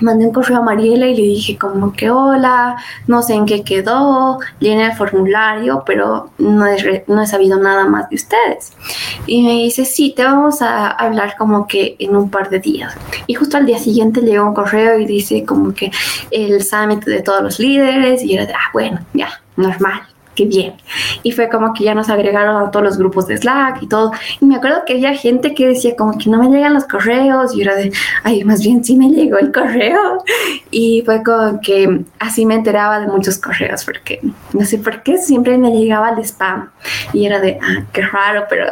mandé 0.00 0.26
un 0.26 0.32
correo 0.32 0.58
a 0.58 0.62
Mariela 0.62 1.06
y 1.06 1.16
le 1.16 1.22
dije 1.22 1.56
como 1.58 1.92
que 1.92 2.10
hola, 2.10 2.76
no 3.06 3.22
sé 3.22 3.34
en 3.34 3.46
qué 3.46 3.62
quedó, 3.62 4.38
llené 4.58 4.86
el 4.86 4.92
formulario, 4.92 5.82
pero 5.86 6.30
no 6.38 6.66
he, 6.66 7.04
no 7.06 7.22
he 7.22 7.26
sabido 7.26 7.58
nada 7.58 7.86
más 7.86 8.08
de 8.10 8.16
ustedes. 8.16 8.72
Y 9.26 9.42
me 9.42 9.52
dice, 9.52 9.84
sí, 9.84 10.12
te 10.16 10.24
vamos 10.24 10.62
a 10.62 10.88
hablar 10.88 11.36
como 11.36 11.66
que 11.66 11.96
en 11.98 12.16
un 12.16 12.30
par 12.30 12.50
de 12.50 12.58
días. 12.58 12.94
Y 13.26 13.34
justo 13.34 13.56
al 13.56 13.66
día 13.66 13.78
siguiente 13.78 14.20
llegó 14.20 14.46
un 14.46 14.54
correo 14.54 14.98
y 14.98 15.06
dice 15.06 15.44
como 15.44 15.74
que 15.74 15.90
el 16.30 16.62
summit 16.62 17.04
de 17.04 17.22
todos 17.22 17.42
los 17.42 17.58
líderes 17.58 18.22
y 18.22 18.34
era 18.34 18.46
de, 18.46 18.54
ah, 18.54 18.70
bueno, 18.72 19.00
ya, 19.14 19.28
normal 19.56 20.02
qué 20.36 20.46
bien. 20.46 20.74
Y 21.24 21.32
fue 21.32 21.48
como 21.48 21.72
que 21.72 21.82
ya 21.82 21.94
nos 21.94 22.08
agregaron 22.08 22.56
a 22.56 22.70
todos 22.70 22.84
los 22.84 22.98
grupos 22.98 23.26
de 23.26 23.36
Slack 23.36 23.82
y 23.82 23.88
todo. 23.88 24.12
Y 24.40 24.46
me 24.46 24.56
acuerdo 24.56 24.82
que 24.86 24.92
había 24.92 25.14
gente 25.14 25.54
que 25.54 25.66
decía 25.66 25.96
como 25.96 26.16
que 26.16 26.30
no 26.30 26.38
me 26.38 26.48
llegan 26.48 26.74
los 26.74 26.84
correos 26.84 27.56
y 27.56 27.62
era 27.62 27.74
de, 27.74 27.92
ay, 28.22 28.44
más 28.44 28.62
bien 28.62 28.84
sí 28.84 28.96
me 28.96 29.08
llegó 29.08 29.38
el 29.38 29.52
correo. 29.52 30.22
Y 30.70 31.02
fue 31.04 31.22
como 31.24 31.60
que 31.60 32.04
así 32.20 32.46
me 32.46 32.54
enteraba 32.54 33.00
de 33.00 33.08
muchos 33.08 33.38
correos 33.38 33.84
porque 33.84 34.20
no 34.52 34.64
sé 34.64 34.78
por 34.78 35.02
qué 35.02 35.18
siempre 35.18 35.58
me 35.58 35.72
llegaba 35.72 36.10
el 36.10 36.18
spam. 36.24 36.70
Y 37.12 37.26
era 37.26 37.40
de, 37.40 37.58
ah, 37.60 37.84
qué 37.92 38.02
raro, 38.02 38.44
pero 38.48 38.66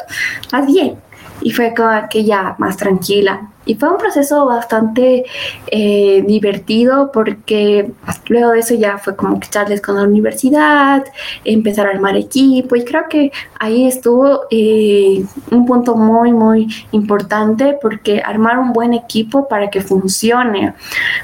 más 0.53 0.67
bien 0.67 0.97
y 1.41 1.51
fue 1.51 1.75
como 1.75 1.91
que 2.09 2.25
ya 2.25 2.55
más 2.59 2.77
tranquila. 2.77 3.51
Y 3.67 3.75
fue 3.77 3.91
un 3.91 3.99
proceso 3.99 4.47
bastante 4.47 5.25
eh, 5.69 6.23
divertido 6.27 7.11
porque 7.13 7.91
luego 8.29 8.51
de 8.51 8.61
eso 8.61 8.75
ya 8.75 8.99
fue 8.99 9.17
como 9.17 9.41
que 9.41 9.49
charles 9.49 9.81
con 9.81 9.97
la 9.97 10.03
universidad, 10.03 11.05
empezar 11.45 11.87
a 11.87 11.91
armar 11.91 12.17
equipo 12.17 12.77
y 12.77 12.85
creo 12.85 13.05
que 13.09 13.33
ahí 13.59 13.87
estuvo 13.87 14.43
eh, 14.51 15.25
un 15.51 15.67
punto 15.67 15.97
muy, 15.97 16.33
muy 16.33 16.69
importante 16.93 17.79
porque 17.81 18.23
armar 18.25 18.59
un 18.59 18.73
buen 18.73 18.93
equipo 18.93 19.49
para 19.49 19.71
que 19.71 19.81
funcione. 19.81 20.75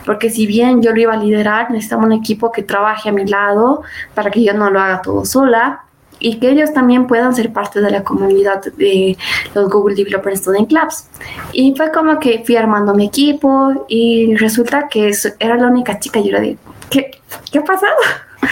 Porque 0.07 0.31
si 0.31 0.47
bien 0.47 0.83
yo 0.83 0.93
lo 0.93 1.01
iba 1.01 1.15
a 1.15 1.17
liderar, 1.17 1.71
necesitaba 1.71 2.05
un 2.05 2.13
equipo 2.13 2.51
que 2.53 2.63
trabaje 2.63 3.09
a 3.09 3.13
mi 3.13 3.27
lado 3.27 3.83
para 4.15 4.31
que 4.31 4.43
yo 4.43 4.55
no 4.55 4.71
lo 4.71 4.81
haga 4.81 5.03
todo 5.03 5.25
sola 5.25 5.85
y 6.21 6.39
que 6.39 6.51
ellos 6.51 6.73
también 6.73 7.07
puedan 7.07 7.35
ser 7.35 7.53
parte 7.53 7.81
de 7.81 7.91
la 7.91 8.05
comunidad 8.05 8.63
de 8.77 9.17
los 9.55 9.71
Google 9.71 9.97
Developer 9.97 10.37
Student 10.37 10.69
Clubs. 10.69 11.09
Y 11.53 11.75
fue 11.77 11.91
como 11.91 12.19
que 12.21 12.43
fui 12.45 12.57
armando 12.57 12.95
mi 12.95 13.07
equipo 13.07 13.87
y 13.89 14.37
resulta 14.37 14.89
que 14.89 15.13
era 15.39 15.57
la 15.57 15.67
única 15.67 15.99
chica 15.99 16.21
y 16.21 16.29
yo 16.29 16.33
le 16.33 16.41
dije, 16.41 16.59
¿qué, 16.91 17.11
¿qué 17.51 17.59
ha 17.59 17.65
pasado? 17.65 17.97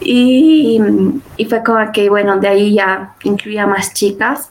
Y, 0.00 0.80
y 1.36 1.44
fue 1.46 1.62
como 1.62 1.92
que, 1.92 2.10
bueno, 2.10 2.38
de 2.38 2.48
ahí 2.48 2.74
ya 2.74 3.14
incluía 3.22 3.66
más 3.66 3.94
chicas 3.94 4.50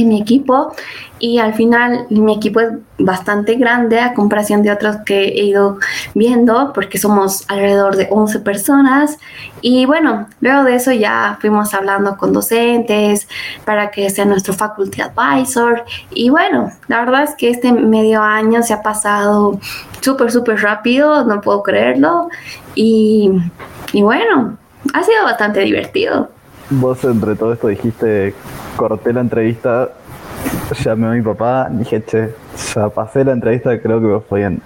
en 0.00 0.08
mi 0.08 0.20
equipo. 0.20 0.72
Y 1.18 1.38
al 1.38 1.54
final 1.54 2.06
mi 2.10 2.34
equipo 2.34 2.60
es 2.60 2.70
bastante 2.98 3.54
grande 3.54 4.00
a 4.00 4.12
comparación 4.12 4.62
de 4.62 4.72
otros 4.72 4.96
que 5.06 5.28
he 5.28 5.44
ido 5.44 5.78
viendo 6.14 6.72
porque 6.72 6.98
somos 6.98 7.44
alrededor 7.48 7.94
de 7.94 8.08
11 8.10 8.40
personas. 8.40 9.18
Y 9.60 9.86
bueno, 9.86 10.26
luego 10.40 10.64
de 10.64 10.74
eso 10.74 10.90
ya 10.90 11.38
fuimos 11.40 11.74
hablando 11.74 12.16
con 12.16 12.32
docentes 12.32 13.28
para 13.64 13.92
que 13.92 14.10
sea 14.10 14.24
nuestro 14.24 14.52
faculty 14.52 15.02
advisor. 15.02 15.84
Y 16.10 16.30
bueno, 16.30 16.72
la 16.88 17.00
verdad 17.04 17.22
es 17.22 17.34
que 17.36 17.50
este 17.50 17.72
medio 17.72 18.20
año 18.20 18.62
se 18.62 18.72
ha 18.72 18.82
pasado 18.82 19.60
súper, 20.00 20.32
súper 20.32 20.60
rápido, 20.60 21.24
no 21.24 21.40
puedo 21.40 21.62
creerlo. 21.62 22.30
Y, 22.74 23.30
y 23.92 24.02
bueno, 24.02 24.56
ha 24.92 25.02
sido 25.04 25.22
bastante 25.24 25.60
divertido. 25.60 26.30
Vos 26.70 27.04
entre 27.04 27.34
todo 27.36 27.52
esto 27.52 27.68
dijiste, 27.68 28.34
corté 28.76 29.12
la 29.12 29.20
entrevista, 29.20 29.90
llamé 30.82 31.06
a 31.06 31.10
mi 31.10 31.22
papá, 31.22 31.68
dije, 31.70 32.02
che, 32.04 32.30
ya 32.74 32.88
pasé 32.88 33.24
la 33.24 33.32
entrevista, 33.32 33.78
creo 33.80 34.00
que 34.00 34.06
me 34.06 34.20
fue 34.20 34.38
bien. 34.40 34.62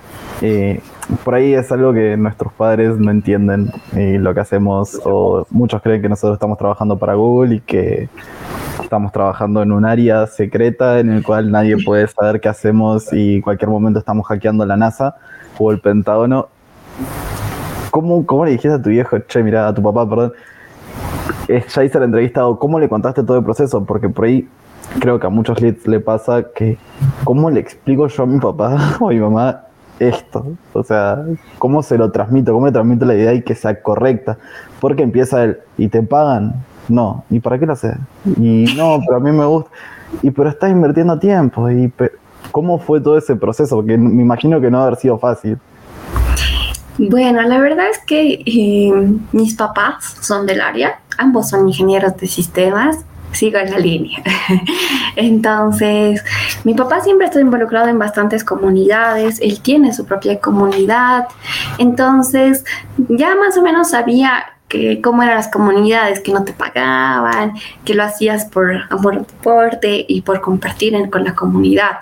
Por 1.25 1.35
ahí 1.35 1.55
es 1.55 1.71
algo 1.73 1.93
que 1.93 2.17
nuestros 2.17 2.53
padres 2.53 2.97
no 2.99 3.11
entienden 3.11 3.73
lo 3.93 4.35
que 4.35 4.41
hacemos, 4.41 5.01
o 5.05 5.47
muchos 5.51 5.83
creen 5.83 6.03
que 6.03 6.09
nosotros 6.09 6.37
estamos 6.37 6.59
trabajando 6.59 6.99
para 6.99 7.15
Google 7.15 7.57
y 7.57 7.61
que 7.61 8.09
estamos 8.81 9.11
trabajando 9.11 9.63
en 9.63 9.73
un 9.73 9.85
área 9.85 10.27
secreta 10.27 11.01
en 11.01 11.11
el 11.11 11.25
cual 11.25 11.51
nadie 11.51 11.77
puede 11.85 12.07
saber 12.07 12.41
qué 12.41 12.49
hacemos 12.49 13.13
y 13.13 13.41
cualquier 13.41 13.71
momento 13.71 13.99
estamos 13.99 14.27
hackeando 14.27 14.65
la 14.65 14.77
NASA 14.77 15.17
o 15.59 15.73
el 15.73 15.81
Pentágono. 15.81 16.49
¿Cómo, 17.91 18.25
cómo 18.27 18.45
le 18.45 18.53
dijiste 18.53 18.75
a 18.75 18.83
tu 18.83 18.91
viejo, 18.91 19.19
che, 19.21 19.43
mira, 19.43 19.67
a 19.67 19.75
tu 19.75 19.83
papá, 19.83 20.09
perdón, 20.09 20.33
ya 21.49 21.85
hice 21.85 21.99
la 21.99 22.05
entrevista 22.07 22.47
o 22.47 22.59
cómo 22.59 22.79
le 22.79 22.89
contaste 22.89 23.23
todo 23.23 23.39
el 23.39 23.45
proceso, 23.45 23.85
porque 23.85 24.09
por 24.09 24.25
ahí 24.25 24.49
creo 25.01 25.19
que 25.19 25.27
a 25.27 25.31
muchos 25.31 25.61
leads 25.61 25.87
le 25.87 26.01
pasa 26.01 26.45
que, 26.55 26.79
¿cómo 27.25 27.51
le 27.51 27.61
explico 27.61 28.07
yo 28.09 28.23
a 28.23 28.27
mi 28.27 28.39
papá 28.39 28.97
o 29.01 29.09
a 29.09 29.13
mi 29.13 29.21
mamá 29.21 29.63
esto? 29.99 30.47
O 30.73 30.83
sea, 30.83 31.25
¿cómo 31.59 31.83
se 31.83 31.99
lo 31.99 32.11
transmito? 32.11 32.53
¿Cómo 32.53 32.67
le 32.67 32.73
transmito 32.73 33.05
la 33.05 33.15
idea 33.15 33.35
y 33.35 33.43
que 33.43 33.55
sea 33.55 33.81
correcta? 33.83 34.39
Porque 34.81 35.03
empieza 35.03 35.45
él, 35.45 35.59
¿y 35.79 35.89
te 35.89 36.03
pagan? 36.03 36.55
No, 36.89 37.25
¿y 37.31 37.41
para 37.41 37.59
qué 37.59 37.67
lo 37.67 37.73
haces? 37.73 37.97
Y 38.39 38.67
no, 38.77 39.01
pero 39.05 39.17
a 39.17 39.21
mí 39.21 39.33
me 39.33 39.45
gusta. 39.45 39.71
Y 40.23 40.31
pero 40.31 40.51
estás 40.51 40.71
invirtiendo 40.71 41.19
tiempo. 41.19 41.69
y 41.71 41.93
¿Cómo 42.53 42.79
fue 42.79 43.01
todo 43.01 43.19
ese 43.19 43.35
proceso? 43.35 43.77
Porque 43.77 43.99
me 43.99 44.23
imagino 44.23 44.61
que 44.61 44.71
no 44.71 44.83
haber 44.83 44.97
sido 44.97 45.19
fácil. 45.19 45.59
Bueno, 46.99 47.43
la 47.43 47.59
verdad 47.59 47.87
es 47.91 47.99
que 47.99 48.43
eh, 48.47 48.93
mis 49.33 49.55
papás 49.55 50.17
son 50.21 50.47
del 50.47 50.61
área, 50.61 51.01
ambos 51.19 51.51
son 51.51 51.69
ingenieros 51.69 52.17
de 52.17 52.27
sistemas, 52.27 52.99
sigo 53.33 53.59
en 53.59 53.71
la 53.71 53.79
línea. 53.79 54.23
Entonces, 55.17 56.25
mi 56.65 56.75
papá 56.75 57.01
siempre 57.01 57.27
está 57.27 57.41
involucrado 57.41 57.89
en 57.89 57.99
bastantes 57.99 58.45
comunidades, 58.45 59.41
él 59.41 59.61
tiene 59.61 59.93
su 59.93 60.07
propia 60.07 60.41
comunidad, 60.41 61.29
entonces 61.79 62.65
ya 63.09 63.35
más 63.35 63.57
o 63.57 63.63
menos 63.63 63.91
sabía 63.91 64.56
que 64.79 65.01
cómo 65.01 65.23
eran 65.23 65.37
las 65.37 65.49
comunidades, 65.49 66.21
que 66.21 66.33
no 66.33 66.45
te 66.45 66.53
pagaban, 66.53 67.55
que 67.85 67.95
lo 67.95 68.05
hacías 68.05 68.45
por 68.47 68.83
amor 68.91 69.15
al 69.15 69.27
deporte 69.27 70.05
y 70.09 70.23
por 70.23 70.41
compartir 70.41 70.95
con 71.11 71.25
la 71.25 71.35
comunidad. 71.35 71.99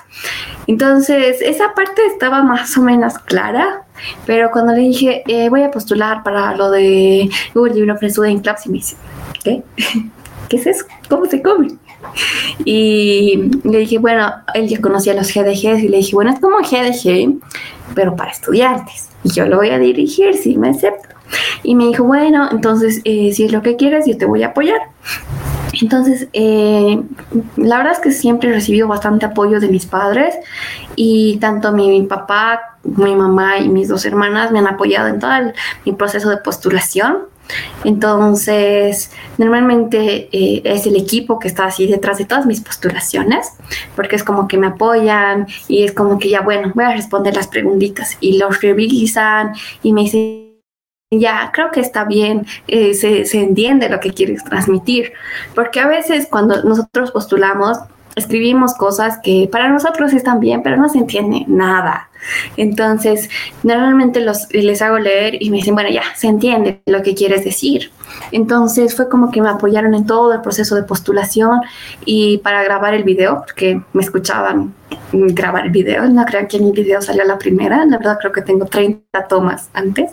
Entonces, 0.66 1.38
esa 1.40 1.74
parte 1.74 2.04
estaba 2.06 2.42
más 2.42 2.76
o 2.76 2.82
menos 2.82 3.18
clara, 3.18 3.82
pero 4.26 4.50
cuando 4.50 4.72
le 4.72 4.80
dije, 4.80 5.22
eh, 5.26 5.48
voy 5.48 5.62
a 5.62 5.70
postular 5.70 6.22
para 6.22 6.54
lo 6.56 6.70
de 6.70 7.30
Google 7.54 7.74
Developer 7.74 8.10
Student 8.10 8.42
Clubs, 8.42 8.66
y 8.66 8.68
me 8.68 8.74
dice, 8.78 8.96
¿qué? 9.42 9.62
¿Qué 10.48 10.56
es 10.56 10.66
eso? 10.66 10.84
¿Cómo 11.08 11.26
se 11.26 11.42
come? 11.42 11.68
Y 12.64 13.50
le 13.64 13.78
dije, 13.78 13.98
bueno, 13.98 14.30
él 14.52 14.68
ya 14.68 14.80
conocía 14.80 15.14
los 15.14 15.32
GDGs 15.32 15.82
y 15.82 15.88
le 15.88 15.98
dije, 15.98 16.14
bueno, 16.14 16.32
es 16.32 16.40
como 16.40 16.58
GDG, 16.58 17.40
pero 17.94 18.14
para 18.14 18.30
estudiantes. 18.30 19.10
Y 19.22 19.32
yo 19.32 19.46
lo 19.46 19.56
voy 19.56 19.70
a 19.70 19.78
dirigir 19.78 20.34
si 20.34 20.56
me 20.56 20.68
acepta. 20.70 21.13
Y 21.62 21.74
me 21.74 21.86
dijo, 21.86 22.04
bueno, 22.04 22.48
entonces 22.50 23.00
eh, 23.04 23.32
si 23.32 23.44
es 23.44 23.52
lo 23.52 23.62
que 23.62 23.76
quieres, 23.76 24.06
yo 24.06 24.16
te 24.16 24.26
voy 24.26 24.42
a 24.42 24.48
apoyar. 24.48 24.80
Entonces, 25.80 26.28
eh, 26.32 27.02
la 27.56 27.78
verdad 27.78 27.94
es 27.94 28.00
que 28.00 28.10
siempre 28.10 28.50
he 28.50 28.52
recibido 28.52 28.88
bastante 28.88 29.26
apoyo 29.26 29.60
de 29.60 29.68
mis 29.68 29.86
padres 29.86 30.34
y 30.96 31.38
tanto 31.38 31.72
mi, 31.72 32.02
papá, 32.02 32.78
mi 32.84 33.14
mamá 33.14 33.58
y 33.58 33.68
mis 33.68 33.88
dos 33.88 34.04
hermanas 34.04 34.52
me 34.52 34.58
han 34.58 34.66
apoyado 34.66 35.08
en 35.08 35.18
todo 35.18 35.30
mi 35.84 35.92
proceso 35.92 36.30
de 36.30 36.36
postulación. 36.38 37.18
Entonces, 37.84 39.10
normalmente 39.36 40.30
eh, 40.32 40.62
es 40.64 40.86
el 40.86 40.96
equipo 40.96 41.38
que 41.38 41.48
está 41.48 41.66
así 41.66 41.86
detrás 41.86 42.16
de 42.16 42.24
todas 42.24 42.46
mis 42.46 42.60
postulaciones, 42.60 43.52
porque 43.94 44.16
es 44.16 44.24
como 44.24 44.48
que 44.48 44.56
me 44.56 44.68
apoyan 44.68 45.46
y 45.68 45.84
es 45.84 45.92
como 45.92 46.18
que 46.18 46.30
ya, 46.30 46.40
bueno, 46.40 46.72
voy 46.74 46.84
a 46.84 46.92
responder 46.92 47.36
las 47.36 47.48
preguntitas 47.48 48.16
y 48.20 48.38
los 48.38 48.62
revisan 48.62 49.52
y 49.82 49.92
me 49.92 50.02
dicen 50.02 50.43
ya 51.20 51.50
creo 51.52 51.70
que 51.70 51.80
está 51.80 52.04
bien, 52.04 52.46
eh, 52.66 52.94
se, 52.94 53.24
se 53.24 53.40
entiende 53.40 53.88
lo 53.88 54.00
que 54.00 54.12
quieres 54.12 54.44
transmitir, 54.44 55.12
porque 55.54 55.80
a 55.80 55.86
veces 55.86 56.26
cuando 56.30 56.62
nosotros 56.62 57.10
postulamos, 57.10 57.78
escribimos 58.16 58.74
cosas 58.74 59.18
que 59.22 59.48
para 59.50 59.68
nosotros 59.68 60.12
están 60.12 60.40
bien, 60.40 60.62
pero 60.62 60.76
no 60.76 60.88
se 60.88 60.98
entiende 60.98 61.44
nada. 61.48 62.08
Entonces, 62.56 63.28
normalmente 63.62 64.20
los, 64.20 64.48
les 64.52 64.82
hago 64.82 64.98
leer 64.98 65.42
y 65.42 65.50
me 65.50 65.58
dicen, 65.58 65.74
bueno, 65.74 65.90
ya, 65.90 66.02
se 66.16 66.28
entiende 66.28 66.80
lo 66.86 67.02
que 67.02 67.14
quieres 67.14 67.44
decir. 67.44 67.90
Entonces 68.32 68.94
fue 68.94 69.08
como 69.08 69.30
que 69.30 69.40
me 69.40 69.48
apoyaron 69.48 69.94
en 69.94 70.06
todo 70.06 70.32
el 70.32 70.40
proceso 70.40 70.74
de 70.74 70.82
postulación 70.82 71.60
y 72.04 72.38
para 72.38 72.62
grabar 72.62 72.94
el 72.94 73.04
video, 73.04 73.42
porque 73.44 73.80
me 73.92 74.02
escuchaban 74.02 74.74
grabar 75.12 75.66
el 75.66 75.70
video, 75.70 76.08
no 76.08 76.24
crean 76.24 76.46
que 76.48 76.58
mi 76.58 76.72
video 76.72 77.00
salió 77.00 77.24
la 77.24 77.38
primera, 77.38 77.84
la 77.84 77.98
verdad 77.98 78.18
creo 78.20 78.32
que 78.32 78.42
tengo 78.42 78.66
30 78.66 79.28
tomas 79.28 79.68
antes, 79.72 80.12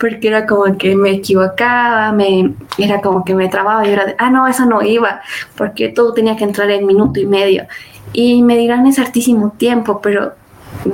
porque 0.00 0.28
era 0.28 0.46
como 0.46 0.76
que 0.76 0.96
me 0.96 1.10
equivocaba, 1.10 2.12
me, 2.12 2.54
era 2.78 3.00
como 3.00 3.24
que 3.24 3.34
me 3.34 3.48
trababa 3.48 3.86
y 3.86 3.90
era 3.90 4.06
de, 4.06 4.14
ah, 4.18 4.30
no, 4.30 4.46
eso 4.46 4.66
no 4.66 4.82
iba, 4.82 5.20
porque 5.56 5.88
todo 5.88 6.12
tenía 6.12 6.36
que 6.36 6.44
entrar 6.44 6.70
en 6.70 6.86
minuto 6.86 7.20
y 7.20 7.26
medio. 7.26 7.66
Y 8.12 8.42
me 8.42 8.56
dirán, 8.56 8.86
es 8.86 8.98
hartísimo 8.98 9.54
tiempo, 9.56 10.00
pero 10.00 10.34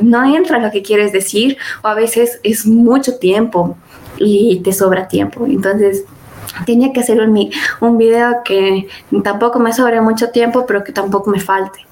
no 0.00 0.24
entra 0.24 0.58
lo 0.58 0.70
que 0.70 0.82
quieres 0.82 1.12
decir 1.12 1.56
o 1.82 1.88
a 1.88 1.94
veces 1.94 2.40
es 2.42 2.66
mucho 2.66 3.18
tiempo 3.18 3.76
y 4.18 4.60
te 4.60 4.72
sobra 4.72 5.08
tiempo. 5.08 5.46
Entonces 5.46 6.04
tenía 6.64 6.92
que 6.92 7.00
hacer 7.00 7.20
un, 7.20 7.50
un 7.80 7.98
video 7.98 8.42
que 8.44 8.88
tampoco 9.22 9.58
me 9.58 9.72
sobre 9.72 10.00
mucho 10.00 10.30
tiempo, 10.30 10.64
pero 10.66 10.84
que 10.84 10.92
tampoco 10.92 11.30
me 11.30 11.40
falte. 11.40 11.86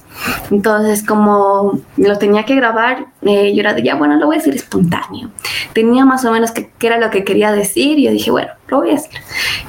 Entonces, 0.51 1.05
como 1.05 1.81
lo 1.97 2.18
tenía 2.18 2.44
que 2.44 2.55
grabar, 2.55 3.07
eh, 3.27 3.55
yo 3.55 3.61
era 3.61 3.75
de, 3.75 3.83
ya, 3.83 3.95
bueno, 3.95 4.17
lo 4.17 4.27
voy 4.27 4.37
a 4.37 4.39
decir 4.39 4.55
espontáneo. 4.55 5.31
Tenía 5.73 6.05
más 6.05 6.25
o 6.25 6.33
menos 6.33 6.53
qué 6.53 6.69
era 6.81 6.99
lo 6.99 7.11
que 7.11 7.25
quería 7.25 7.53
decir 7.53 7.99
y 7.99 8.05
yo 8.05 8.11
dije, 8.11 8.31
bueno, 8.31 8.53
lo 8.69 8.79
voy 8.79 8.91
a 8.91 8.95
hacer. 8.95 9.21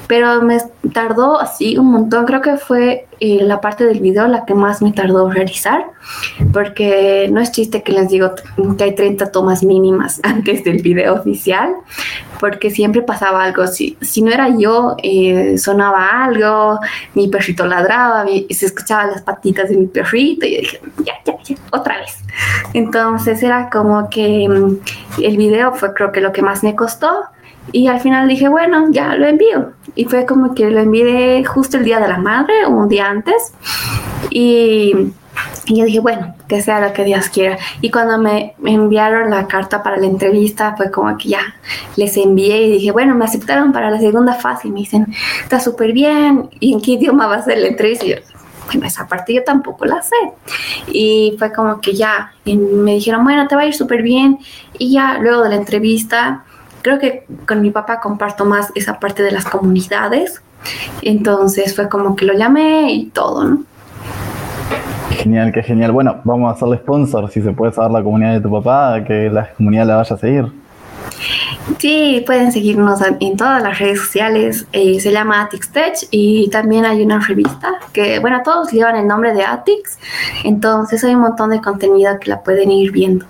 Pero 0.08 0.42
me 0.42 0.58
tardó 0.94 1.40
así 1.40 1.78
un 1.78 1.92
montón, 1.92 2.26
creo 2.26 2.42
que 2.42 2.58
fue 2.58 3.08
eh, 3.20 3.40
la 3.42 3.62
parte 3.62 3.86
del 3.86 4.02
video 4.02 4.28
la 4.28 4.46
que 4.46 4.54
más 4.54 4.82
me 4.82 4.92
tardó 4.92 5.30
realizar, 5.30 5.86
porque 6.52 7.28
no 7.32 7.40
es 7.40 7.52
chiste 7.52 7.82
que 7.82 7.92
les 7.92 8.10
digo 8.10 8.32
que 8.78 8.84
hay 8.84 8.96
30 8.96 9.32
tomas 9.32 9.64
mínimas 9.64 10.20
antes 10.24 10.64
del 10.64 10.82
video 10.82 11.16
oficial, 11.16 11.74
porque 12.40 12.70
siempre 12.70 13.02
pasaba 13.02 13.44
algo. 13.44 13.68
Si, 13.68 13.98
si 14.02 14.22
no 14.22 14.32
era 14.32 14.50
yo, 14.58 14.96
eh, 15.02 15.58
sonaba 15.58 16.26
algo, 16.26 16.80
mi 17.14 17.28
perrito 17.28 17.66
ladraba, 17.66 18.26
y 18.30 18.54
se 18.54 18.66
escuchaban 18.68 19.12
las 19.12 19.22
patitas 19.22 19.70
de 19.70 19.78
mi 19.78 19.88
perrito, 19.88 20.46
y 20.46 20.56
yo 20.56 20.62
dije, 20.62 20.82
ya, 21.04 21.14
ya, 21.26 21.38
ya, 21.44 21.56
otra 21.72 21.98
vez. 22.00 22.18
Entonces 22.74 23.42
era 23.46 23.70
como 23.70 24.10
que 24.10 24.48
mm, 24.48 25.22
el 25.22 25.38
video 25.38 25.74
fue 25.74 25.94
creo 25.94 26.12
que 26.12 26.22
lo 26.22 26.32
que 26.32 26.42
más 26.42 26.64
me 26.64 26.76
costó. 26.76 27.26
Y 27.72 27.88
al 27.88 28.00
final 28.00 28.28
dije, 28.28 28.48
bueno, 28.48 28.88
ya 28.92 29.16
lo 29.16 29.26
envío. 29.28 29.72
Y 29.96 30.06
fue 30.06 30.26
como 30.26 30.54
que 30.54 30.70
lo 30.70 30.80
envié 30.82 31.44
justo 31.46 31.78
el 31.78 31.84
día 31.84 32.00
de 32.00 32.08
la 32.08 32.18
madre, 32.20 32.68
un 32.68 32.88
día 32.88 33.10
antes. 33.10 33.54
Y 34.30 34.94
yo 35.68 35.86
dije, 35.86 36.00
bueno, 36.00 36.36
que 36.48 36.62
sea 36.62 36.80
lo 36.80 36.94
que 36.94 37.04
Dios 37.04 37.30
quiera. 37.30 37.58
Y 37.82 37.90
cuando 37.90 38.18
me 38.18 38.56
enviaron 38.64 39.30
la 39.30 39.48
carta 39.48 39.82
para 39.82 39.98
la 39.98 40.06
entrevista, 40.06 40.76
fue 40.78 40.92
como 40.92 41.18
que 41.18 41.30
ya 41.30 41.56
les 41.96 42.16
envié 42.18 42.68
y 42.68 42.72
dije, 42.74 42.92
bueno, 42.92 43.16
me 43.16 43.26
aceptaron 43.26 43.72
para 43.72 43.90
la 43.90 44.00
segunda 44.00 44.34
fase 44.34 44.68
y 44.68 44.72
me 44.72 44.80
dicen, 44.80 45.08
está 45.42 45.60
súper 45.60 45.92
bien. 45.92 46.50
¿Y 46.60 46.74
en 46.74 46.82
qué 46.82 46.92
idioma 46.92 47.28
va 47.28 47.38
a 47.38 47.44
ser 47.44 47.58
la 47.58 47.68
entrevista? 47.70 48.06
Y 48.06 48.10
yo, 48.12 48.16
bueno, 48.66 48.86
esa 48.86 49.08
parte 49.08 49.34
yo 49.34 49.44
tampoco 49.44 49.86
la 49.86 50.02
sé. 50.02 50.16
Y 50.88 51.36
fue 51.38 51.52
como 51.52 51.82
que 51.82 51.94
ya, 51.94 52.32
me 52.46 52.94
dijeron, 52.94 53.24
bueno, 53.24 53.48
te 53.48 53.56
va 53.56 53.64
a 53.64 53.66
ir 53.66 53.74
súper 53.74 54.02
bien. 54.02 54.40
Y 54.78 54.94
ya 54.94 55.18
luego 55.20 55.44
de 55.44 55.50
la 55.50 55.56
entrevista, 55.56 56.44
creo 56.82 57.00
que 57.00 57.26
con 57.48 57.62
mi 57.62 57.72
papá 57.72 58.00
comparto 58.00 58.46
más 58.46 58.72
esa 58.76 59.00
parte 59.00 59.24
de 59.24 59.32
las 59.32 59.46
comunidades. 59.46 60.42
Entonces 61.02 61.76
fue 61.76 61.90
como 61.90 62.16
que 62.16 62.26
lo 62.26 62.34
llamé 62.34 62.92
y 62.94 63.06
todo, 63.08 63.44
¿no? 63.44 63.64
Genial, 65.12 65.52
qué 65.54 65.64
genial. 65.64 65.92
Bueno, 65.92 66.22
vamos 66.24 66.52
a 66.52 66.56
hacerle 66.56 66.78
sponsor, 66.78 67.30
si 67.30 67.42
se 67.42 67.52
puede 67.52 67.72
saber 67.72 67.92
la 67.92 68.04
comunidad 68.04 68.34
de 68.34 68.42
tu 68.42 68.52
papá, 68.52 69.04
que 69.06 69.30
la 69.30 69.50
comunidad 69.54 69.88
la 69.88 69.96
vaya 69.98 70.16
a 70.16 70.20
seguir. 70.20 70.65
Sí, 71.80 72.24
pueden 72.26 72.52
seguirnos 72.52 73.00
en 73.20 73.38
todas 73.38 73.62
las 73.62 73.80
redes 73.80 74.00
sociales. 74.00 74.68
Eh, 74.72 75.00
se 75.00 75.12
llama 75.12 75.42
Atix 75.42 75.70
Tech 75.70 75.94
y 76.12 76.50
también 76.50 76.86
hay 76.86 77.04
una 77.04 77.20
revista 77.20 77.74
que, 77.92 78.20
bueno, 78.20 78.42
todos 78.44 78.72
llevan 78.72 78.96
el 78.96 79.08
nombre 79.08 79.34
de 79.34 79.44
Atix. 79.44 80.00
Entonces 80.44 81.04
hay 81.04 81.16
un 81.16 81.22
montón 81.22 81.50
de 81.50 81.62
contenido 81.62 82.18
que 82.20 82.30
la 82.30 82.42
pueden 82.42 82.72
ir 82.72 82.92
viendo. 82.92 83.26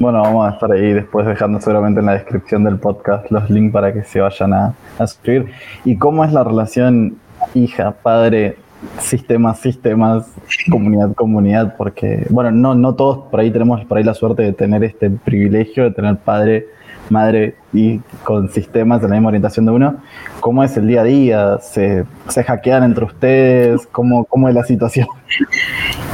Bueno, 0.00 0.20
vamos 0.22 0.48
a 0.48 0.54
estar 0.54 0.72
ahí 0.72 0.92
después 0.92 1.26
dejando 1.26 1.60
seguramente 1.60 2.00
en 2.00 2.06
la 2.06 2.14
descripción 2.14 2.64
del 2.64 2.78
podcast 2.78 3.30
los 3.30 3.48
links 3.48 3.72
para 3.72 3.92
que 3.92 4.02
se 4.02 4.20
vayan 4.20 4.52
a, 4.52 4.74
a 4.98 5.06
suscribir. 5.06 5.52
¿Y 5.84 5.96
cómo 5.96 6.24
es 6.24 6.32
la 6.32 6.42
relación 6.42 7.16
hija, 7.54 7.92
padre, 7.92 8.56
sistemas, 8.98 9.60
sistemas, 9.60 10.26
comunidad, 10.68 11.14
comunidad? 11.14 11.76
Porque, 11.76 12.26
bueno, 12.30 12.50
no, 12.50 12.74
no 12.74 12.94
todos 12.94 13.30
por 13.30 13.38
ahí 13.38 13.52
tenemos 13.52 13.84
por 13.84 13.98
ahí 13.98 14.04
la 14.04 14.14
suerte 14.14 14.42
de 14.42 14.52
tener 14.52 14.82
este 14.82 15.10
privilegio 15.10 15.84
de 15.84 15.92
tener 15.92 16.16
padre 16.18 16.66
madre 17.10 17.56
y 17.72 17.98
con 18.22 18.48
sistemas 18.48 19.00
de 19.02 19.08
la 19.08 19.14
misma 19.14 19.28
orientación 19.28 19.66
de 19.66 19.72
uno, 19.72 19.96
¿cómo 20.44 20.62
es 20.62 20.76
el 20.76 20.86
día 20.86 21.00
a 21.00 21.04
día? 21.04 21.58
¿Se, 21.58 22.04
se 22.28 22.44
hackean 22.44 22.84
entre 22.84 23.06
ustedes? 23.06 23.88
¿Cómo, 23.90 24.26
¿Cómo 24.26 24.46
es 24.46 24.54
la 24.54 24.62
situación? 24.62 25.08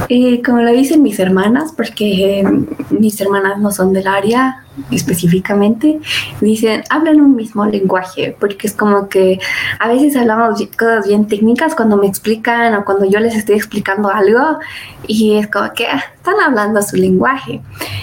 Eh, 0.09 0.41
como 0.43 0.63
lo 0.63 0.73
dicen 0.73 1.03
mis 1.03 1.21
hermanas, 1.21 1.75
porque 1.77 2.41
eh, 2.41 2.45
mis 2.89 3.21
hermanas 3.21 3.59
no 3.59 3.71
son 3.71 3.93
del 3.93 4.09
área 4.09 4.65
específicamente, 4.91 6.01
dicen, 6.41 6.83
hablan 6.91 7.21
un 7.21 7.37
mismo 7.37 7.67
lenguaje, 7.67 8.35
porque 8.41 8.67
es 8.67 8.75
como 8.75 9.09
que 9.09 9.39
a 9.79 9.89
veces 9.89 10.17
hablamos 10.17 10.61
cosas 10.79 11.07
bien 11.07 11.27
técnicas 11.27 11.75
cuando 11.75 11.97
me 11.97 12.07
explican 12.07 12.75
o 12.75 12.85
cuando 12.85 13.05
yo 13.05 13.21
les 13.21 13.37
estoy 13.37 13.57
explicando 13.57 14.09
algo 14.11 14.59
y 15.07 15.37
es 15.37 15.49
como 15.49 15.73
que 15.75 15.87
ah, 15.87 16.03
están 16.17 16.41
hablando 16.41 16.81
su 16.83 16.97
lenguaje. 16.97 17.61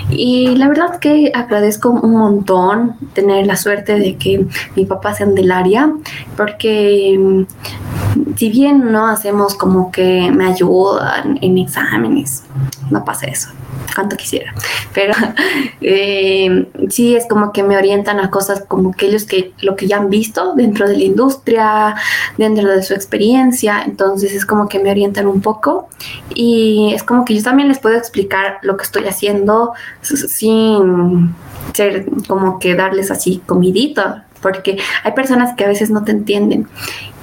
Y 0.09 0.55
la 0.55 0.67
verdad 0.67 0.99
que 0.99 1.31
agradezco 1.33 1.89
un 1.89 2.11
montón 2.11 2.95
tener 3.13 3.47
la 3.47 3.55
suerte 3.55 3.99
de 3.99 4.15
que 4.17 4.45
mi 4.75 4.85
papá 4.85 5.13
sea 5.13 5.25
del 5.25 5.51
área, 5.51 5.91
porque 6.35 7.17
mm, 7.17 8.35
si 8.35 8.49
bien 8.49 8.91
no 8.91 9.07
hacemos 9.07 9.55
como 9.55 9.91
que 9.91 10.31
me 10.31 10.45
ayudan 10.45 11.39
en 11.41 11.57
exámenes, 11.57 12.43
no 12.89 13.03
pasa 13.03 13.27
eso 13.27 13.49
cuanto 13.97 14.15
quisiera. 14.15 14.53
Pero 14.93 15.13
eh, 15.81 16.67
sí 16.89 17.15
es 17.15 17.27
como 17.27 17.51
que 17.51 17.63
me 17.63 17.77
orientan 17.77 18.19
a 18.19 18.29
cosas 18.29 18.63
como 18.67 18.93
que 18.93 19.07
ellos 19.07 19.25
que 19.25 19.53
lo 19.61 19.75
que 19.75 19.87
ya 19.87 19.97
han 19.97 20.09
visto 20.09 20.53
dentro 20.53 20.87
de 20.87 20.97
la 20.97 21.03
industria, 21.03 21.95
dentro 22.37 22.69
de 22.69 22.83
su 22.83 22.93
experiencia, 22.93 23.81
entonces 23.83 24.33
es 24.33 24.45
como 24.45 24.67
que 24.67 24.79
me 24.79 24.91
orientan 24.91 25.27
un 25.27 25.41
poco 25.41 25.89
y 26.33 26.91
es 26.93 27.03
como 27.03 27.25
que 27.25 27.35
yo 27.35 27.43
también 27.43 27.67
les 27.67 27.79
puedo 27.79 27.97
explicar 27.97 28.59
lo 28.61 28.77
que 28.77 28.83
estoy 28.83 29.05
haciendo 29.05 29.73
sin 30.01 31.35
ser 31.73 32.05
como 32.27 32.59
que 32.59 32.75
darles 32.75 33.09
así 33.11 33.41
comidito, 33.45 34.21
porque 34.41 34.77
hay 35.03 35.11
personas 35.13 35.55
que 35.55 35.65
a 35.65 35.67
veces 35.67 35.89
no 35.89 36.03
te 36.03 36.11
entienden 36.11 36.67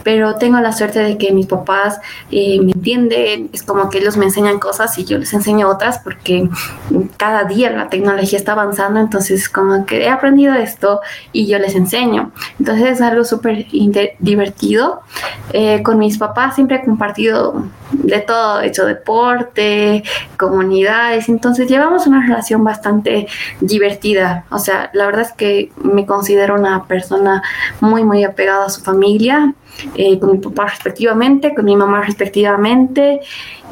pero 0.05 0.37
tengo 0.37 0.61
la 0.61 0.73
suerte 0.73 1.01
de 1.01 1.19
que 1.19 1.33
mis 1.33 1.47
papás 1.47 1.99
eh, 2.31 2.61
me 2.61 2.73
entienden, 2.73 3.51
es 3.53 3.63
como 3.63 3.91
que 3.91 3.99
ellos 3.99 4.17
me 4.17 4.27
enseñan 4.27 4.61
cosas 4.61 4.97
y 4.99 5.05
yo 5.05 5.19
les 5.19 5.33
enseño 5.33 5.69
otras 5.69 5.99
porque 5.99 6.49
cada 7.17 7.45
día 7.45 7.71
la 7.71 7.89
tecnología 7.89 8.39
está 8.39 8.53
avanzando, 8.53 9.01
entonces 9.01 9.49
como 9.49 9.87
que 9.87 10.05
he 10.05 10.09
aprendido 10.09 10.55
esto 10.55 11.01
y 11.33 11.47
yo 11.47 11.59
les 11.59 11.75
enseño. 11.75 12.31
Entonces 12.61 12.93
es 12.93 13.01
algo 13.01 13.25
súper 13.25 13.67
divertido. 14.19 15.01
Eh, 15.53 15.83
con 15.83 15.99
mis 15.99 16.19
papás 16.19 16.55
siempre 16.55 16.77
he 16.77 16.85
compartido 16.85 17.65
de 17.93 18.21
todo, 18.21 18.61
he 18.61 18.67
hecho 18.67 18.85
deporte, 18.85 20.05
comunidades, 20.37 21.29
entonces 21.29 21.69
llevamos 21.69 22.07
una 22.07 22.21
relación 22.21 22.63
bastante 22.63 23.27
divertida. 23.61 24.45
O 24.51 24.59
sea, 24.59 24.91
la 24.93 25.07
verdad 25.07 25.23
es 25.23 25.33
que 25.33 25.73
me 25.83 26.05
considero 26.05 26.55
una 26.57 26.85
persona 26.85 27.43
muy, 27.81 28.05
muy 28.05 28.23
apegada 28.25 28.67
a 28.67 28.71
su 28.71 28.83
familia 28.83 29.55
eh, 29.97 30.19
con 30.19 30.33
mi 30.33 30.39
papá 30.39 30.67
respectivamente, 30.67 31.55
con 31.55 31.65
mi 31.65 31.77
mamá 31.77 32.03
respectivamente 32.03 33.21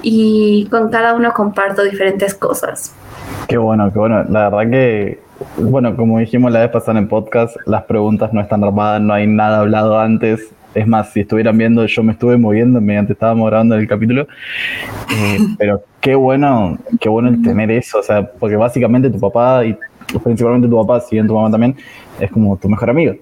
y 0.02 0.66
con 0.70 0.90
cada 0.90 1.14
uno 1.14 1.32
comparto 1.32 1.82
diferentes 1.82 2.34
cosas. 2.34 2.94
Qué 3.48 3.56
bueno, 3.56 3.92
qué 3.92 3.98
bueno. 3.98 4.24
La 4.28 4.48
verdad 4.48 4.70
que, 4.70 5.20
bueno, 5.56 5.96
como 5.96 6.18
dijimos 6.18 6.52
la 6.52 6.60
vez 6.60 6.70
pasada 6.70 6.98
en 6.98 7.08
podcast, 7.08 7.56
las 7.66 7.84
preguntas 7.84 8.32
no 8.32 8.40
están 8.40 8.64
armadas, 8.64 9.00
no 9.00 9.14
hay 9.14 9.26
nada 9.26 9.60
hablado 9.60 9.98
antes. 9.98 10.52
Es 10.74 10.86
más, 10.86 11.12
si 11.12 11.20
estuvieran 11.20 11.58
viendo, 11.58 11.84
yo 11.84 12.02
me 12.02 12.12
estuve 12.12 12.38
moviendo 12.38 12.80
mediante 12.80 13.12
estábamos 13.12 13.48
grabando 13.48 13.76
el 13.76 13.86
capítulo. 13.86 14.26
Eh, 15.14 15.38
pero 15.58 15.82
qué 16.00 16.14
bueno, 16.14 16.78
qué 17.00 17.08
bueno 17.08 17.28
el 17.28 17.42
tener 17.42 17.70
eso, 17.70 17.98
o 17.98 18.02
sea, 18.02 18.26
porque 18.26 18.56
básicamente 18.56 19.10
tu 19.10 19.20
papá 19.20 19.64
y 19.64 19.76
principalmente 20.22 20.68
tu 20.68 20.76
papá, 20.76 21.00
si 21.00 21.16
bien 21.16 21.26
tu 21.26 21.34
mamá 21.34 21.50
también, 21.50 21.76
es 22.18 22.30
como 22.30 22.56
tu 22.56 22.68
mejor 22.68 22.90
amigo. 22.90 23.14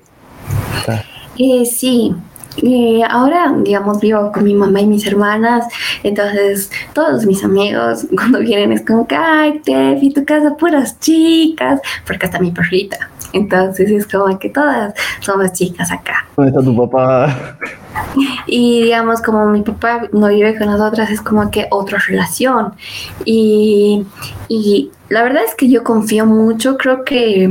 Eh, 1.38 1.64
sí, 1.64 2.14
eh, 2.56 3.02
ahora, 3.08 3.54
digamos, 3.62 4.00
vivo 4.00 4.32
con 4.32 4.44
mi 4.44 4.54
mamá 4.54 4.80
y 4.80 4.86
mis 4.86 5.06
hermanas, 5.06 5.66
entonces 6.02 6.70
todos 6.92 7.24
mis 7.26 7.44
amigos 7.44 8.06
cuando 8.14 8.40
vienen 8.40 8.72
es 8.72 8.84
como 8.84 9.06
ay, 9.10 9.60
Tefi, 9.64 10.12
tu 10.12 10.24
casa 10.24 10.56
puras 10.56 10.98
chicas, 11.00 11.80
porque 12.06 12.26
hasta 12.26 12.38
mi 12.38 12.50
perrita. 12.50 13.10
Entonces 13.32 13.90
es 13.90 14.06
como 14.08 14.38
que 14.38 14.50
todas 14.50 14.92
somos 15.20 15.52
chicas 15.52 15.92
acá. 15.92 16.26
¿Dónde 16.36 16.50
está 16.50 16.62
tu 16.64 16.76
papá? 16.76 17.56
Y 18.46 18.84
digamos, 18.84 19.20
como 19.20 19.46
mi 19.46 19.62
papá 19.62 20.02
no 20.12 20.28
vive 20.28 20.58
con 20.58 20.66
nosotras, 20.66 21.10
es 21.10 21.20
como 21.20 21.50
que 21.50 21.66
otra 21.70 21.98
relación. 21.98 22.72
Y, 23.24 24.04
y 24.48 24.90
la 25.08 25.22
verdad 25.22 25.42
es 25.46 25.54
que 25.54 25.68
yo 25.68 25.84
confío 25.84 26.26
mucho, 26.26 26.76
creo 26.76 27.04
que 27.04 27.48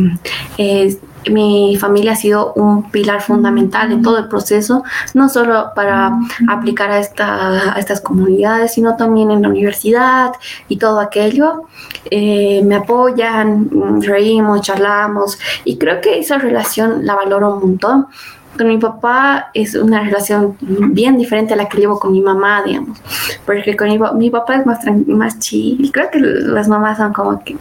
eh, 0.57 0.97
mi 1.29 1.75
familia 1.77 2.13
ha 2.13 2.15
sido 2.15 2.53
un 2.53 2.89
pilar 2.91 3.21
fundamental 3.21 3.91
en 3.91 4.01
todo 4.01 4.17
el 4.17 4.27
proceso, 4.27 4.83
no 5.13 5.29
solo 5.29 5.71
para 5.75 6.17
aplicar 6.47 6.91
a, 6.91 6.99
esta, 6.99 7.73
a 7.75 7.79
estas 7.79 8.01
comunidades, 8.01 8.73
sino 8.73 8.95
también 8.95 9.31
en 9.31 9.41
la 9.41 9.49
universidad 9.49 10.31
y 10.67 10.77
todo 10.77 10.99
aquello. 10.99 11.63
Eh, 12.09 12.61
me 12.63 12.75
apoyan, 12.75 14.01
reímos, 14.01 14.61
charlamos 14.61 15.37
y 15.65 15.77
creo 15.77 16.01
que 16.01 16.19
esa 16.19 16.37
relación 16.37 17.05
la 17.05 17.15
valoro 17.15 17.55
un 17.55 17.59
montón 17.59 18.07
con 18.57 18.67
mi 18.67 18.77
papá 18.77 19.51
es 19.53 19.75
una 19.75 20.01
relación 20.01 20.57
bien 20.59 21.17
diferente 21.17 21.53
a 21.53 21.57
la 21.57 21.69
que 21.69 21.77
llevo 21.77 21.99
con 21.99 22.11
mi 22.11 22.21
mamá, 22.21 22.63
digamos, 22.65 22.99
porque 23.45 23.75
con 23.75 23.89
mi, 24.17 24.29
papá 24.29 24.55
es 24.55 24.65
más, 24.65 24.79
más 25.07 25.39
chill, 25.39 25.91
creo 25.91 26.09
que 26.11 26.19
las 26.19 26.67
mamás 26.67 26.97
son 26.97 27.13
como 27.13 27.43
que, 27.43 27.55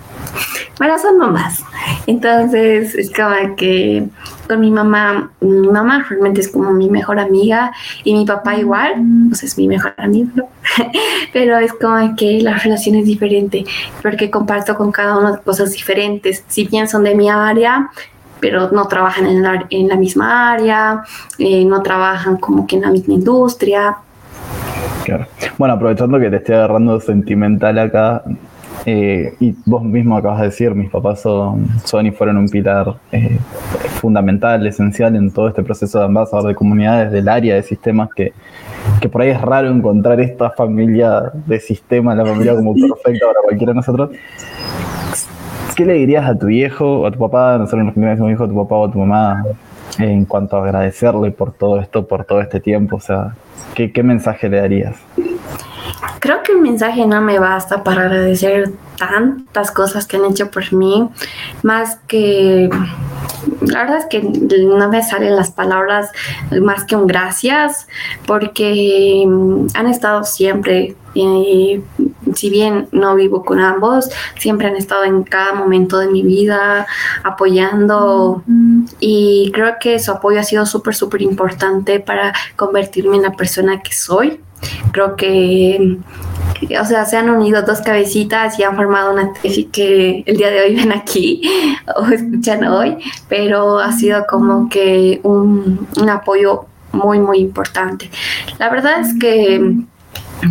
bueno, 0.78 0.98
son 0.98 1.18
mamás, 1.18 1.62
entonces 2.06 2.94
es 2.94 3.12
como 3.12 3.54
que 3.56 4.08
con 4.48 4.60
mi 4.60 4.70
mamá, 4.70 5.30
mi 5.40 5.68
mamá 5.68 6.06
realmente 6.08 6.40
es 6.40 6.48
como 6.48 6.72
mi 6.72 6.88
mejor 6.88 7.20
amiga 7.20 7.70
y 8.02 8.14
mi 8.14 8.24
papá 8.24 8.56
igual, 8.56 8.94
pues 9.28 9.42
es 9.44 9.58
mi 9.58 9.68
mejor 9.68 9.94
amigo, 9.98 10.48
pero 11.32 11.58
es 11.58 11.72
como 11.74 12.16
que 12.16 12.40
la 12.40 12.54
relación 12.54 12.96
es 12.96 13.04
diferente 13.04 13.64
porque 14.02 14.30
comparto 14.30 14.74
con 14.74 14.90
cada 14.90 15.18
uno 15.18 15.40
cosas 15.42 15.72
diferentes, 15.72 16.44
si 16.48 16.66
bien 16.66 16.88
son 16.88 17.04
de 17.04 17.14
mi 17.14 17.28
área, 17.28 17.90
pero 18.40 18.70
no 18.70 18.86
trabajan 18.86 19.26
en 19.26 19.42
la, 19.42 19.66
en 19.70 19.88
la 19.88 19.96
misma 19.96 20.52
área, 20.52 21.02
eh, 21.38 21.64
no 21.64 21.82
trabajan 21.82 22.36
como 22.36 22.66
que 22.66 22.76
en 22.76 22.82
la 22.82 22.90
misma 22.90 23.14
industria. 23.14 23.96
Claro. 25.04 25.26
Bueno, 25.56 25.74
aprovechando 25.74 26.18
que 26.18 26.30
te 26.30 26.36
estoy 26.36 26.54
agarrando 26.54 27.00
sentimental 27.00 27.78
acá, 27.78 28.22
eh, 28.86 29.34
y 29.40 29.54
vos 29.66 29.82
mismo 29.82 30.16
acabas 30.16 30.40
de 30.40 30.46
decir, 30.46 30.74
mis 30.74 30.90
papás 30.90 31.20
son, 31.20 31.68
son 31.84 32.06
y 32.06 32.10
fueron 32.10 32.36
un 32.36 32.48
pilar 32.48 32.96
eh, 33.12 33.38
fundamental, 34.00 34.66
esencial 34.66 35.16
en 35.16 35.30
todo 35.30 35.48
este 35.48 35.62
proceso 35.62 35.98
de 35.98 36.04
ambasador 36.06 36.48
de 36.48 36.54
comunidades 36.54 37.12
del 37.12 37.28
área 37.28 37.54
de 37.56 37.62
sistemas 37.62 38.08
que, 38.14 38.32
que 39.00 39.08
por 39.08 39.22
ahí 39.22 39.30
es 39.30 39.40
raro 39.40 39.68
encontrar 39.68 40.20
esta 40.20 40.50
familia 40.50 41.32
de 41.34 41.60
sistemas, 41.60 42.16
la 42.16 42.24
familia 42.24 42.54
como 42.54 42.74
perfecta 42.74 43.26
para 43.26 43.40
cualquiera 43.44 43.72
de 43.72 43.76
nosotros. 43.76 44.10
¿Qué 45.78 45.84
le 45.84 45.94
dirías 45.94 46.28
a 46.28 46.36
tu 46.36 46.46
viejo 46.46 47.02
o 47.02 47.06
a 47.06 47.12
tu 47.12 47.20
papá? 47.20 47.56
Nosotros 47.56 47.84
nos 47.84 47.94
decimos 47.94 48.32
hijo, 48.32 48.42
a 48.42 48.48
tu 48.48 48.56
papá 48.56 48.74
o 48.74 48.88
a 48.88 48.90
tu 48.90 48.98
mamá 48.98 49.44
en 49.98 50.24
cuanto 50.24 50.56
a 50.56 50.64
agradecerle 50.64 51.30
por 51.30 51.52
todo 51.52 51.78
esto, 51.78 52.04
por 52.04 52.24
todo 52.24 52.40
este 52.40 52.58
tiempo. 52.58 52.96
O 52.96 53.00
sea, 53.00 53.36
¿qué, 53.76 53.92
qué 53.92 54.02
mensaje 54.02 54.48
le 54.48 54.60
darías? 54.60 54.96
Creo 56.18 56.42
que 56.42 56.50
un 56.50 56.62
mensaje 56.62 57.06
no 57.06 57.20
me 57.20 57.38
basta 57.38 57.84
para 57.84 58.02
agradecer 58.02 58.72
tantas 58.98 59.70
cosas 59.70 60.04
que 60.04 60.16
han 60.16 60.24
hecho 60.24 60.50
por 60.50 60.72
mí, 60.72 61.08
más 61.62 62.00
que 62.08 62.68
la 63.60 63.82
verdad 63.82 63.98
es 63.98 64.06
que 64.06 64.20
no 64.20 64.88
me 64.88 65.02
salen 65.02 65.36
las 65.36 65.52
palabras 65.52 66.10
más 66.60 66.84
que 66.84 66.96
un 66.96 67.06
gracias, 67.06 67.86
porque 68.26 69.24
han 69.74 69.86
estado 69.86 70.24
siempre, 70.24 70.96
y 71.26 71.84
si 72.34 72.50
bien 72.50 72.88
no 72.92 73.14
vivo 73.14 73.44
con 73.44 73.60
ambos, 73.60 74.10
siempre 74.38 74.68
han 74.68 74.76
estado 74.76 75.04
en 75.04 75.22
cada 75.24 75.52
momento 75.54 75.98
de 75.98 76.08
mi 76.08 76.22
vida 76.22 76.86
apoyando 77.24 78.42
y 79.00 79.50
creo 79.52 79.76
que 79.80 79.98
su 79.98 80.12
apoyo 80.12 80.40
ha 80.40 80.44
sido 80.44 80.66
súper, 80.66 80.94
súper 80.94 81.22
importante 81.22 82.00
para 82.00 82.32
convertirme 82.56 83.16
en 83.16 83.22
la 83.22 83.32
persona 83.32 83.80
que 83.80 83.92
soy. 83.92 84.40
Creo 84.92 85.14
que 85.14 85.98
o 86.80 86.84
sea, 86.84 87.04
se 87.04 87.16
han 87.16 87.30
unido 87.30 87.62
dos 87.62 87.80
cabecitas 87.80 88.58
y 88.58 88.64
han 88.64 88.74
formado 88.74 89.12
una 89.12 89.32
tesis 89.32 89.68
que 89.72 90.24
el 90.26 90.36
día 90.36 90.50
de 90.50 90.60
hoy 90.60 90.74
ven 90.74 90.92
aquí 90.92 91.42
o 91.96 92.06
escuchan 92.08 92.64
hoy, 92.64 92.98
pero 93.28 93.78
ha 93.78 93.92
sido 93.92 94.26
como 94.28 94.68
que 94.68 95.20
un, 95.22 95.86
un 95.96 96.10
apoyo 96.10 96.66
muy, 96.92 97.20
muy 97.20 97.38
importante. 97.38 98.10
La 98.58 98.70
verdad 98.70 99.00
es 99.00 99.14
que 99.20 99.76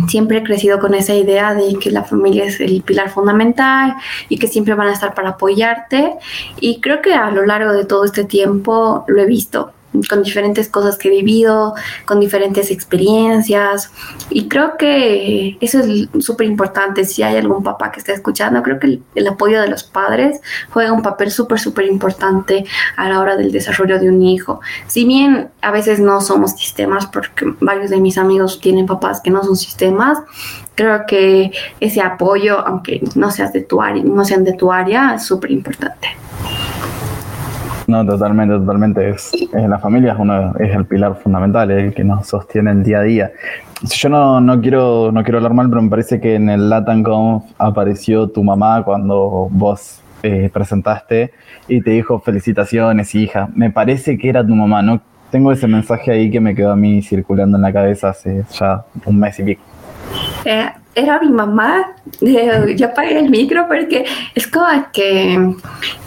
siempre 0.08 0.38
he 0.38 0.42
crecido 0.42 0.78
con 0.78 0.94
esa 0.94 1.14
idea 1.14 1.54
de 1.54 1.78
que 1.78 1.90
la 1.90 2.04
familia 2.04 2.44
es 2.44 2.60
el 2.60 2.82
pilar 2.82 3.10
fundamental 3.10 3.96
y 4.28 4.38
que 4.38 4.48
siempre 4.48 4.74
van 4.74 4.88
a 4.88 4.92
estar 4.92 5.14
para 5.14 5.30
apoyarte. 5.30 6.14
Y 6.60 6.80
creo 6.80 7.00
que 7.00 7.14
a 7.14 7.30
lo 7.30 7.46
largo 7.46 7.72
de 7.72 7.84
todo 7.84 8.04
este 8.04 8.24
tiempo 8.24 9.04
lo 9.08 9.20
he 9.20 9.26
visto 9.26 9.72
con 10.08 10.22
diferentes 10.22 10.68
cosas 10.68 10.96
que 10.96 11.08
he 11.08 11.10
vivido, 11.10 11.74
con 12.04 12.20
diferentes 12.20 12.70
experiencias. 12.70 13.90
Y 14.30 14.48
creo 14.48 14.76
que 14.76 15.56
eso 15.60 15.80
es 15.80 16.08
súper 16.24 16.46
importante. 16.46 17.04
Si 17.04 17.22
hay 17.22 17.36
algún 17.36 17.62
papá 17.62 17.90
que 17.90 18.00
esté 18.00 18.12
escuchando, 18.12 18.62
creo 18.62 18.78
que 18.78 19.00
el, 19.14 19.28
apoyo 19.28 19.60
de 19.60 19.68
los 19.68 19.84
padres 19.84 20.40
juega 20.70 20.92
un 20.92 21.02
papel 21.02 21.30
súper, 21.30 21.58
súper 21.58 21.86
importante 21.86 22.64
a 22.96 23.08
la 23.08 23.20
hora 23.20 23.36
del 23.36 23.52
desarrollo 23.52 23.98
de 23.98 24.08
un 24.08 24.22
hijo. 24.22 24.60
Si 24.86 25.04
bien 25.04 25.48
a 25.62 25.70
veces 25.70 26.00
no 26.00 26.20
somos 26.20 26.52
sistemas, 26.52 27.06
porque 27.06 27.46
varios 27.60 27.90
de 27.90 27.98
mis 27.98 28.18
amigos 28.18 28.60
tienen 28.60 28.86
papás 28.86 29.20
que 29.20 29.30
no 29.30 29.42
son 29.42 29.56
sistemas, 29.56 30.18
creo 30.74 31.06
que 31.06 31.50
ese 31.80 32.00
apoyo, 32.00 32.60
aunque 32.60 33.02
no, 33.16 33.30
seas 33.30 33.52
de 33.52 33.62
tu 33.62 33.82
área, 33.82 34.02
no 34.04 34.24
sean 34.24 34.44
de 34.44 34.52
tu 34.52 34.70
área, 34.70 35.14
es 35.16 35.24
súper 35.26 35.50
importante. 35.50 36.08
No, 37.88 38.04
totalmente, 38.04 38.54
totalmente. 38.54 39.08
Es, 39.08 39.32
la 39.54 39.78
familia 39.78 40.12
es, 40.12 40.18
uno, 40.18 40.54
es 40.58 40.76
el 40.76 40.84
pilar 40.84 41.16
fundamental, 41.16 41.70
es 41.70 41.84
el 41.84 41.94
que 41.94 42.04
nos 42.04 42.26
sostiene 42.26 42.70
el 42.70 42.84
día 42.84 42.98
a 42.98 43.02
día. 43.02 43.32
Yo 43.82 44.10
no, 44.10 44.42
no, 44.42 44.60
quiero, 44.60 45.10
no 45.10 45.22
quiero 45.22 45.38
hablar 45.38 45.54
mal, 45.54 45.70
pero 45.70 45.80
me 45.80 45.88
parece 45.88 46.20
que 46.20 46.34
en 46.34 46.50
el 46.50 46.68
LatanConf 46.68 47.44
apareció 47.56 48.28
tu 48.28 48.44
mamá 48.44 48.82
cuando 48.84 49.48
vos 49.50 50.02
eh, 50.22 50.50
presentaste 50.52 51.32
y 51.66 51.80
te 51.80 51.92
dijo 51.92 52.20
felicitaciones, 52.20 53.14
hija. 53.14 53.48
Me 53.54 53.70
parece 53.70 54.18
que 54.18 54.28
era 54.28 54.46
tu 54.46 54.54
mamá, 54.54 54.82
¿no? 54.82 55.00
Tengo 55.30 55.50
ese 55.50 55.66
mensaje 55.66 56.10
ahí 56.10 56.30
que 56.30 56.40
me 56.40 56.54
quedó 56.54 56.72
a 56.72 56.76
mí 56.76 57.00
circulando 57.00 57.56
en 57.56 57.62
la 57.62 57.72
cabeza 57.72 58.10
hace 58.10 58.44
ya 58.52 58.84
un 59.06 59.18
mes 59.18 59.38
y 59.38 59.44
pico. 59.44 59.62
Eh, 60.44 60.68
era 60.98 61.20
mi 61.20 61.30
mamá, 61.30 61.94
yo 62.20 62.86
apagué 62.86 63.18
el 63.18 63.30
micro 63.30 63.66
porque 63.68 64.04
es 64.34 64.46
como 64.46 64.66
que, 64.92 65.54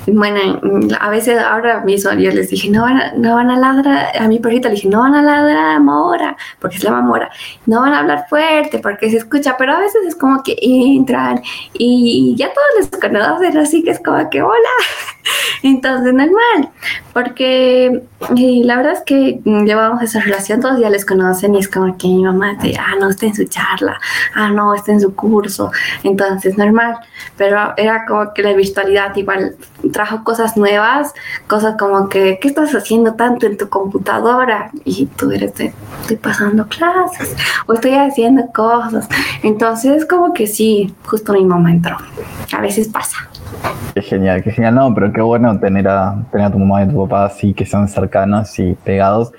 bueno, 0.07 0.59
a 0.99 1.09
veces 1.09 1.39
ahora 1.39 1.81
mismo 1.81 2.11
yo 2.13 2.31
les 2.31 2.49
dije, 2.49 2.69
no 2.69 2.81
van 2.81 2.97
a, 2.97 3.13
no 3.13 3.35
van 3.35 3.51
a 3.51 3.57
ladrar, 3.57 4.17
a 4.17 4.27
mi 4.27 4.39
perrita 4.39 4.69
le 4.69 4.75
dije, 4.75 4.89
no 4.89 4.99
van 4.99 5.15
a 5.15 5.21
ladrar 5.21 5.79
Mora, 5.81 6.35
porque 6.59 6.77
se 6.77 6.85
llama 6.85 7.01
Mora, 7.01 7.31
no 7.65 7.81
van 7.81 7.93
a 7.93 7.99
hablar 7.99 8.25
fuerte 8.29 8.79
porque 8.79 9.09
se 9.09 9.17
escucha, 9.17 9.55
pero 9.57 9.73
a 9.73 9.79
veces 9.79 10.01
es 10.07 10.15
como 10.15 10.43
que 10.43 10.57
entran 10.61 11.41
y 11.73 12.35
ya 12.37 12.49
todos 12.53 12.91
les 12.91 13.01
conocen, 13.01 13.57
así 13.57 13.83
que 13.83 13.91
es 13.91 13.99
como 13.99 14.29
que, 14.29 14.41
hola, 14.41 14.69
entonces 15.63 16.13
normal, 16.13 16.69
porque 17.13 18.01
la 18.35 18.77
verdad 18.77 18.93
es 18.93 19.03
que 19.05 19.39
llevamos 19.43 20.01
esa 20.01 20.19
relación, 20.21 20.61
todos 20.61 20.79
ya 20.79 20.89
les 20.89 21.05
conocen 21.05 21.55
y 21.55 21.59
es 21.59 21.67
como 21.67 21.97
que 21.97 22.07
mi 22.07 22.23
mamá 22.23 22.55
dice, 22.55 22.79
ah, 22.79 22.95
no, 22.99 23.09
está 23.09 23.27
en 23.27 23.35
su 23.35 23.45
charla, 23.45 23.99
ah, 24.35 24.49
no, 24.49 24.73
en 24.89 25.01
su 25.01 25.15
curso, 25.15 25.71
entonces 26.03 26.57
normal, 26.57 26.97
pero 27.37 27.73
era 27.77 28.05
como 28.05 28.33
que 28.33 28.41
la 28.43 28.53
virtualidad 28.53 29.15
igual 29.15 29.55
trajo 29.93 30.23
cosas 30.23 30.57
nuevas, 30.57 31.13
cosas 31.47 31.75
como 31.77 32.09
que, 32.09 32.39
¿qué 32.41 32.47
estás 32.47 32.73
haciendo 32.73 33.13
tanto 33.13 33.45
en 33.45 33.57
tu 33.57 33.69
computadora? 33.69 34.71
Y 34.85 35.05
tú 35.07 35.31
eres 35.31 35.55
de, 35.55 35.73
estoy 36.01 36.17
pasando 36.17 36.67
clases 36.67 37.35
o 37.67 37.73
estoy 37.73 37.95
haciendo 37.95 38.45
cosas, 38.53 39.07
entonces 39.43 40.05
como 40.05 40.33
que 40.33 40.47
sí, 40.47 40.93
justo 41.05 41.33
mi 41.33 41.45
mamá 41.45 41.71
entró, 41.71 41.97
a 42.53 42.61
veces 42.61 42.87
pasa. 42.87 43.17
Qué 43.93 44.01
genial, 44.01 44.41
qué 44.41 44.51
genial, 44.51 44.75
no, 44.75 44.93
pero 44.93 45.11
qué 45.11 45.21
bueno 45.21 45.59
tener 45.59 45.87
a, 45.87 46.15
tener 46.31 46.47
a 46.47 46.51
tu 46.51 46.59
mamá 46.59 46.83
y 46.83 46.89
tu 46.89 47.03
papá 47.03 47.25
así 47.25 47.53
que 47.53 47.65
sean 47.65 47.87
cercanos 47.87 48.57
y 48.57 48.73
pegados. 48.73 49.33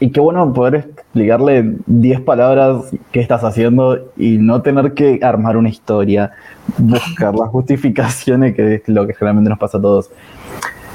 Y 0.00 0.10
qué 0.10 0.20
bueno 0.20 0.52
poder 0.52 0.90
explicarle 1.14 1.76
10 1.86 2.22
palabras 2.22 2.86
qué 3.12 3.20
estás 3.20 3.44
haciendo 3.44 4.10
y 4.16 4.36
no 4.38 4.62
tener 4.62 4.94
que 4.94 5.20
armar 5.22 5.56
una 5.56 5.68
historia, 5.68 6.32
buscar 6.76 7.36
las 7.36 7.50
justificaciones, 7.50 8.56
que 8.56 8.74
es 8.74 8.88
lo 8.88 9.06
que 9.06 9.14
generalmente 9.14 9.48
nos 9.48 9.60
pasa 9.60 9.78
a 9.78 9.80
todos. 9.80 10.10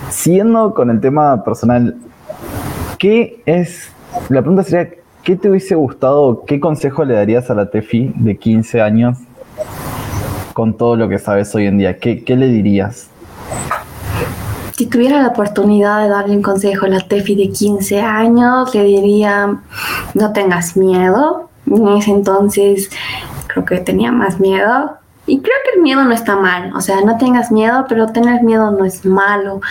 Siguiendo 0.10 0.74
con 0.74 0.90
el 0.90 1.00
tema 1.00 1.42
personal, 1.46 1.96
¿qué 2.98 3.42
es? 3.46 3.94
La 4.28 4.42
pregunta 4.42 4.64
sería, 4.64 4.92
¿qué 5.24 5.38
te 5.38 5.50
hubiese 5.50 5.76
gustado, 5.76 6.44
qué 6.46 6.60
consejo 6.60 7.06
le 7.06 7.14
darías 7.14 7.50
a 7.50 7.54
la 7.54 7.70
Tefi 7.70 8.12
de 8.18 8.36
15 8.36 8.82
años 8.82 9.18
con 10.52 10.76
todo 10.76 10.98
lo 10.98 11.08
que 11.08 11.18
sabes 11.18 11.56
hoy 11.56 11.68
en 11.68 11.78
día? 11.78 11.98
¿Qué, 11.98 12.26
qué 12.26 12.36
le 12.36 12.48
dirías? 12.50 13.10
Si 14.80 14.86
tuviera 14.86 15.22
la 15.22 15.28
oportunidad 15.28 16.04
de 16.04 16.08
darle 16.08 16.38
un 16.38 16.42
consejo 16.42 16.86
a 16.86 16.88
la 16.88 17.02
Tefi 17.02 17.36
de 17.36 17.50
15 17.50 18.00
años, 18.00 18.74
le 18.74 18.86
diría, 18.86 19.60
no 20.14 20.34
tengas 20.34 20.78
miedo. 20.78 21.50
En 21.66 21.88
ese 21.90 22.12
entonces 22.12 22.90
creo 23.48 23.66
que 23.66 23.78
tenía 23.78 24.12
más 24.12 24.40
miedo. 24.40 24.98
Y 25.26 25.42
creo 25.42 25.56
que 25.64 25.78
el 25.78 25.84
miedo 25.84 26.04
no 26.04 26.12
está 26.12 26.36
mal, 26.36 26.74
o 26.76 26.82
sea, 26.82 27.02
no 27.02 27.18
tengas 27.20 27.52
miedo, 27.52 27.86
pero 27.88 28.08
tener 28.08 28.42
miedo 28.42 28.72
no 28.72 28.84
es 28.84 29.06
malo. 29.06 29.62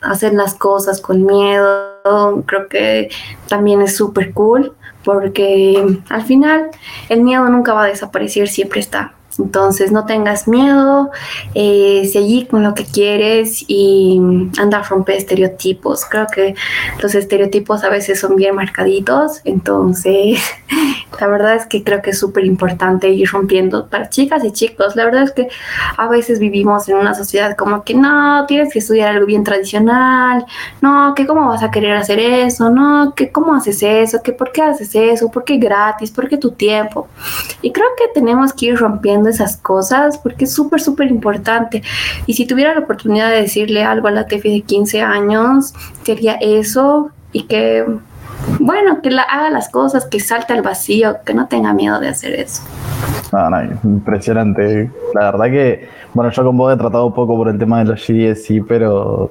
Hacer 0.00 0.32
las 0.32 0.54
cosas 0.54 1.02
con 1.02 1.26
miedo, 1.26 2.42
creo 2.46 2.66
que 2.68 3.10
también 3.46 3.82
es 3.82 3.94
súper 3.94 4.32
cool, 4.32 4.72
porque 5.04 6.00
al 6.08 6.22
final 6.22 6.70
el 7.10 7.20
miedo 7.20 7.46
nunca 7.50 7.74
va 7.74 7.82
a 7.82 7.88
desaparecer, 7.88 8.48
siempre 8.48 8.80
está. 8.80 9.12
Entonces 9.38 9.92
no 9.92 10.06
tengas 10.06 10.48
miedo, 10.48 11.10
eh, 11.54 12.08
seguir 12.12 12.48
con 12.48 12.62
lo 12.62 12.74
que 12.74 12.84
quieres 12.84 13.64
y 13.66 14.20
andar 14.58 14.82
a 14.82 14.84
romper 14.84 15.16
estereotipos. 15.16 16.04
Creo 16.06 16.26
que 16.26 16.54
los 17.02 17.14
estereotipos 17.14 17.84
a 17.84 17.88
veces 17.88 18.20
son 18.20 18.36
bien 18.36 18.54
marcaditos, 18.54 19.40
entonces 19.44 20.40
la 21.20 21.26
verdad 21.26 21.54
es 21.54 21.66
que 21.66 21.84
creo 21.84 22.02
que 22.02 22.10
es 22.10 22.18
súper 22.18 22.44
importante 22.44 23.08
ir 23.08 23.28
rompiendo 23.30 23.86
para 23.86 24.08
chicas 24.08 24.44
y 24.44 24.52
chicos. 24.52 24.96
La 24.96 25.04
verdad 25.04 25.22
es 25.22 25.32
que 25.32 25.48
a 25.96 26.08
veces 26.08 26.38
vivimos 26.38 26.88
en 26.88 26.96
una 26.96 27.14
sociedad 27.14 27.56
como 27.56 27.84
que 27.84 27.94
no, 27.94 28.46
tienes 28.46 28.72
que 28.72 28.78
estudiar 28.78 29.14
algo 29.14 29.26
bien 29.26 29.44
tradicional, 29.44 30.44
no, 30.80 31.14
que 31.14 31.26
cómo 31.26 31.48
vas 31.48 31.62
a 31.62 31.70
querer 31.70 31.96
hacer 31.96 32.18
eso, 32.18 32.70
no, 32.70 33.14
que 33.14 33.30
cómo 33.30 33.54
haces 33.54 33.82
eso, 33.82 34.22
que 34.22 34.32
por 34.32 34.52
qué 34.52 34.62
haces 34.62 34.94
eso, 34.94 35.30
por 35.30 35.44
qué 35.44 35.56
gratis, 35.58 36.10
por 36.10 36.28
qué 36.28 36.36
tu 36.36 36.52
tiempo. 36.52 37.08
Y 37.62 37.72
creo 37.72 37.88
que 37.96 38.08
tenemos 38.14 38.52
que 38.52 38.66
ir 38.66 38.78
rompiendo 38.78 39.25
esas 39.30 39.56
cosas 39.56 40.18
porque 40.18 40.44
es 40.44 40.52
súper, 40.52 40.80
súper 40.80 41.10
importante. 41.10 41.82
Y 42.26 42.34
si 42.34 42.46
tuviera 42.46 42.74
la 42.74 42.80
oportunidad 42.80 43.30
de 43.30 43.42
decirle 43.42 43.82
algo 43.82 44.08
a 44.08 44.10
la 44.10 44.26
Tefi 44.26 44.50
de 44.50 44.62
15 44.62 45.02
años, 45.02 45.74
sería 46.02 46.34
eso 46.34 47.10
y 47.32 47.44
que, 47.44 47.84
bueno, 48.60 49.02
que 49.02 49.10
la, 49.10 49.22
haga 49.22 49.50
las 49.50 49.68
cosas, 49.68 50.06
que 50.06 50.20
salte 50.20 50.52
al 50.52 50.62
vacío, 50.62 51.18
que 51.24 51.34
no 51.34 51.46
tenga 51.46 51.72
miedo 51.72 52.00
de 52.00 52.08
hacer 52.08 52.34
eso. 52.34 52.62
No, 53.32 53.50
no, 53.50 53.62
impresionante. 53.84 54.90
La 55.14 55.32
verdad 55.32 55.46
que, 55.46 55.88
bueno, 56.14 56.30
yo 56.30 56.44
con 56.44 56.56
vos 56.56 56.72
he 56.72 56.76
tratado 56.78 57.12
poco 57.12 57.36
por 57.36 57.48
el 57.48 57.58
tema 57.58 57.80
de 57.80 57.84
los 57.86 58.02
sí 58.02 58.60
pero 58.66 59.30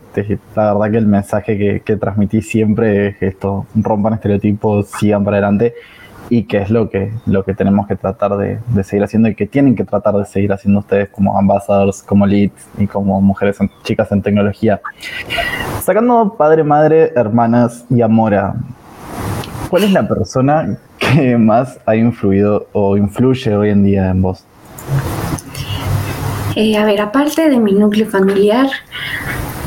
la 0.56 0.74
verdad 0.74 0.92
que 0.92 0.98
el 0.98 1.08
mensaje 1.08 1.58
que, 1.58 1.80
que 1.80 1.96
transmití 1.96 2.42
siempre 2.42 3.08
es 3.08 3.22
esto, 3.22 3.66
rompan 3.76 4.14
estereotipos, 4.14 4.88
sigan 4.88 5.24
para 5.24 5.38
adelante 5.38 5.74
y 6.30 6.44
que 6.44 6.58
es 6.58 6.70
lo 6.70 6.90
que, 6.90 7.12
lo 7.26 7.44
que 7.44 7.54
tenemos 7.54 7.88
que 7.88 7.96
tratar 7.96 8.38
de, 8.38 8.60
seguir 8.84 9.04
haciendo 9.04 9.30
y 9.30 9.36
que 9.36 9.46
tienen 9.46 9.76
que 9.76 9.84
tratar 9.84 10.16
de 10.16 10.26
seguir 10.26 10.52
haciendo 10.52 10.80
ustedes 10.80 11.10
como 11.10 11.38
ambassadors, 11.38 12.02
como 12.02 12.26
leads 12.26 12.68
y 12.78 12.88
como 12.88 13.22
mujeres, 13.22 13.58
chicas 13.84 14.12
en 14.12 14.22
tecnología. 14.22 14.82
Sacando 15.82 16.36
padre, 16.38 16.64
madre, 16.64 17.12
hermanas 17.16 17.86
y 17.90 18.02
Amora, 18.02 18.56
¿cuál 19.70 19.84
es 19.84 19.92
la 19.92 20.08
persona 20.08 20.78
que 20.98 21.38
más 21.38 21.80
ha 21.86 21.96
influido 21.96 22.68
o 22.74 22.98
influye 22.98 23.56
hoy 23.56 23.70
en 23.70 23.84
día 23.84 24.10
en 24.10 24.22
vos? 24.22 24.44
Eh, 26.56 26.78
a 26.78 26.86
ver, 26.86 27.02
aparte 27.02 27.50
de 27.50 27.60
mi 27.60 27.74
núcleo 27.74 28.08
familiar, 28.08 28.68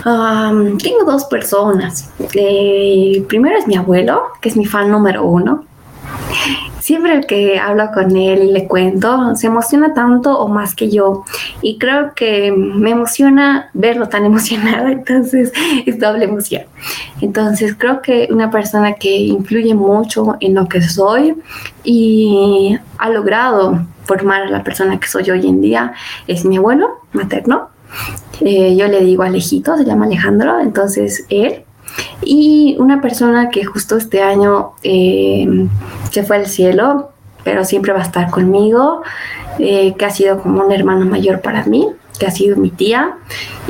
tengo 0.03 1.05
dos 1.05 1.25
personas. 1.27 2.11
Eh, 2.35 3.23
primero 3.29 3.59
es 3.59 3.67
mi 3.67 3.77
abuelo, 3.77 4.23
que 4.41 4.49
es 4.49 4.57
mi 4.57 4.65
fan 4.65 4.91
número 4.91 5.25
uno 5.25 5.68
siempre 6.89 7.21
que 7.21 7.59
hablo 7.59 7.91
con 7.93 8.17
él 8.17 8.45
y 8.45 8.51
le 8.51 8.67
cuento, 8.67 9.37
se 9.37 9.49
emociona 9.49 9.93
tanto 9.93 10.39
o 10.39 10.49
más 10.49 10.75
que 10.75 10.89
yo. 10.89 11.23
Y 11.61 11.77
creo 11.77 12.15
que 12.15 12.51
me 12.51 12.93
emociona 12.93 13.69
verlo 13.75 14.09
tan 14.09 14.25
emocionado, 14.31 14.89
entonces 14.89 15.53
es 15.85 15.99
doble 15.99 16.25
emoción. 16.25 16.63
Entonces 17.21 17.75
creo 17.77 18.01
que 18.01 18.29
una 18.31 18.51
persona 18.51 18.95
que 18.95 19.15
influye 19.15 19.75
mucho 19.75 20.37
en 20.41 20.55
lo 20.55 20.67
que 20.67 20.81
soy 20.81 21.37
y 21.85 22.79
ha 22.97 23.11
logrado 23.11 23.85
formar 24.05 24.45
a 24.45 24.51
la 24.51 24.65
persona 24.65 24.99
que 24.99 25.09
soy 25.09 25.31
hoy 25.31 25.47
en 25.47 25.61
día 25.61 25.93
es 26.27 26.47
mi 26.47 26.57
abuelo 26.57 27.03
materno. 27.13 27.69
Eh, 28.41 28.77
yo 28.77 28.89
le 28.89 29.01
digo 29.01 29.25
Alejito, 29.25 29.77
se 29.77 29.85
llama 29.85 30.07
Alejandro, 30.07 30.59
entonces 30.61 31.27
él 31.29 31.65
y 32.23 32.77
una 32.79 33.01
persona 33.01 33.51
que 33.51 33.65
justo 33.65 33.97
este 33.97 34.23
año 34.23 34.73
eh, 34.83 35.67
se 36.11 36.23
fue 36.23 36.37
al 36.37 36.47
cielo, 36.47 37.11
pero 37.45 37.65
siempre 37.65 37.93
va 37.93 38.01
a 38.01 38.05
estar 38.05 38.31
conmigo, 38.31 39.03
eh, 39.59 39.95
que 39.99 40.05
ha 40.05 40.11
sido 40.11 40.41
como 40.41 40.63
una 40.63 40.75
hermana 40.75 41.05
mayor 41.05 41.41
para 41.41 41.65
mí 41.65 41.89
que 42.19 42.27
ha 42.27 42.31
sido 42.31 42.57
mi 42.57 42.71
tía. 42.71 43.17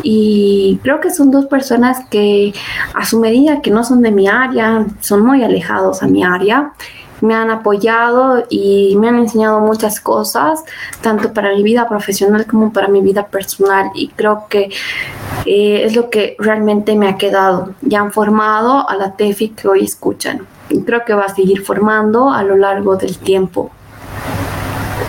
Y 0.02 0.80
creo 0.82 1.00
que 1.00 1.10
son 1.10 1.30
dos 1.30 1.46
personas 1.46 2.06
que 2.10 2.54
a 2.94 3.04
su 3.04 3.20
medida 3.20 3.60
que 3.60 3.70
no 3.70 3.84
son 3.84 4.02
de 4.02 4.10
mi 4.10 4.26
área, 4.26 4.86
son 5.00 5.24
muy 5.24 5.44
alejados 5.44 6.02
a 6.02 6.08
mi 6.08 6.24
área, 6.24 6.72
me 7.20 7.34
han 7.34 7.50
apoyado 7.50 8.44
y 8.48 8.96
me 8.98 9.08
han 9.08 9.18
enseñado 9.18 9.60
muchas 9.60 10.00
cosas, 10.00 10.64
tanto 11.00 11.32
para 11.32 11.54
mi 11.54 11.62
vida 11.62 11.88
profesional 11.88 12.46
como 12.46 12.72
para 12.72 12.88
mi 12.88 13.00
vida 13.00 13.26
personal. 13.26 13.90
Y 13.94 14.08
creo 14.08 14.46
que 14.48 14.70
eh, 15.46 15.82
es 15.84 15.96
lo 15.96 16.10
que 16.10 16.36
realmente 16.38 16.96
me 16.96 17.08
ha 17.08 17.16
quedado. 17.16 17.74
Ya 17.82 18.00
han 18.00 18.12
formado 18.12 18.88
a 18.88 18.96
la 18.96 19.12
TEFI 19.12 19.50
que 19.50 19.68
hoy 19.68 19.84
escuchan. 19.84 20.46
Y 20.70 20.82
creo 20.82 21.04
que 21.04 21.14
va 21.14 21.24
a 21.24 21.34
seguir 21.34 21.62
formando 21.62 22.30
a 22.30 22.42
lo 22.42 22.56
largo 22.56 22.96
del 22.96 23.18
tiempo. 23.18 23.70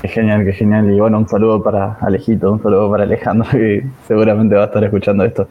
Qué 0.02 0.08
genial, 0.08 0.46
qué 0.46 0.54
genial. 0.54 0.90
Y 0.90 1.00
bueno, 1.00 1.18
un 1.18 1.28
saludo 1.28 1.62
para 1.62 1.98
Alejito, 2.02 2.52
un 2.52 2.64
saludo 2.64 2.90
para 2.90 3.04
Alejandro, 3.04 3.50
que 3.52 3.86
seguramente 4.08 4.56
va 4.56 4.64
a 4.64 4.66
estar 4.68 4.84
escuchando 4.84 5.26
esto. 5.26 5.48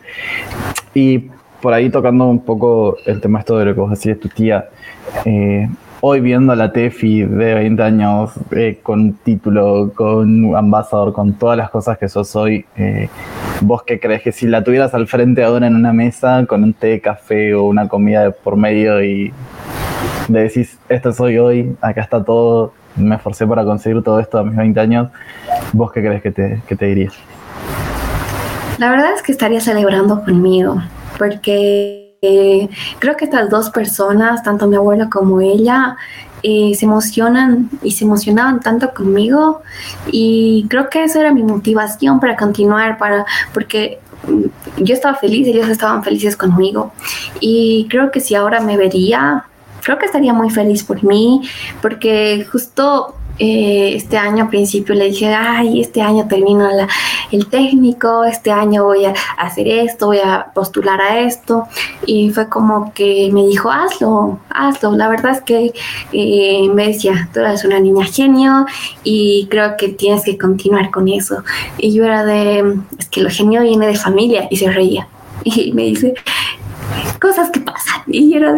Y 0.95 1.31
por 1.61 1.75
ahí 1.75 1.91
tocando 1.91 2.27
un 2.27 2.41
poco 2.41 2.97
el 3.05 3.21
tema 3.21 3.41
esto 3.41 3.59
de 3.59 3.67
lo 3.67 3.75
que 3.75 3.81
vos 3.81 3.91
decís, 3.91 4.19
tu 4.19 4.29
tía. 4.29 4.69
Eh, 5.25 5.69
hoy 6.01 6.20
viendo 6.20 6.53
a 6.53 6.57
la 6.57 6.72
Tefi 6.72 7.22
de 7.22 7.55
20 7.55 7.82
años, 7.82 8.30
eh, 8.53 8.78
con 8.82 9.14
título, 9.14 9.92
con 9.94 10.55
ambasador, 10.57 11.12
con 11.12 11.34
todas 11.34 11.57
las 11.57 11.70
cosas 11.70 11.99
que 11.99 12.09
sos 12.09 12.34
hoy, 12.36 12.64
eh, 12.76 13.09
¿vos 13.61 13.82
qué 13.82 13.99
crees 13.99 14.22
que 14.22 14.32
si 14.32 14.46
la 14.46 14.62
tuvieras 14.62 14.94
al 14.94 15.07
frente 15.09 15.42
ahora 15.42 15.66
en 15.66 15.74
una 15.74 15.92
mesa 15.92 16.44
con 16.46 16.62
un 16.62 16.72
té, 16.72 17.01
café 17.01 17.55
o 17.55 17.64
una 17.64 17.88
comida 17.88 18.30
por 18.30 18.57
medio 18.57 19.03
y 19.03 19.32
le 20.28 20.42
decís, 20.42 20.78
esto 20.88 21.12
soy 21.12 21.38
hoy, 21.38 21.76
acá 21.80 22.03
está 22.03 22.22
todo, 22.22 22.72
me 22.96 23.16
esforcé 23.16 23.46
para 23.46 23.64
conseguir 23.64 24.03
todo 24.03 24.20
esto 24.20 24.38
a 24.38 24.44
mis 24.44 24.57
20 24.57 24.78
años, 24.78 25.09
¿vos 25.72 25.90
qué 25.92 26.01
crees 26.01 26.22
que 26.22 26.30
te, 26.30 26.62
que 26.68 26.76
te 26.76 26.86
dirías? 26.86 27.14
La 28.78 28.90
verdad 28.90 29.12
es 29.14 29.22
que 29.22 29.32
estaría 29.32 29.61
celebrando 29.61 30.22
conmigo, 30.22 30.80
porque 31.18 32.08
creo 32.21 33.16
que 33.16 33.25
estas 33.25 33.51
dos 33.51 33.71
personas, 33.71 34.43
tanto 34.43 34.66
mi 34.66 34.77
abuela 34.77 35.09
como 35.09 35.41
ella, 35.41 35.97
eh, 36.43 36.73
se 36.75 36.85
emocionan 36.85 37.69
y 37.83 37.93
se 37.93 38.05
emocionaban 38.05 38.61
tanto 38.61 38.93
conmigo. 38.95 39.62
Y 40.11 40.66
creo 40.69 40.89
que 40.89 41.05
esa 41.05 41.21
era 41.21 41.33
mi 41.33 41.43
motivación 41.43 42.21
para 42.21 42.37
continuar, 42.37 42.99
para, 42.99 43.25
porque 43.53 44.01
yo 44.77 44.95
estaba 44.95 45.16
feliz, 45.16 45.47
ellos 45.47 45.69
estaban 45.69 46.03
felices 46.03 46.37
conmigo. 46.37 46.93
Y 47.41 47.87
creo 47.91 48.11
que 48.11 48.21
si 48.21 48.35
ahora 48.35 48.61
me 48.61 48.77
vería 48.77 49.45
creo 49.89 49.97
que 49.97 50.05
estaría 50.05 50.35
muy 50.35 50.51
feliz 50.51 50.85
por 50.85 51.03
mí, 51.03 51.49
porque 51.81 52.47
justo 52.53 53.14
eh, 53.39 53.93
este 53.95 54.18
año 54.18 54.45
a 54.45 54.49
principio 54.49 54.95
le 54.95 55.07
dije, 55.07 55.32
ay, 55.32 55.80
este 55.80 56.03
año 56.03 56.26
termino 56.28 56.68
el 57.30 57.47
técnico, 57.47 58.24
este 58.24 58.51
año 58.51 58.84
voy 58.84 59.05
a 59.05 59.14
hacer 59.36 59.68
esto, 59.68 60.07
voy 60.07 60.18
a 60.18 60.51
postular 60.55 61.01
a 61.01 61.20
esto. 61.20 61.64
Y 62.07 62.30
fue 62.30 62.49
como 62.49 62.93
que 62.95 63.30
me 63.32 63.47
dijo, 63.47 63.70
hazlo, 63.70 64.41
hazlo. 64.51 64.93
La 64.97 65.09
verdad 65.09 65.32
es 65.32 65.43
que 65.43 65.72
eh, 66.12 66.68
me 66.72 66.89
decía, 66.89 67.28
tú 67.32 67.41
eres 67.41 67.64
una 67.64 67.78
niña 67.78 68.05
genio 68.05 68.66
y 69.05 69.47
creo 69.51 69.76
que 69.76 69.89
tienes 69.89 70.24
que 70.24 70.36
continuar 70.36 70.91
con 70.91 71.09
eso. 71.09 71.45
Y 71.76 71.93
yo 71.93 72.05
era 72.05 72.24
de, 72.24 72.78
es 72.99 73.09
que 73.09 73.22
lo 73.22 73.30
genio 73.30 73.62
viene 73.62 73.86
de 73.86 73.97
familia 73.97 74.49
y 74.51 74.57
se 74.57 74.70
reía. 74.70 75.09
Y 75.45 75.72
me 75.72 75.84
dice, 75.84 76.14
cosas 77.20 77.51
que 77.51 77.61
pasan. 77.61 78.03
Y 78.07 78.34
era 78.34 78.55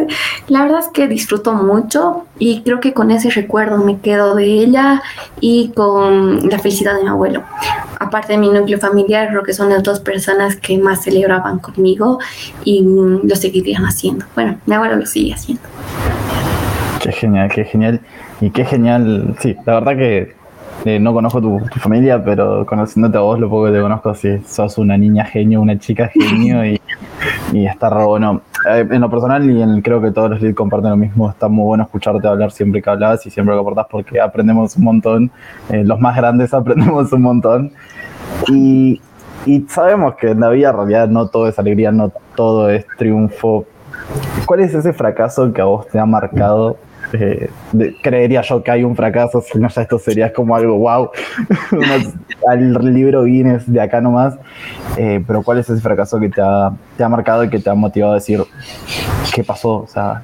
la 0.49 0.63
verdad 0.63 0.81
es 0.81 0.89
que 0.89 1.09
disfruto 1.09 1.53
mucho 1.53 2.27
y 2.39 2.63
creo 2.63 2.81
que 2.81 2.93
con 2.93 3.11
ese 3.11 3.31
recuerdo 3.31 3.79
me 3.79 3.99
quedo 3.99 4.35
de 4.35 4.45
ella 4.45 5.03
y 5.41 5.73
con 5.75 6.49
la 6.49 6.59
felicidad 6.59 6.97
de 6.97 7.03
mi 7.03 7.09
abuelo. 7.09 7.43
Aparte 7.99 8.33
de 8.33 8.39
mi 8.39 8.49
núcleo 8.49 8.79
familiar, 8.79 9.29
creo 9.29 9.43
que 9.43 9.53
son 9.53 9.69
las 9.69 9.83
dos 9.83 10.01
personas 10.01 10.57
que 10.57 10.79
más 10.79 11.03
celebraban 11.03 11.59
conmigo 11.59 12.19
y 12.65 12.83
lo 12.83 13.37
seguirían 13.37 13.85
haciendo. 13.85 14.25
Bueno, 14.35 14.59
mi 14.67 14.75
abuelo 14.75 14.97
lo 14.97 15.07
sigue 15.07 15.35
haciendo. 15.35 15.63
Qué 17.01 17.13
genial, 17.13 17.51
qué 17.55 17.65
genial. 17.65 18.01
Y 18.41 18.51
qué 18.51 18.65
genial, 18.65 19.37
sí, 19.41 19.57
la 19.67 19.75
verdad 19.75 19.97
que 19.97 20.35
eh, 20.85 20.99
no 20.99 21.13
conozco 21.13 21.41
tu, 21.43 21.59
familia, 21.79 22.23
pero 22.25 22.65
conociéndote 22.65 23.19
a 23.19 23.21
vos, 23.21 23.39
lo 23.39 23.51
poco 23.51 23.67
que 23.67 23.73
te 23.73 23.81
conozco, 23.81 24.15
si 24.15 24.39
sos 24.47 24.79
una 24.79 24.97
niña 24.97 25.25
genio, 25.27 25.61
una 25.61 25.79
chica 25.79 26.09
genio 26.09 26.65
y, 26.73 26.81
y 27.53 27.67
está 27.67 27.91
re 27.91 28.05
bueno. 28.05 28.43
Eh, 28.69 28.87
en 28.91 29.01
lo 29.01 29.11
personal 29.11 29.49
y 29.51 29.63
en, 29.63 29.81
creo 29.81 30.01
que 30.03 30.11
todos 30.11 30.31
los 30.31 30.43
leads 30.43 30.57
comparten 30.57 30.91
lo 30.91 30.97
mismo, 30.97 31.31
está 31.31 31.49
muy 31.49 31.65
bueno 31.65 31.85
escucharte 31.85 32.29
hablar 32.29 32.53
siempre 32.53 32.83
que 32.83 32.91
hablas 32.91 33.25
y 33.27 33.31
siempre 33.31 33.55
que 33.55 33.61
aportas 33.61 33.87
porque 33.91 34.21
aprendemos 34.21 34.77
un 34.77 34.85
montón, 34.85 35.31
eh, 35.71 35.83
los 35.85 35.99
más 35.99 36.17
grandes 36.17 36.53
aprendemos 36.55 37.13
un 37.13 37.23
montón 37.23 37.73
y, 38.49 39.01
y 39.47 39.61
sabemos 39.69 40.15
que 40.17 40.31
en 40.31 40.41
la 40.41 40.51
vida 40.51 40.71
en 40.71 40.77
realidad 40.77 41.09
no 41.09 41.29
todo 41.29 41.49
es 41.49 41.59
alegría, 41.59 41.91
no 41.91 42.13
todo 42.35 42.69
es 42.71 42.87
triunfo. 42.99 43.65
¿Cuál 44.47 44.61
es 44.61 44.75
ese 44.75 44.93
fracaso 44.93 45.53
que 45.53 45.61
a 45.61 45.65
vos 45.65 45.87
te 45.89 45.99
ha 45.99 46.07
marcado 46.07 46.77
eh, 47.13 47.51
creería 48.03 48.43
yo 48.43 48.63
que 48.63 48.71
hay 48.71 48.85
un 48.85 48.97
fracaso, 48.97 49.41
si 49.41 49.59
no 49.59 49.69
ya 49.69 49.83
esto 49.83 49.99
sería 49.99 50.33
como 50.33 50.55
algo 50.55 50.79
wow, 50.79 51.11
al 52.49 52.95
libro 52.95 53.25
Guinness 53.25 53.71
de 53.71 53.81
acá 53.81 54.01
nomás, 54.01 54.37
eh, 54.97 55.23
pero 55.27 55.43
¿cuál 55.43 55.59
es 55.59 55.69
ese 55.69 55.81
fracaso 55.81 56.19
que 56.19 56.29
te 56.29 56.41
ha, 56.41 56.73
te 56.97 57.05
ha 57.05 57.09
marcado 57.09 57.45
y 57.45 57.49
que 57.49 57.59
te 57.59 57.71
ha 57.71 57.75
motivado 57.75 58.13
a 58.13 58.15
decir 58.17 58.43
qué 59.35 59.45
pasó? 59.45 59.83
O 59.83 59.87
sea, 59.87 60.23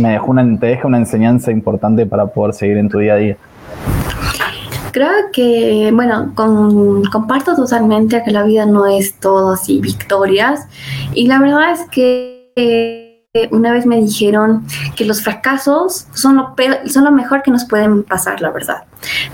me 0.00 0.12
dejó 0.12 0.30
una, 0.30 0.58
te 0.58 0.66
deja 0.66 0.86
una 0.86 0.98
enseñanza 0.98 1.50
importante 1.50 2.06
para 2.06 2.26
poder 2.26 2.54
seguir 2.54 2.76
en 2.78 2.88
tu 2.88 2.98
día 2.98 3.14
a 3.14 3.16
día. 3.16 3.36
Creo 4.92 5.10
que, 5.30 5.90
bueno, 5.92 6.32
comparto 6.34 7.54
totalmente 7.54 8.22
que 8.24 8.30
la 8.30 8.44
vida 8.44 8.64
no 8.64 8.86
es 8.86 9.20
todo 9.20 9.52
así 9.52 9.78
victorias 9.80 10.66
y 11.12 11.26
la 11.26 11.38
verdad 11.38 11.72
es 11.72 11.80
que 11.90 13.05
una 13.50 13.72
vez 13.72 13.86
me 13.86 14.00
dijeron 14.00 14.66
que 14.94 15.04
los 15.04 15.22
fracasos 15.22 16.06
son 16.14 16.36
lo, 16.36 16.54
son 16.86 17.04
lo 17.04 17.12
mejor 17.12 17.42
que 17.42 17.50
nos 17.50 17.64
pueden 17.64 18.02
pasar, 18.04 18.40
la 18.40 18.50
verdad, 18.50 18.84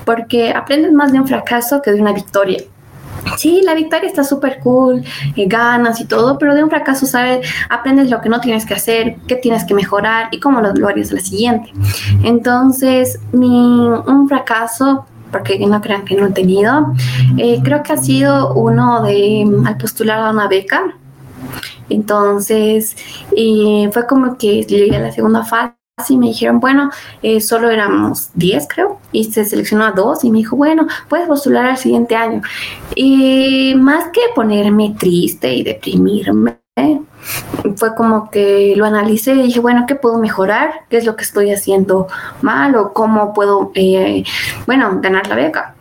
porque 0.05 0.53
aprendes 0.53 0.93
más 0.93 1.13
de 1.13 1.21
un 1.21 1.27
fracaso 1.27 1.83
que 1.83 1.93
de 1.93 2.01
una 2.01 2.13
victoria. 2.13 2.63
Sí, 3.37 3.63
la 3.65 3.75
victoria 3.75 4.09
está 4.09 4.25
súper 4.25 4.59
cool, 4.61 5.05
eh, 5.37 5.47
ganas 5.47 6.01
y 6.01 6.07
todo, 6.07 6.39
pero 6.39 6.55
de 6.55 6.65
un 6.65 6.71
fracaso 6.71 7.07
sabes, 7.07 7.49
aprendes 7.71 8.11
lo 8.11 8.21
que 8.21 8.29
no 8.29 8.41
tienes 8.41 8.67
que 8.67 8.75
hacer, 8.75 9.17
qué 9.27 9.37
tienes 9.37 9.65
que 9.65 9.75
mejorar 9.75 10.29
y 10.33 10.41
cómo 10.41 10.61
lo, 10.61 10.89
harías 10.89 11.13
la 11.13 11.21
siguiente. 11.21 11.73
Entonces, 12.25 13.21
mi, 13.33 13.49
un 13.49 14.29
fracaso 14.29 15.07
porque 15.31 15.59
no 15.59 15.81
crean 15.81 16.05
que 16.05 16.15
no 16.15 16.27
he 16.27 16.31
tenido. 16.31 16.93
Eh, 17.39 17.61
creo 17.65 17.83
que 17.83 17.95
ha 17.95 17.97
sido 17.97 18.53
uno 18.55 19.03
de 19.03 19.51
al 19.65 19.77
postular 19.79 20.21
a 20.21 20.31
una 20.31 20.47
beca. 20.47 20.95
Entonces, 21.89 22.97
fue 23.93 24.07
como 24.07 24.37
que 24.39 24.63
llegué 24.65 24.97
a 24.97 25.01
la 25.01 25.13
segunda 25.13 25.45
fase 25.45 25.75
y 26.09 26.17
me 26.17 26.27
dijeron, 26.29 26.59
bueno, 26.59 26.91
eh, 27.23 27.41
solo 27.41 27.71
éramos 27.71 28.31
10 28.35 28.67
creo, 28.69 28.99
y 29.13 29.25
se 29.25 29.45
seleccionó 29.45 29.85
a 29.85 29.93
dos 29.93 30.25
y 30.25 30.31
me 30.31 30.39
dijo, 30.39 30.57
bueno, 30.57 30.87
puedes 31.09 31.29
postular 31.29 31.67
al 31.67 31.77
siguiente 31.77 32.17
año. 32.17 32.43
Y 32.95 33.75
más 33.77 34.09
que 34.13 34.21
ponerme 34.35 34.97
triste 34.99 35.55
y 35.55 35.63
deprimirme, 35.63 36.59
fue 37.77 37.95
como 37.95 38.31
que 38.31 38.75
lo 38.77 38.87
analicé 38.87 39.35
y 39.35 39.43
dije, 39.43 39.61
bueno, 39.61 39.85
¿qué 39.87 39.95
puedo 39.95 40.19
mejorar? 40.19 40.87
¿Qué 40.89 40.97
es 40.97 41.05
lo 41.05 41.17
que 41.17 41.25
estoy 41.25 41.53
haciendo 41.53 42.09
mal? 42.41 42.75
¿O 42.77 42.93
cómo 42.93 43.35
puedo, 43.35 43.71
eh, 43.75 44.25
bueno, 44.67 44.99
ganar 45.01 45.29
la 45.29 45.37
beca? 45.37 45.75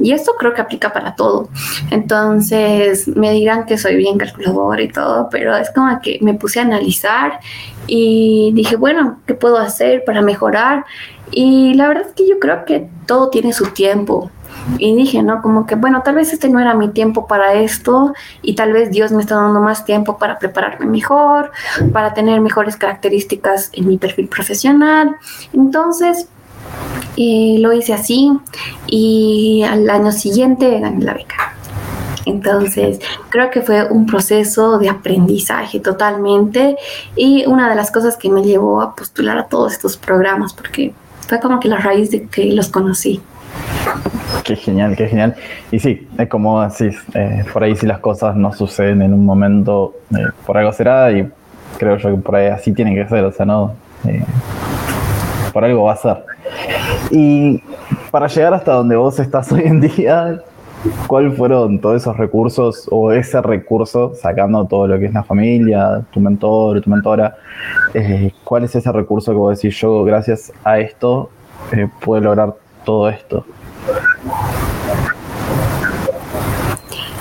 Y 0.00 0.12
esto 0.12 0.32
creo 0.38 0.54
que 0.54 0.60
aplica 0.60 0.92
para 0.92 1.14
todo. 1.14 1.48
Entonces 1.90 3.08
me 3.08 3.32
dirán 3.32 3.66
que 3.66 3.78
soy 3.78 3.96
bien 3.96 4.18
calculadora 4.18 4.82
y 4.82 4.88
todo, 4.88 5.28
pero 5.30 5.56
es 5.56 5.70
como 5.70 6.00
que 6.00 6.18
me 6.22 6.34
puse 6.34 6.60
a 6.60 6.62
analizar 6.62 7.40
y 7.86 8.52
dije, 8.54 8.76
bueno, 8.76 9.18
¿qué 9.26 9.34
puedo 9.34 9.58
hacer 9.58 10.04
para 10.04 10.22
mejorar? 10.22 10.84
Y 11.30 11.74
la 11.74 11.88
verdad 11.88 12.06
es 12.08 12.14
que 12.14 12.28
yo 12.28 12.38
creo 12.38 12.64
que 12.64 12.88
todo 13.06 13.28
tiene 13.28 13.52
su 13.52 13.66
tiempo. 13.66 14.30
Y 14.76 14.94
dije, 14.94 15.22
¿no? 15.22 15.40
Como 15.40 15.66
que, 15.66 15.76
bueno, 15.76 16.02
tal 16.02 16.16
vez 16.16 16.32
este 16.32 16.48
no 16.48 16.60
era 16.60 16.74
mi 16.74 16.88
tiempo 16.88 17.26
para 17.26 17.54
esto 17.54 18.12
y 18.42 18.54
tal 18.54 18.72
vez 18.72 18.90
Dios 18.90 19.12
me 19.12 19.22
está 19.22 19.36
dando 19.36 19.60
más 19.60 19.84
tiempo 19.84 20.18
para 20.18 20.38
prepararme 20.38 20.86
mejor, 20.86 21.52
para 21.92 22.12
tener 22.12 22.40
mejores 22.40 22.76
características 22.76 23.70
en 23.72 23.88
mi 23.88 23.96
perfil 23.98 24.28
profesional. 24.28 25.16
Entonces, 25.54 26.28
lo 27.16 27.72
hice 27.72 27.94
así 27.94 28.30
y 28.86 29.64
al 29.68 29.88
año 29.90 30.12
siguiente 30.12 30.78
gané 30.78 31.04
la 31.04 31.14
beca. 31.14 31.54
Entonces, 32.28 33.00
creo 33.30 33.50
que 33.50 33.62
fue 33.62 33.90
un 33.90 34.06
proceso 34.06 34.78
de 34.78 34.88
aprendizaje 34.88 35.80
totalmente 35.80 36.76
y 37.16 37.46
una 37.46 37.70
de 37.70 37.74
las 37.74 37.90
cosas 37.90 38.16
que 38.16 38.28
me 38.28 38.42
llevó 38.42 38.82
a 38.82 38.94
postular 38.94 39.38
a 39.38 39.46
todos 39.46 39.72
estos 39.72 39.96
programas 39.96 40.52
porque 40.52 40.92
fue 41.26 41.40
como 41.40 41.58
que 41.58 41.68
la 41.68 41.78
raíz 41.78 42.10
de 42.10 42.26
que 42.26 42.52
los 42.52 42.68
conocí. 42.68 43.20
Qué 44.44 44.56
genial, 44.56 44.94
qué 44.96 45.08
genial. 45.08 45.34
Y 45.70 45.78
sí, 45.78 46.06
es 46.18 46.28
como 46.28 46.62
decís, 46.62 46.98
eh, 47.14 47.44
por 47.52 47.64
ahí 47.64 47.74
si 47.76 47.86
las 47.86 47.98
cosas 47.98 48.36
no 48.36 48.52
suceden 48.52 49.02
en 49.02 49.14
un 49.14 49.24
momento, 49.24 49.94
eh, 50.10 50.26
por 50.46 50.58
algo 50.58 50.72
será 50.72 51.10
y 51.12 51.28
creo 51.78 51.96
yo 51.96 52.10
que 52.10 52.16
por 52.16 52.36
ahí 52.36 52.48
así 52.48 52.72
tiene 52.72 52.94
que 52.94 53.08
ser, 53.08 53.24
o 53.24 53.32
sea, 53.32 53.46
no, 53.46 53.74
eh, 54.06 54.22
por 55.52 55.64
algo 55.64 55.84
va 55.84 55.92
a 55.92 55.96
ser. 55.96 56.24
Y 57.10 57.62
para 58.10 58.26
llegar 58.26 58.54
hasta 58.54 58.72
donde 58.72 58.96
vos 58.96 59.18
estás 59.18 59.50
hoy 59.52 59.62
en 59.64 59.80
día, 59.80 60.42
¿cuáles 61.06 61.36
fueron 61.36 61.80
todos 61.80 62.02
esos 62.02 62.16
recursos 62.16 62.88
o 62.90 63.12
ese 63.12 63.40
recurso, 63.42 64.12
sacando 64.14 64.64
todo 64.66 64.86
lo 64.86 64.98
que 64.98 65.06
es 65.06 65.12
la 65.12 65.22
familia, 65.22 66.02
tu 66.12 66.20
mentor, 66.20 66.80
tu 66.80 66.90
mentora? 66.90 67.36
Eh, 67.94 68.32
¿Cuál 68.44 68.64
es 68.64 68.74
ese 68.74 68.90
recurso 68.92 69.32
que 69.32 69.38
vos 69.38 69.60
decís 69.60 69.78
yo, 69.80 70.04
gracias 70.04 70.52
a 70.64 70.78
esto, 70.78 71.30
eh, 71.72 71.88
puedo 72.00 72.22
lograr 72.22 72.54
todo 72.84 73.08
esto? 73.08 73.44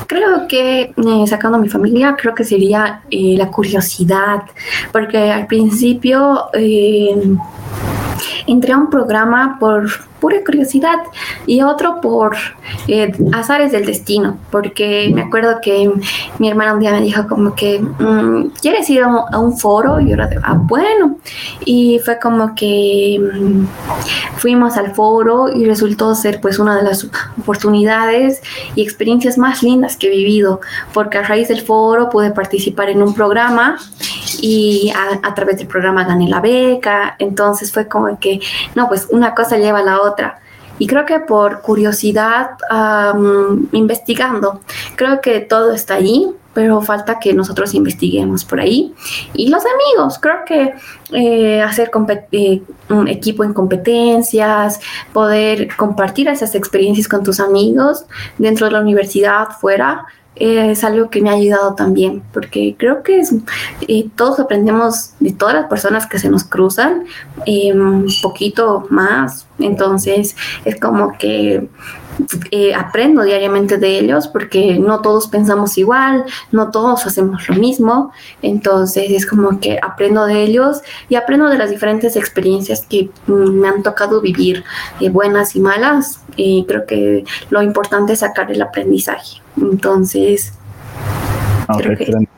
Creo 0.08 0.48
que 0.48 0.82
eh, 0.82 1.28
sacando 1.28 1.58
mi 1.58 1.68
familia, 1.68 2.16
creo 2.18 2.34
que 2.34 2.46
sería 2.46 3.02
eh, 3.12 3.36
la 3.38 3.52
curiosidad, 3.52 4.44
porque 4.94 5.32
al 5.32 5.48
principio 5.48 6.50
Yeah. 8.20 8.37
Entré 8.48 8.74
a 8.74 8.78
un 8.78 8.90
programa 8.90 9.58
por 9.60 9.88
pura 10.20 10.38
curiosidad 10.44 10.98
y 11.46 11.62
otro 11.62 12.02
por 12.02 12.36
eh, 12.88 13.12
azares 13.34 13.72
del 13.72 13.86
destino, 13.86 14.38
porque 14.52 15.12
me 15.14 15.22
acuerdo 15.22 15.60
que 15.62 15.92
mi 16.40 16.50
hermana 16.50 16.74
un 16.74 16.80
día 16.80 16.92
me 16.92 17.02
dijo 17.02 17.28
como 17.28 17.56
que, 17.56 17.80
mm, 17.80 18.52
¿quieres 18.62 18.90
ir 18.90 19.04
a 19.04 19.08
un, 19.08 19.34
a 19.34 19.40
un 19.40 19.58
foro? 19.58 20.00
Y 20.00 20.08
yo 20.08 20.14
era 20.14 20.28
de, 20.28 20.40
ah, 20.44 20.58
bueno, 20.60 21.18
y 21.66 22.00
fue 22.04 22.20
como 22.20 22.56
que 22.56 23.20
mm, 23.20 24.38
fuimos 24.38 24.78
al 24.78 24.94
foro 24.94 25.50
y 25.54 25.66
resultó 25.66 26.16
ser 26.16 26.42
pues 26.42 26.60
una 26.60 26.76
de 26.76 26.84
las 26.84 27.08
oportunidades 27.40 28.42
y 28.76 28.82
experiencias 28.82 29.38
más 29.38 29.64
lindas 29.64 29.98
que 29.98 30.08
he 30.08 30.12
vivido, 30.12 30.62
porque 30.94 31.20
a 31.20 31.24
raíz 31.24 31.48
del 31.48 31.62
foro 31.62 32.10
pude 32.10 32.32
participar 32.32 32.90
en 32.90 33.02
un 33.02 33.14
programa 33.14 33.78
y 34.42 34.92
a, 34.96 35.28
a 35.28 35.36
través 35.36 35.58
del 35.58 35.68
programa 35.68 36.04
gané 36.04 36.28
la 36.28 36.42
beca, 36.42 37.16
entonces 37.20 37.72
fue 37.72 37.88
como 37.88 38.18
que, 38.20 38.37
no, 38.76 38.88
pues 38.88 39.08
una 39.10 39.34
cosa 39.36 39.58
lleva 39.58 39.80
a 39.80 39.84
la 39.84 40.02
otra. 40.02 40.40
Y 40.80 40.88
creo 40.88 41.06
que 41.06 41.20
por 41.20 41.62
curiosidad, 41.62 42.52
investigando, 43.72 44.62
creo 44.96 45.22
que 45.22 45.40
todo 45.40 45.72
está 45.72 45.96
ahí, 45.96 46.32
pero 46.54 46.82
falta 46.82 47.20
que 47.20 47.34
nosotros 47.34 47.74
investiguemos 47.74 48.44
por 48.44 48.60
ahí. 48.60 48.94
Y 49.34 49.50
los 49.50 49.64
amigos, 49.64 50.18
creo 50.20 50.44
que 50.46 50.74
eh, 51.14 51.62
hacer 51.62 51.92
eh, 52.32 52.62
un 52.90 53.08
equipo 53.08 53.44
en 53.44 53.54
competencias, 53.54 54.80
poder 55.14 55.76
compartir 55.76 56.28
esas 56.28 56.56
experiencias 56.56 57.08
con 57.08 57.24
tus 57.24 57.40
amigos 57.40 58.06
dentro 58.38 58.66
de 58.66 58.72
la 58.72 58.82
universidad, 58.82 59.50
fuera, 59.50 60.06
es 60.40 60.84
algo 60.84 61.10
que 61.10 61.22
me 61.22 61.30
ha 61.30 61.34
ayudado 61.34 61.76
también, 61.76 62.24
porque 62.34 62.76
creo 62.78 63.04
que 63.04 63.20
es, 63.20 63.34
todos 64.16 64.40
aprendemos 64.40 65.12
de 65.20 65.32
todas 65.32 65.56
las 65.56 65.68
personas 65.68 66.08
que 66.08 66.20
se 66.20 66.30
nos 66.30 66.44
cruzan, 66.44 67.06
un 67.46 68.08
poquito 68.22 68.88
más, 68.90 69.48
entonces 69.60 70.36
es 70.66 70.80
como 70.80 71.18
que 71.18 71.68
eh, 72.52 72.74
aprendo 72.74 73.24
diariamente 73.24 73.78
de 73.78 74.00
ellos 74.00 74.28
porque 74.28 74.78
no 74.80 75.02
todos 75.02 75.28
pensamos 75.28 75.78
igual, 75.78 76.26
no 76.52 76.72
todos 76.72 77.06
hacemos 77.06 77.48
lo 77.50 77.56
mismo, 77.56 78.12
entonces 78.42 79.12
es 79.12 79.26
como 79.26 79.60
que 79.60 79.80
aprendo 79.82 80.26
de 80.26 80.44
ellos 80.44 80.82
y 81.10 81.16
aprendo 81.16 81.48
de 81.50 81.58
las 81.58 81.70
diferentes 81.70 82.16
experiencias 82.16 82.86
que 82.88 83.10
mm, 83.28 83.34
me 83.34 83.68
han 83.68 83.84
tocado 83.84 84.22
vivir, 84.22 84.64
eh, 85.00 85.10
buenas 85.10 85.56
y 85.56 85.60
malas, 85.60 86.22
y 86.36 86.66
creo 86.68 86.86
que 86.86 87.26
lo 87.50 87.62
importante 87.62 88.14
es 88.14 88.20
sacar 88.20 88.52
el 88.52 88.62
aprendizaje. 88.62 89.42
Entonces, 89.60 90.54
Creo 91.78 91.98
que- 91.98 92.04
excelente. 92.04 92.37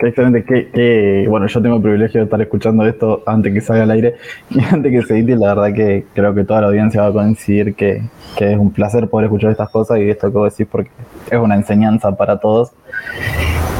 Qué 0.00 0.08
excelente. 0.08 0.44
Qué- 0.44 0.68
qué- 0.72 1.26
bueno, 1.28 1.46
yo 1.46 1.60
tengo 1.62 1.76
el 1.76 1.82
privilegio 1.82 2.20
de 2.20 2.24
estar 2.24 2.40
escuchando 2.40 2.86
esto 2.86 3.22
antes 3.26 3.52
que 3.52 3.60
salga 3.60 3.82
al 3.82 3.90
aire 3.90 4.14
y 4.50 4.60
antes 4.62 4.92
que 4.92 5.02
se 5.02 5.14
edite. 5.18 5.36
La 5.36 5.54
verdad 5.54 5.74
que 5.74 6.04
creo 6.14 6.34
que 6.34 6.44
toda 6.44 6.60
la 6.62 6.66
audiencia 6.68 7.02
va 7.02 7.08
a 7.08 7.12
coincidir 7.12 7.74
que, 7.74 8.02
que 8.36 8.52
es 8.52 8.58
un 8.58 8.70
placer 8.72 9.08
poder 9.08 9.26
escuchar 9.26 9.50
estas 9.50 9.70
cosas 9.70 9.98
y 9.98 10.08
esto 10.08 10.30
que 10.30 10.38
vos 10.38 10.52
decís 10.56 10.68
porque 10.70 10.90
es 11.30 11.38
una 11.38 11.56
enseñanza 11.56 12.14
para 12.16 12.38
todos. 12.38 12.72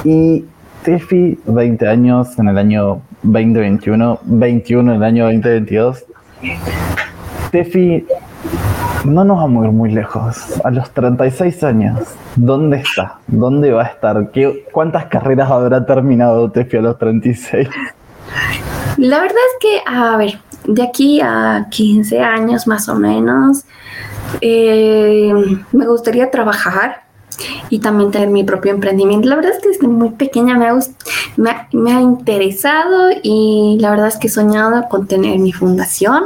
Y 0.04 0.44
Tefi, 0.82 1.38
20 1.46 1.86
años 1.88 2.38
en 2.38 2.48
el 2.48 2.58
año 2.58 3.00
2021, 3.22 4.20
21 4.24 4.90
en 4.92 4.96
el 4.96 5.02
año 5.04 5.24
2022. 5.24 6.04
Tefi, 7.50 8.04
no 9.04 9.24
nos 9.24 9.38
vamos 9.38 9.64
a 9.64 9.68
ir 9.68 9.72
muy 9.72 9.90
lejos. 9.90 10.36
A 10.64 10.70
los 10.70 10.90
36 10.90 11.64
años, 11.64 12.00
¿dónde 12.36 12.78
está? 12.78 13.18
¿Dónde 13.26 13.72
va 13.72 13.82
a 13.82 13.86
estar? 13.86 14.30
¿Qué, 14.30 14.66
¿Cuántas 14.72 15.06
carreras 15.06 15.50
habrá 15.50 15.84
terminado 15.84 16.50
Tefi 16.50 16.78
a 16.78 16.82
los 16.82 16.98
36? 16.98 17.68
La 18.98 19.20
verdad 19.20 19.36
es 19.36 19.56
que, 19.60 19.80
a 19.86 20.16
ver, 20.16 20.38
de 20.66 20.82
aquí 20.82 21.20
a 21.20 21.66
15 21.70 22.20
años 22.20 22.66
más 22.66 22.88
o 22.88 22.94
menos, 22.94 23.64
eh, 24.40 25.32
me 25.72 25.86
gustaría 25.86 26.30
trabajar 26.30 27.04
y 27.70 27.78
también 27.78 28.10
tener 28.10 28.28
mi 28.28 28.44
propio 28.44 28.72
emprendimiento. 28.72 29.28
La 29.28 29.36
verdad 29.36 29.52
es 29.52 29.62
que 29.62 29.68
desde 29.68 29.86
muy 29.86 30.10
pequeña 30.10 30.58
me 30.58 30.66
ha, 30.66 30.76
me 31.36 31.50
ha, 31.50 31.68
me 31.72 31.92
ha 31.92 32.00
interesado 32.00 33.10
y 33.22 33.78
la 33.80 33.90
verdad 33.90 34.08
es 34.08 34.16
que 34.16 34.26
he 34.26 34.30
soñado 34.30 34.88
con 34.88 35.06
tener 35.06 35.38
mi 35.38 35.52
fundación. 35.52 36.24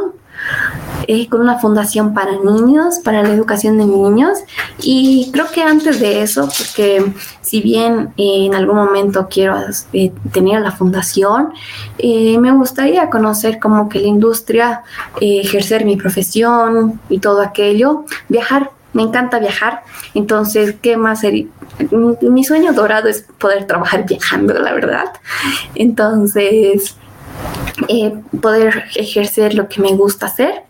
Eh, 1.09 1.29
con 1.29 1.41
una 1.41 1.59
fundación 1.59 2.15
para 2.15 2.33
niños, 2.33 2.99
para 3.05 3.23
la 3.23 3.31
educación 3.31 3.79
de 3.79 3.87
niños. 3.87 4.39
Y 4.81 5.31
creo 5.33 5.51
que 5.51 5.63
antes 5.63 6.01
de 6.01 6.23
eso, 6.23 6.49
porque 6.57 7.13
si 7.53 7.61
bien 7.61 8.15
eh, 8.17 8.47
en 8.47 8.55
algún 8.55 8.77
momento 8.77 9.29
quiero 9.31 9.57
eh, 9.93 10.11
tener 10.33 10.63
la 10.63 10.73
fundación, 10.73 11.53
eh, 11.99 12.39
me 12.39 12.51
gustaría 12.53 13.11
conocer 13.11 13.59
como 13.59 13.91
que 13.91 14.01
la 14.01 14.07
industria, 14.07 14.83
ejercer 15.21 15.85
mi 15.85 15.97
profesión 15.97 16.99
y 17.11 17.19
todo 17.19 17.43
aquello, 17.43 18.07
viajar. 18.29 18.71
Me 18.95 19.03
encanta 19.03 19.39
viajar, 19.39 19.83
entonces, 20.15 20.77
¿qué 20.81 20.99
más 20.99 21.21
sería? 21.21 21.47
Mi, 22.23 22.45
sueño 22.45 22.75
dorado 22.75 23.09
es 23.09 23.25
poder 23.39 23.67
trabajar 23.67 24.07
viajando, 24.09 24.55
la 24.55 24.73
verdad. 24.73 25.13
Entonces, 25.75 26.97
poder 28.41 28.85
ejercer 28.95 29.55
lo 29.55 29.69
que 29.69 29.81
me 29.83 29.95
gusta 29.95 30.27
hacer. 30.27 30.63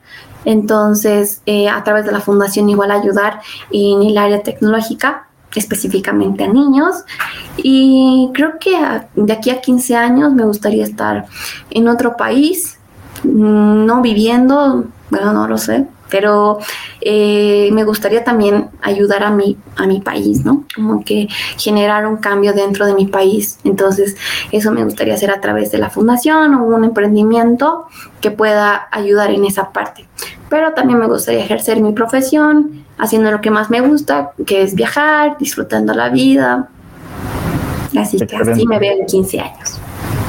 Entonces, 0.45 1.43
eh, 1.47 1.68
a 1.68 1.82
través 1.84 2.05
de 2.05 2.12
la 2.12 2.20
fundación 2.20 2.68
igual 2.68 2.90
ayudar 2.90 3.40
en 3.70 4.03
el 4.03 4.18
área 4.18 4.43
tecnológica, 4.43 5.28
específicamente 5.55 6.45
a 6.45 6.49
niños. 6.49 7.05
Y 7.57 8.30
creo 8.34 8.59
que 8.59 8.76
de 9.14 9.32
aquí 9.32 9.51
a 9.51 9.61
15 9.61 9.97
años 9.97 10.32
me 10.32 10.45
gustaría 10.45 10.84
estar 10.84 11.26
en 11.70 11.88
otro 11.88 12.16
país, 12.16 12.78
mm, 13.24 13.84
no 13.86 14.03
viviendo, 14.03 14.86
bueno, 15.11 15.32
no 15.32 15.47
lo 15.47 15.59
sé, 15.59 15.86
pero 16.13 16.59
eh, 17.01 17.71
me 17.73 17.85
gustaría 17.85 18.23
también 18.23 18.69
ayudar 18.83 19.25
a 19.25 19.31
mi, 19.31 19.57
a 19.77 19.87
mi 19.87 20.01
país, 20.01 20.45
¿no? 20.45 20.65
Como 20.77 21.03
que 21.03 21.27
generar 21.57 22.07
un 22.07 22.19
cambio 22.19 22.53
dentro 22.53 22.85
de 22.85 22.95
mi 22.95 23.07
país. 23.07 23.59
Entonces, 23.65 24.17
eso 24.53 24.71
me 24.73 24.85
gustaría 24.85 25.15
hacer 25.15 25.31
a 25.31 25.41
través 25.41 25.73
de 25.73 25.79
la 25.79 25.89
fundación 25.89 26.55
o 26.55 26.65
un 26.65 26.85
emprendimiento 26.85 27.87
que 28.21 28.31
pueda 28.31 28.89
ayudar 28.93 29.31
en 29.31 29.47
esa 29.47 29.71
parte. 29.73 30.07
Pero 30.51 30.75
también 30.75 30.99
me 30.99 31.07
gustaría 31.07 31.41
ejercer 31.41 31.81
mi 31.81 31.93
profesión 31.93 32.85
haciendo 32.99 33.31
lo 33.31 33.41
que 33.41 33.51
más 33.51 33.71
me 33.71 33.81
gusta, 33.81 34.33
que 34.47 34.63
es 34.63 34.75
viajar, 34.75 35.39
disfrutando 35.39 35.95
la 35.95 36.11
vida. 36.11 36.69
Así 37.99 38.19
que 38.19 38.37
así 38.37 38.67
me 38.67 38.79
veo 38.79 38.99
en 39.01 39.07
15 39.07 39.41
años. 39.41 39.81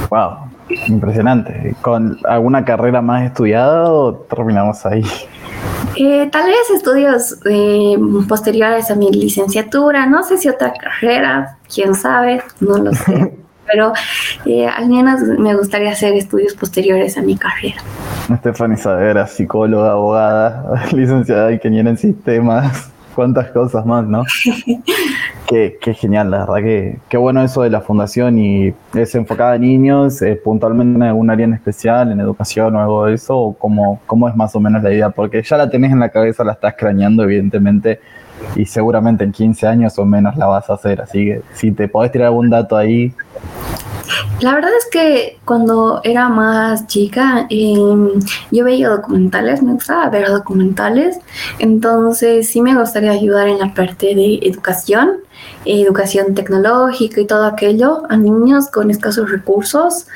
Wow, 0.09 0.49
impresionante. 0.87 1.75
¿Con 1.81 2.17
alguna 2.23 2.63
carrera 2.63 3.01
más 3.01 3.23
estudiada 3.23 3.91
o 3.91 4.13
terminamos 4.13 4.85
ahí? 4.85 5.03
Eh, 5.95 6.29
tal 6.31 6.47
vez 6.47 6.69
estudios 6.75 7.39
eh, 7.45 7.97
posteriores 8.27 8.89
a 8.89 8.95
mi 8.95 9.11
licenciatura, 9.11 10.05
no 10.05 10.23
sé 10.23 10.37
si 10.37 10.49
otra 10.49 10.73
carrera, 10.73 11.57
quién 11.73 11.95
sabe, 11.95 12.41
no 12.59 12.77
lo 12.77 12.93
sé, 12.93 13.33
pero 13.71 13.93
eh, 14.45 14.67
al 14.67 14.87
menos 14.89 15.21
me 15.21 15.55
gustaría 15.55 15.91
hacer 15.91 16.13
estudios 16.13 16.53
posteriores 16.53 17.17
a 17.17 17.21
mi 17.21 17.37
carrera. 17.37 17.81
Stephanie 18.37 18.77
Saavedra, 18.77 19.27
psicóloga, 19.27 19.91
abogada, 19.91 20.85
licenciada 20.91 21.49
en 21.49 21.55
ingeniera 21.55 21.89
en 21.89 21.97
sistemas, 21.97 22.92
cuántas 23.13 23.49
cosas 23.51 23.85
más, 23.85 24.05
¿no? 24.05 24.23
Qué, 25.47 25.77
qué 25.79 25.93
genial, 25.93 26.31
la 26.31 26.45
verdad 26.45 26.55
que 26.55 26.99
qué 27.09 27.17
bueno 27.17 27.43
eso 27.43 27.61
de 27.63 27.69
la 27.69 27.81
fundación 27.81 28.39
y 28.39 28.73
es 28.93 29.13
enfocada 29.13 29.51
a 29.51 29.57
niños, 29.57 30.21
eh, 30.21 30.39
puntualmente 30.41 30.95
en 30.95 31.03
algún 31.03 31.29
área 31.29 31.43
en 31.43 31.53
especial, 31.53 32.11
en 32.11 32.21
educación 32.21 32.75
o 32.75 32.79
algo 32.79 33.05
de 33.05 33.15
eso, 33.15 33.37
o 33.37 33.53
cómo, 33.53 34.01
cómo 34.05 34.29
es 34.29 34.35
más 34.35 34.55
o 34.55 34.61
menos 34.61 34.81
la 34.81 34.91
idea, 34.91 35.09
porque 35.09 35.43
ya 35.43 35.57
la 35.57 35.69
tenés 35.69 35.91
en 35.91 35.99
la 35.99 36.09
cabeza, 36.09 36.45
la 36.45 36.53
estás 36.53 36.75
craneando 36.77 37.23
evidentemente 37.23 37.99
y 38.55 38.65
seguramente 38.65 39.23
en 39.23 39.31
15 39.31 39.67
años 39.67 39.97
o 39.99 40.05
menos 40.05 40.35
la 40.35 40.47
vas 40.47 40.69
a 40.69 40.73
hacer, 40.73 41.01
así 41.01 41.25
que 41.25 41.41
si 41.53 41.71
te 41.71 41.87
podés 41.87 42.11
tirar 42.11 42.27
algún 42.27 42.49
dato 42.49 42.75
ahí, 42.75 43.13
La 44.41 44.53
verdad 44.53 44.71
es 44.77 44.87
que 44.91 45.39
cuando 45.45 46.01
era 46.03 46.27
más 46.27 46.87
chica, 46.87 47.47
eh, 47.49 47.75
yo 48.51 48.65
veía 48.65 48.89
documentales, 48.89 49.61
me 49.61 49.73
gustaba 49.73 50.09
ver 50.09 50.27
documentales, 50.27 51.19
entonces 51.59 52.49
sí 52.49 52.61
me 52.61 52.77
gustaría 52.77 53.11
ayudar 53.11 53.47
en 53.47 53.59
la 53.59 53.73
parte 53.73 54.13
de 54.13 54.39
educación, 54.43 55.19
educación 55.65 56.33
tecnológica 56.33 57.21
y 57.21 57.25
todo 57.25 57.45
aquello 57.45 58.03
a 58.09 58.17
niños 58.17 58.67
con 58.69 58.91
escasos 58.91 59.31
recursos. 59.31 60.07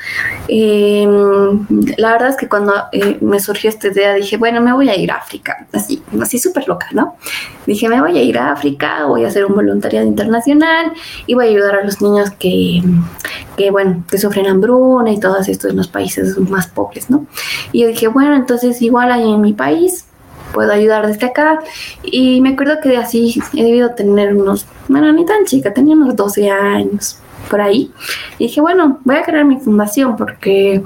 Em, 0.48 1.66
la 1.96 2.12
verdad 2.12 2.28
es 2.30 2.36
que 2.36 2.48
cuando 2.48 2.74
eh, 2.92 3.18
me 3.20 3.40
surgió 3.40 3.70
esta 3.70 3.88
idea 3.88 4.14
dije, 4.14 4.36
bueno, 4.36 4.60
me 4.60 4.72
voy 4.72 4.88
a 4.88 4.96
ir 4.96 5.10
a 5.10 5.16
África, 5.16 5.66
así, 5.72 6.02
así 6.20 6.38
súper 6.38 6.68
loca, 6.68 6.88
¿no? 6.92 7.16
Dije, 7.66 7.88
me 7.88 8.00
voy 8.00 8.18
a 8.18 8.22
ir 8.22 8.38
a 8.38 8.52
África, 8.52 9.04
voy 9.06 9.24
a 9.24 9.28
hacer 9.28 9.44
un 9.44 9.54
voluntariado 9.54 10.06
internacional 10.06 10.92
y 11.26 11.34
voy 11.34 11.46
a 11.46 11.48
ayudar 11.50 11.76
a 11.76 11.84
los 11.84 12.00
niños 12.00 12.30
que, 12.38 12.82
que 13.56 13.70
bueno, 13.70 14.04
que 14.10 14.18
sufren 14.18 14.46
hambruna 14.46 15.12
y 15.12 15.20
todos 15.20 15.48
estos 15.48 15.70
en 15.70 15.76
los 15.76 15.88
países 15.88 16.38
más 16.38 16.66
pobres, 16.66 17.10
¿no? 17.10 17.26
Y 17.72 17.82
yo 17.82 17.88
dije, 17.88 18.08
bueno, 18.08 18.34
entonces 18.34 18.80
igual 18.82 19.12
ahí 19.12 19.30
en 19.30 19.40
mi 19.40 19.52
país 19.52 20.07
puedo 20.52 20.72
ayudar 20.72 21.06
desde 21.06 21.26
acá. 21.26 21.60
Y 22.02 22.40
me 22.40 22.50
acuerdo 22.50 22.76
que 22.82 22.96
así 22.96 23.40
he 23.54 23.64
debido 23.64 23.94
tener 23.94 24.34
unos, 24.34 24.66
bueno, 24.88 25.12
ni 25.12 25.24
tan 25.24 25.44
chica, 25.44 25.72
tenía 25.72 25.94
unos 25.94 26.16
12 26.16 26.50
años 26.50 27.18
por 27.48 27.60
ahí. 27.60 27.92
Y 28.38 28.46
dije, 28.46 28.60
bueno, 28.60 29.00
voy 29.04 29.16
a 29.16 29.22
crear 29.22 29.44
mi 29.44 29.58
fundación 29.58 30.16
porque, 30.16 30.82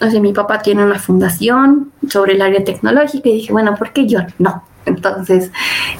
o 0.00 0.10
sea, 0.10 0.20
mi 0.20 0.32
papá 0.32 0.60
tiene 0.60 0.84
una 0.84 0.98
fundación 0.98 1.92
sobre 2.08 2.34
el 2.34 2.42
área 2.42 2.64
tecnológica 2.64 3.28
y 3.28 3.34
dije, 3.34 3.52
bueno, 3.52 3.74
¿por 3.76 3.92
qué 3.92 4.06
yo 4.06 4.20
no? 4.38 4.64
Entonces, 4.86 5.50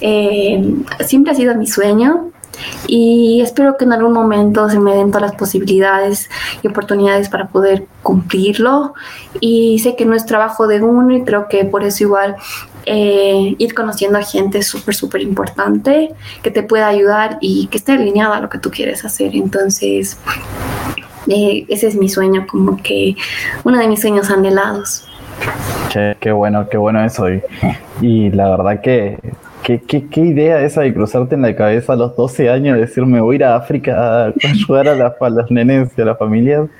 eh, 0.00 0.74
siempre 1.04 1.32
ha 1.32 1.34
sido 1.34 1.54
mi 1.54 1.66
sueño 1.66 2.30
y 2.86 3.40
espero 3.42 3.76
que 3.76 3.84
en 3.84 3.92
algún 3.92 4.12
momento 4.12 4.68
se 4.68 4.78
me 4.78 4.94
den 4.94 5.10
todas 5.10 5.30
las 5.30 5.38
posibilidades 5.38 6.28
y 6.62 6.68
oportunidades 6.68 7.28
para 7.28 7.48
poder 7.48 7.86
cumplirlo 8.02 8.94
y 9.40 9.78
sé 9.80 9.96
que 9.96 10.04
no 10.04 10.14
es 10.14 10.26
trabajo 10.26 10.66
de 10.66 10.82
uno 10.82 11.16
y 11.16 11.22
creo 11.22 11.48
que 11.48 11.64
por 11.64 11.84
eso 11.84 12.04
igual 12.04 12.36
eh, 12.90 13.54
ir 13.58 13.74
conociendo 13.74 14.18
a 14.18 14.22
gente 14.22 14.58
es 14.58 14.66
súper, 14.66 14.94
súper 14.94 15.20
importante, 15.20 16.14
que 16.42 16.50
te 16.50 16.62
pueda 16.62 16.88
ayudar 16.88 17.36
y 17.42 17.66
que 17.66 17.76
esté 17.76 17.92
alineada 17.92 18.38
a 18.38 18.40
lo 18.40 18.48
que 18.48 18.58
tú 18.58 18.70
quieres 18.70 19.04
hacer. 19.04 19.36
Entonces, 19.36 20.18
eh, 21.26 21.66
ese 21.68 21.88
es 21.88 21.96
mi 21.96 22.08
sueño, 22.08 22.46
como 22.46 22.82
que 22.82 23.14
uno 23.64 23.78
de 23.78 23.88
mis 23.88 24.00
sueños 24.00 24.30
anhelados. 24.30 25.06
Qué, 25.92 26.16
qué 26.18 26.32
bueno, 26.32 26.66
qué 26.70 26.78
bueno 26.78 27.04
eso. 27.04 27.30
Y, 27.30 27.42
y 28.00 28.30
la 28.30 28.48
verdad 28.48 28.80
que 28.80 29.18
¿Qué, 29.68 29.82
qué, 29.82 30.08
qué, 30.08 30.22
idea 30.22 30.62
esa 30.62 30.80
de 30.80 30.94
cruzarte 30.94 31.34
en 31.34 31.42
la 31.42 31.54
cabeza 31.54 31.92
a 31.92 31.96
los 31.96 32.16
12 32.16 32.48
años 32.48 32.78
y 32.78 32.80
decirme 32.80 33.20
voy 33.20 33.34
a 33.34 33.36
ir 33.36 33.44
a 33.44 33.56
África 33.56 34.24
a 34.24 34.32
ayudar 34.50 34.88
a, 34.88 34.94
la, 34.94 35.14
a 35.20 35.28
los 35.28 35.50
nenes 35.50 35.90
y 35.94 36.00
a 36.00 36.06
las 36.06 36.18
familias? 36.18 36.70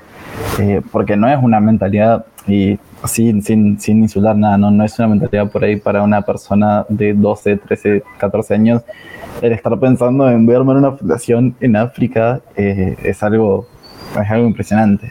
Eh, 0.59 0.81
porque 0.91 1.15
no 1.15 1.29
es 1.29 1.37
una 1.39 1.61
mentalidad, 1.61 2.25
y 2.47 2.79
sin, 3.05 3.43
sin, 3.43 3.79
sin 3.79 3.99
insular 3.99 4.35
nada, 4.35 4.57
¿no? 4.57 4.71
no 4.71 4.85
es 4.87 4.99
una 4.99 5.09
mentalidad 5.09 5.51
por 5.51 5.65
ahí 5.65 5.77
para 5.77 6.03
una 6.03 6.23
persona 6.23 6.87
de 6.89 7.13
12, 7.13 7.59
13, 7.59 8.03
14 8.17 8.55
años. 8.55 8.83
El 9.43 9.53
estar 9.53 9.79
pensando 9.79 10.27
en 10.31 10.47
voy 10.47 10.55
a 10.55 10.59
armar 10.59 10.79
una 10.79 10.93
fundación 10.93 11.55
en 11.61 11.77
África 11.77 12.41
eh, 12.57 12.97
es, 13.05 13.23
algo, 13.23 13.67
es 14.19 14.31
algo 14.31 14.47
impresionante. 14.47 15.11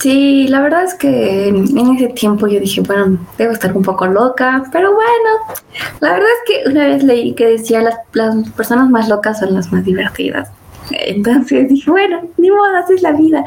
Sí, 0.00 0.48
la 0.48 0.62
verdad 0.62 0.84
es 0.84 0.94
que 0.94 1.48
en 1.48 1.78
ese 1.94 2.08
tiempo 2.08 2.46
yo 2.46 2.58
dije, 2.58 2.80
bueno, 2.80 3.18
debo 3.36 3.52
estar 3.52 3.76
un 3.76 3.82
poco 3.82 4.06
loca, 4.06 4.64
pero 4.72 4.94
bueno, 4.94 5.58
la 6.00 6.12
verdad 6.12 6.28
es 6.28 6.62
que 6.64 6.70
una 6.70 6.86
vez 6.86 7.02
leí 7.02 7.34
que 7.34 7.46
decía 7.46 7.82
las, 7.82 7.96
las 8.14 8.48
personas 8.52 8.88
más 8.88 9.10
locas 9.10 9.40
son 9.40 9.54
las 9.54 9.70
más 9.70 9.84
divertidas. 9.84 10.50
Entonces 10.90 11.68
dije, 11.68 11.90
bueno, 11.90 12.22
ni 12.38 12.50
modo, 12.50 12.76
así 12.82 12.94
es 12.94 13.02
la 13.02 13.12
vida. 13.12 13.44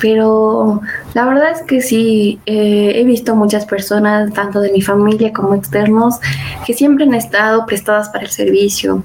Pero 0.00 0.80
la 1.14 1.24
verdad 1.24 1.50
es 1.50 1.62
que 1.62 1.82
sí, 1.82 2.38
eh, 2.46 2.92
he 2.94 3.04
visto 3.04 3.34
muchas 3.34 3.66
personas, 3.66 4.32
tanto 4.32 4.60
de 4.60 4.70
mi 4.70 4.82
familia 4.82 5.32
como 5.32 5.56
externos, 5.56 6.20
que 6.64 6.72
siempre 6.72 7.04
han 7.04 7.14
estado 7.14 7.66
prestadas 7.66 8.10
para 8.10 8.24
el 8.24 8.30
servicio. 8.30 9.02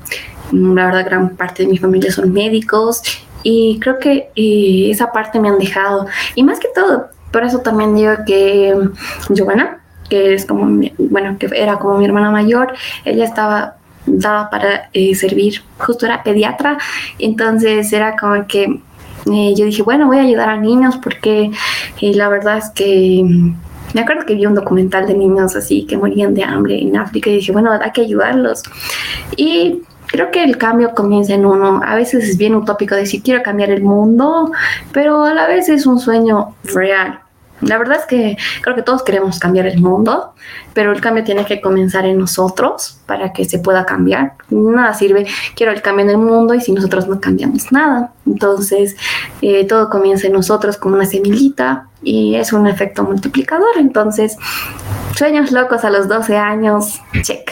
La 0.51 0.85
verdad, 0.85 1.05
gran 1.05 1.29
parte 1.35 1.63
de 1.63 1.69
mi 1.69 1.79
familia 1.79 2.11
son 2.11 2.31
médicos 2.31 3.01
y 3.45 3.79
creo 3.79 3.99
que 3.99 4.29
eh, 4.35 4.89
esa 4.89 5.11
parte 5.11 5.39
me 5.39 5.49
han 5.49 5.59
dejado. 5.59 6.07
Y 6.33 6.43
más 6.43 6.59
que 6.59 6.67
todo, 6.73 7.09
por 7.31 7.43
eso 7.43 7.59
también 7.59 7.93
digo 7.93 8.11
que 8.25 8.75
Giovanna, 9.29 9.83
que 10.09 10.33
es 10.33 10.45
como, 10.45 10.81
bueno, 10.97 11.37
que 11.37 11.47
era 11.55 11.77
como 11.77 11.99
mi 11.99 12.05
hermana 12.05 12.31
mayor, 12.31 12.73
ella 13.05 13.23
estaba 13.23 13.75
dada 14.07 14.49
para 14.49 14.89
eh, 14.93 15.13
servir, 15.13 15.61
justo 15.77 16.07
era 16.07 16.23
pediatra, 16.23 16.79
entonces 17.19 17.93
era 17.93 18.15
como 18.17 18.47
que 18.47 18.81
eh, 19.31 19.53
yo 19.55 19.65
dije, 19.65 19.83
bueno, 19.83 20.07
voy 20.07 20.17
a 20.17 20.21
ayudar 20.21 20.49
a 20.49 20.57
niños 20.57 20.97
porque 20.97 21.51
eh, 22.01 22.13
la 22.15 22.29
verdad 22.29 22.57
es 22.57 22.69
que 22.71 23.23
me 23.93 24.01
acuerdo 24.01 24.25
que 24.25 24.33
vi 24.33 24.47
un 24.47 24.55
documental 24.55 25.05
de 25.05 25.13
niños 25.13 25.55
así 25.55 25.85
que 25.85 25.97
morían 25.97 26.33
de 26.33 26.43
hambre 26.43 26.81
en 26.81 26.97
África 26.97 27.29
y 27.29 27.35
dije, 27.35 27.51
bueno, 27.51 27.71
hay 27.71 27.91
que 27.91 28.01
ayudarlos. 28.01 28.63
Y 29.37 29.81
creo 30.07 30.31
que 30.31 30.43
el 30.43 30.57
cambio 30.57 30.93
comienza 30.93 31.33
en 31.33 31.45
uno. 31.45 31.81
A 31.85 31.95
veces 31.95 32.27
es 32.29 32.37
bien 32.37 32.55
utópico 32.55 32.95
decir 32.95 33.21
quiero 33.23 33.43
cambiar 33.43 33.69
el 33.69 33.83
mundo, 33.83 34.51
pero 34.91 35.23
a 35.23 35.33
la 35.33 35.47
vez 35.47 35.69
es 35.69 35.85
un 35.85 35.99
sueño 35.99 36.55
real. 36.63 37.19
La 37.61 37.77
verdad 37.77 37.97
es 37.99 38.05
que 38.05 38.37
creo 38.61 38.75
que 38.75 38.81
todos 38.81 39.01
queremos 39.01 39.39
cambiar 39.39 39.65
el 39.65 39.79
mundo, 39.79 40.33
pero 40.73 40.91
el 40.91 40.99
cambio 40.99 41.23
tiene 41.23 41.45
que 41.45 41.61
comenzar 41.61 42.05
en 42.05 42.17
nosotros 42.17 42.99
para 43.05 43.31
que 43.31 43.45
se 43.45 43.59
pueda 43.59 43.85
cambiar. 43.85 44.33
Nada 44.49 44.93
sirve, 44.93 45.25
quiero 45.55 45.71
el 45.71 45.81
cambio 45.81 46.03
en 46.03 46.11
el 46.11 46.17
mundo 46.17 46.53
y 46.53 46.61
si 46.61 46.73
nosotros 46.73 47.07
no 47.07 47.19
cambiamos 47.21 47.71
nada. 47.71 48.11
Entonces, 48.25 48.97
eh, 49.41 49.65
todo 49.65 49.89
comienza 49.89 50.27
en 50.27 50.33
nosotros 50.33 50.77
como 50.77 50.95
una 50.95 51.05
semillita 51.05 51.87
y 52.03 52.35
es 52.35 52.51
un 52.51 52.67
efecto 52.67 53.03
multiplicador. 53.03 53.77
Entonces, 53.77 54.37
sueños 55.15 55.51
locos 55.51 55.85
a 55.85 55.89
los 55.89 56.09
12 56.09 56.37
años, 56.37 57.01
check. 57.21 57.44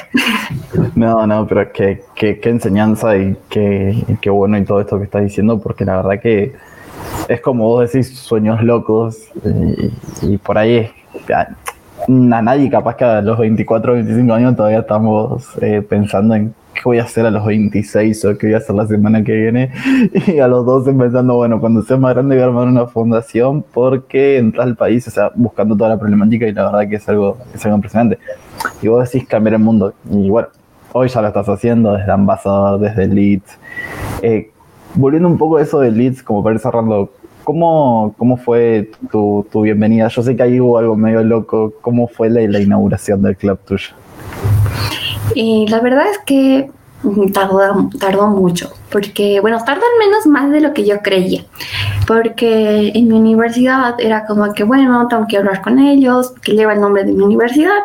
No, 0.95 1.25
no, 1.25 1.47
pero 1.47 1.71
qué, 1.71 2.03
qué, 2.15 2.39
enseñanza 2.43 3.17
y 3.17 3.35
qué, 3.49 4.05
qué 4.21 4.29
bueno 4.29 4.57
y 4.57 4.63
todo 4.63 4.79
esto 4.79 4.99
que 4.99 5.05
estás 5.05 5.23
diciendo, 5.23 5.59
porque 5.59 5.85
la 5.85 5.95
verdad 5.97 6.21
que 6.21 6.53
es 7.27 7.41
como 7.41 7.65
vos 7.65 7.91
decís, 7.91 8.15
sueños 8.17 8.61
locos 8.63 9.17
y, 10.21 10.37
por 10.37 10.57
ahí 10.57 10.89
a, 11.33 11.47
nadie 12.07 12.69
capaz 12.69 12.95
que 12.95 13.05
a 13.05 13.21
los 13.21 13.39
24 13.39 13.91
o 13.91 13.95
25 13.95 14.33
años 14.33 14.55
todavía 14.55 14.79
estamos 14.79 15.49
eh, 15.61 15.81
pensando 15.81 16.35
en 16.35 16.53
qué 16.73 16.81
voy 16.85 16.99
a 16.99 17.03
hacer 17.03 17.25
a 17.25 17.31
los 17.31 17.45
26 17.45 18.25
o 18.25 18.37
qué 18.37 18.47
voy 18.47 18.53
a 18.55 18.57
hacer 18.57 18.75
la 18.75 18.85
semana 18.85 19.23
que 19.23 19.33
viene 19.33 19.71
y 20.27 20.39
a 20.39 20.47
los 20.47 20.65
12 20.65 20.93
pensando, 20.93 21.35
bueno, 21.35 21.59
cuando 21.59 21.81
sea 21.81 21.97
más 21.97 22.13
grande 22.13 22.35
voy 22.35 22.43
a 22.43 22.45
armar 22.45 22.67
una 22.67 22.85
fundación 22.85 23.63
porque 23.73 24.37
entras 24.37 24.67
al 24.67 24.75
país, 24.75 25.07
o 25.07 25.11
sea, 25.11 25.31
buscando 25.33 25.75
toda 25.75 25.89
la 25.89 25.99
problemática 25.99 26.47
y 26.47 26.53
la 26.53 26.65
verdad 26.65 26.89
que 26.89 26.97
es 26.97 27.09
algo, 27.09 27.37
es 27.53 27.65
algo 27.65 27.77
impresionante. 27.77 28.19
Y 28.81 28.87
vos 28.87 29.09
decís 29.09 29.27
cambiar 29.27 29.55
el 29.55 29.61
mundo 29.61 29.93
y 30.11 30.29
bueno, 30.29 30.49
hoy 30.93 31.09
ya 31.09 31.21
lo 31.21 31.27
estás 31.27 31.49
haciendo 31.49 31.93
desde 31.93 32.11
Ambassador, 32.11 32.79
desde 32.79 33.07
Leeds. 33.07 33.57
Eh, 34.21 34.51
volviendo 34.95 35.27
un 35.27 35.37
poco 35.37 35.57
a 35.57 35.61
eso 35.61 35.79
de 35.79 35.91
Leeds, 35.91 36.23
como 36.23 36.43
para 36.43 36.55
ir 36.55 36.61
cerrando, 36.61 37.09
¿cómo, 37.43 38.13
cómo 38.17 38.37
fue 38.37 38.91
tu, 39.11 39.45
tu, 39.51 39.61
bienvenida? 39.61 40.07
Yo 40.07 40.21
sé 40.23 40.35
que 40.35 40.43
ahí 40.43 40.61
hubo 40.61 40.77
algo 40.77 40.95
medio 40.95 41.23
loco. 41.23 41.73
¿Cómo 41.81 42.07
fue 42.07 42.29
la, 42.29 42.41
la 42.41 42.59
inauguración 42.59 43.21
del 43.21 43.35
club 43.35 43.59
tuyo? 43.65 43.89
Y 45.35 45.67
la 45.67 45.79
verdad 45.79 46.05
es 46.11 46.19
que 46.19 46.69
tardó, 47.33 47.89
tardó 47.99 48.27
mucho, 48.27 48.71
porque, 48.93 49.39
bueno, 49.41 49.57
tardó 49.65 49.81
al 49.81 50.07
menos 50.07 50.27
más 50.27 50.51
de 50.51 50.61
lo 50.61 50.73
que 50.73 50.85
yo 50.85 50.99
creía, 50.99 51.43
porque 52.07 52.91
en 52.93 53.07
mi 53.07 53.17
universidad 53.17 53.99
era 53.99 54.25
como 54.25 54.53
que, 54.53 54.63
bueno, 54.63 55.07
tengo 55.09 55.25
que 55.27 55.37
hablar 55.37 55.61
con 55.61 55.79
ellos, 55.79 56.31
que 56.41 56.53
lleva 56.53 56.73
el 56.73 56.79
nombre 56.79 57.03
de 57.03 57.11
mi 57.11 57.23
universidad, 57.23 57.83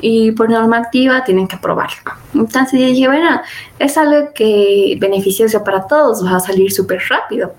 y 0.00 0.32
por 0.32 0.50
normativa 0.50 1.22
tienen 1.24 1.46
que 1.46 1.56
aprobarlo. 1.56 2.12
Entonces 2.34 2.80
dije, 2.80 3.08
bueno, 3.08 3.40
es 3.78 3.96
algo 3.98 4.30
que 4.34 4.96
beneficioso 5.00 5.62
para 5.62 5.86
todos, 5.86 6.24
va 6.24 6.36
a 6.36 6.40
salir 6.40 6.72
súper 6.72 7.00
rápido. 7.08 7.52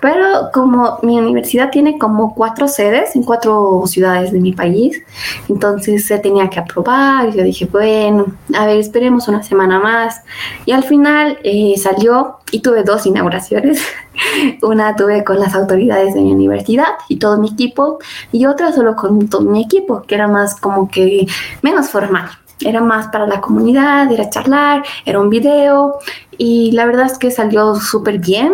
Pero 0.00 0.50
como 0.52 0.98
mi 1.02 1.18
universidad 1.18 1.70
tiene 1.70 1.98
como 1.98 2.34
cuatro 2.34 2.68
sedes 2.68 3.16
en 3.16 3.22
cuatro 3.22 3.82
ciudades 3.86 4.32
de 4.32 4.40
mi 4.40 4.52
país, 4.52 5.02
entonces 5.48 6.06
se 6.06 6.18
tenía 6.18 6.48
que 6.50 6.60
aprobar. 6.60 7.30
Yo 7.32 7.42
dije, 7.42 7.66
bueno, 7.66 8.26
a 8.54 8.66
ver, 8.66 8.78
esperemos 8.78 9.28
una 9.28 9.42
semana 9.42 9.78
más. 9.78 10.22
Y 10.66 10.72
al 10.72 10.84
final 10.84 11.38
eh, 11.42 11.74
salió 11.76 12.17
y 12.50 12.60
tuve 12.60 12.82
dos 12.82 13.06
inauguraciones. 13.06 13.82
una 14.62 14.96
tuve 14.96 15.24
con 15.24 15.38
las 15.40 15.54
autoridades 15.54 16.14
de 16.14 16.20
mi 16.20 16.32
universidad 16.32 16.94
y 17.08 17.18
todo 17.18 17.38
mi 17.38 17.48
equipo, 17.48 17.98
y 18.32 18.46
otra 18.46 18.72
solo 18.72 18.96
con 18.96 19.28
todo 19.28 19.42
mi 19.42 19.62
equipo, 19.62 20.02
que 20.02 20.14
era 20.14 20.28
más 20.28 20.56
como 20.56 20.88
que 20.90 21.26
menos 21.62 21.88
formal 21.88 22.28
era 22.60 22.80
más 22.80 23.08
para 23.08 23.26
la 23.26 23.40
comunidad, 23.40 24.10
era 24.10 24.30
charlar, 24.30 24.82
era 25.04 25.20
un 25.20 25.30
video 25.30 25.98
y 26.36 26.72
la 26.72 26.86
verdad 26.86 27.06
es 27.06 27.18
que 27.18 27.30
salió 27.30 27.76
súper 27.76 28.18
bien. 28.18 28.52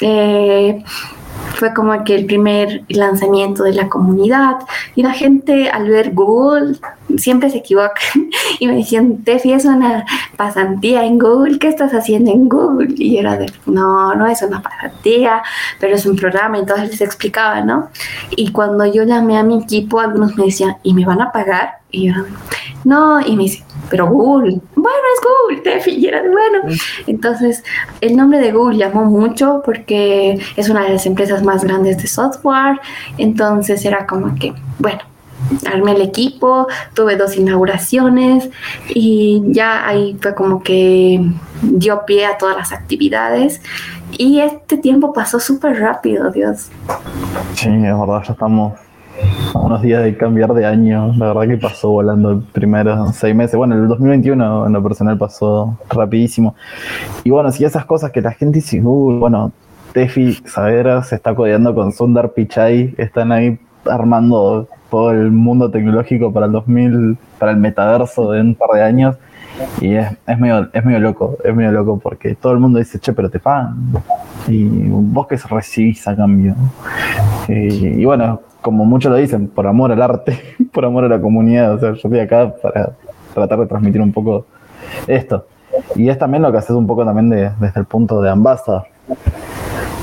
Eh, 0.00 0.84
fue 1.56 1.72
como 1.72 2.04
que 2.04 2.14
el 2.14 2.26
primer 2.26 2.82
lanzamiento 2.88 3.62
de 3.64 3.72
la 3.72 3.88
comunidad 3.88 4.56
y 4.94 5.02
la 5.02 5.12
gente 5.12 5.70
al 5.70 5.88
ver 5.88 6.12
Google 6.12 6.76
siempre 7.16 7.48
se 7.48 7.58
equivoca 7.58 8.00
y 8.60 8.66
me 8.66 8.76
decían, 8.76 9.24
Tefi, 9.24 9.52
es 9.52 9.64
una 9.64 10.04
pasantía 10.36 11.04
en 11.04 11.18
Google, 11.18 11.58
¿qué 11.58 11.68
estás 11.68 11.92
haciendo 11.92 12.30
en 12.30 12.48
Google? 12.48 12.94
Y 12.96 13.16
era 13.16 13.38
de, 13.38 13.50
no, 13.64 14.14
no 14.14 14.26
es 14.26 14.42
una 14.42 14.60
pasantía, 14.62 15.42
pero 15.80 15.94
es 15.94 16.04
un 16.04 16.16
programa, 16.16 16.58
entonces 16.58 16.90
les 16.90 17.00
explicaba, 17.00 17.62
¿no? 17.62 17.88
Y 18.30 18.52
cuando 18.52 18.84
yo 18.84 19.04
llamé 19.04 19.38
a 19.38 19.42
mi 19.42 19.62
equipo, 19.62 20.00
algunos 20.00 20.36
me 20.36 20.46
decían, 20.46 20.76
¿y 20.82 20.92
me 20.92 21.06
van 21.06 21.22
a 21.22 21.32
pagar? 21.32 21.78
Y 21.90 22.08
yo, 22.08 22.14
no, 22.84 23.20
y 23.20 23.34
me 23.34 23.44
dice, 23.44 23.64
pero 23.88 24.08
Google, 24.08 24.60
bueno, 24.74 24.95
es 25.16 25.20
cool, 25.20 25.62
Tefi, 25.62 25.92
y 25.92 26.06
era 26.06 26.22
de 26.22 26.28
bueno. 26.28 26.62
Entonces, 27.06 27.64
el 28.00 28.16
nombre 28.16 28.38
de 28.38 28.52
Google 28.52 28.78
llamó 28.78 29.04
mucho 29.04 29.62
porque 29.64 30.38
es 30.56 30.68
una 30.68 30.84
de 30.84 30.90
las 30.90 31.06
empresas 31.06 31.42
más 31.42 31.64
grandes 31.64 31.98
de 31.98 32.06
software, 32.06 32.80
entonces 33.18 33.84
era 33.84 34.06
como 34.06 34.34
que, 34.34 34.54
bueno, 34.78 35.00
armé 35.66 35.92
el 35.92 36.02
equipo, 36.02 36.66
tuve 36.94 37.16
dos 37.16 37.36
inauguraciones 37.36 38.48
y 38.88 39.42
ya 39.46 39.86
ahí 39.86 40.16
fue 40.20 40.34
como 40.34 40.62
que 40.62 41.20
dio 41.62 42.04
pie 42.04 42.26
a 42.26 42.38
todas 42.38 42.56
las 42.56 42.72
actividades 42.72 43.60
y 44.18 44.40
este 44.40 44.76
tiempo 44.76 45.12
pasó 45.12 45.38
súper 45.38 45.80
rápido, 45.80 46.30
Dios. 46.30 46.70
Sí, 47.54 47.68
es 47.68 47.98
verdad, 47.98 48.22
ya 48.26 48.32
estamos 48.32 48.72
unos 49.54 49.82
días 49.82 50.02
de 50.02 50.16
cambiar 50.16 50.54
de 50.54 50.66
año. 50.66 51.12
La 51.16 51.32
verdad 51.32 51.48
que 51.48 51.56
pasó 51.56 51.90
volando 51.90 52.30
el 52.30 52.40
primeros 52.40 53.16
seis 53.16 53.34
meses. 53.34 53.56
Bueno, 53.56 53.74
el 53.74 53.88
2021 53.88 54.66
en 54.66 54.72
lo 54.72 54.82
personal 54.82 55.18
pasó 55.18 55.78
rapidísimo. 55.88 56.54
Y 57.24 57.30
bueno, 57.30 57.50
si 57.52 57.64
esas 57.64 57.84
cosas 57.84 58.10
que 58.12 58.20
la 58.20 58.32
gente 58.32 58.58
dice, 58.58 58.80
uh, 58.82 59.18
bueno, 59.18 59.52
Tefi 59.92 60.34
Savera 60.44 61.02
se 61.02 61.14
está 61.14 61.34
codeando 61.34 61.74
con 61.74 61.92
Sundar 61.92 62.32
Pichai, 62.32 62.94
están 62.98 63.32
ahí 63.32 63.58
armando 63.90 64.68
todo 64.90 65.10
el 65.10 65.30
mundo 65.30 65.70
tecnológico 65.70 66.32
para 66.32 66.46
el 66.46 66.52
2000, 66.52 67.16
para 67.38 67.52
el 67.52 67.58
metaverso 67.58 68.30
de 68.32 68.40
un 68.40 68.54
par 68.54 68.70
de 68.70 68.82
años. 68.82 69.16
Y 69.80 69.94
es, 69.94 70.08
es, 70.26 70.38
medio, 70.38 70.68
es 70.72 70.84
medio 70.84 71.00
loco, 71.00 71.38
es 71.42 71.54
medio 71.54 71.72
loco 71.72 71.98
porque 71.98 72.34
todo 72.34 72.52
el 72.52 72.58
mundo 72.58 72.78
dice, 72.78 72.98
che, 72.98 73.12
pero 73.12 73.30
te 73.30 73.38
pagan. 73.38 73.92
Y 74.48 74.64
vos 74.88 75.26
que 75.26 75.36
recibís 75.36 76.06
a 76.06 76.14
cambio. 76.14 76.54
Y, 77.48 78.04
bueno, 78.04 78.40
como 78.66 78.84
muchos 78.84 79.12
lo 79.12 79.16
dicen, 79.16 79.46
por 79.46 79.64
amor 79.68 79.92
al 79.92 80.02
arte, 80.02 80.40
por 80.72 80.84
amor 80.84 81.04
a 81.04 81.08
la 81.08 81.20
comunidad. 81.20 81.74
O 81.74 81.78
sea, 81.78 81.90
yo 81.90 81.94
estoy 81.94 82.18
acá 82.18 82.52
para 82.60 82.94
tratar 83.32 83.60
de 83.60 83.66
transmitir 83.66 84.00
un 84.00 84.12
poco 84.12 84.44
esto. 85.06 85.46
Y 85.94 86.08
es 86.08 86.18
también 86.18 86.42
lo 86.42 86.50
que 86.50 86.58
haces 86.58 86.70
un 86.70 86.84
poco 86.84 87.04
también 87.04 87.30
desde 87.30 87.78
el 87.78 87.84
punto 87.84 88.20
de 88.20 88.28
ambassador. 88.28 88.82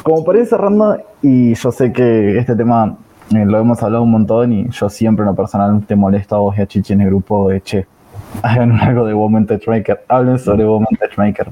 Como 0.03 0.23
para 0.23 0.39
ir 0.39 0.45
cerrando, 0.45 0.97
y 1.21 1.53
yo 1.55 1.71
sé 1.73 1.91
que 1.91 2.37
este 2.37 2.55
tema 2.55 2.95
eh, 3.35 3.43
lo 3.45 3.59
hemos 3.59 3.83
hablado 3.83 4.01
un 4.01 4.11
montón 4.11 4.53
y 4.53 4.69
yo 4.69 4.89
siempre 4.89 5.23
en 5.23 5.27
lo 5.27 5.35
personal 5.35 5.85
te 5.85 5.97
molesto 5.97 6.37
a 6.37 6.39
vos 6.39 6.57
y 6.57 6.61
a 6.61 6.65
Chichi 6.65 6.93
en 6.93 7.01
el 7.01 7.07
grupo 7.07 7.49
de 7.49 7.59
che, 7.59 7.85
hagan 8.43 8.79
algo 8.79 9.05
de 9.05 9.13
Woman 9.13 9.45
Touchmaker, 9.45 10.05
hablen 10.07 10.39
sobre 10.39 10.63
Woman 10.63 10.95
Touchmaker. 10.97 11.51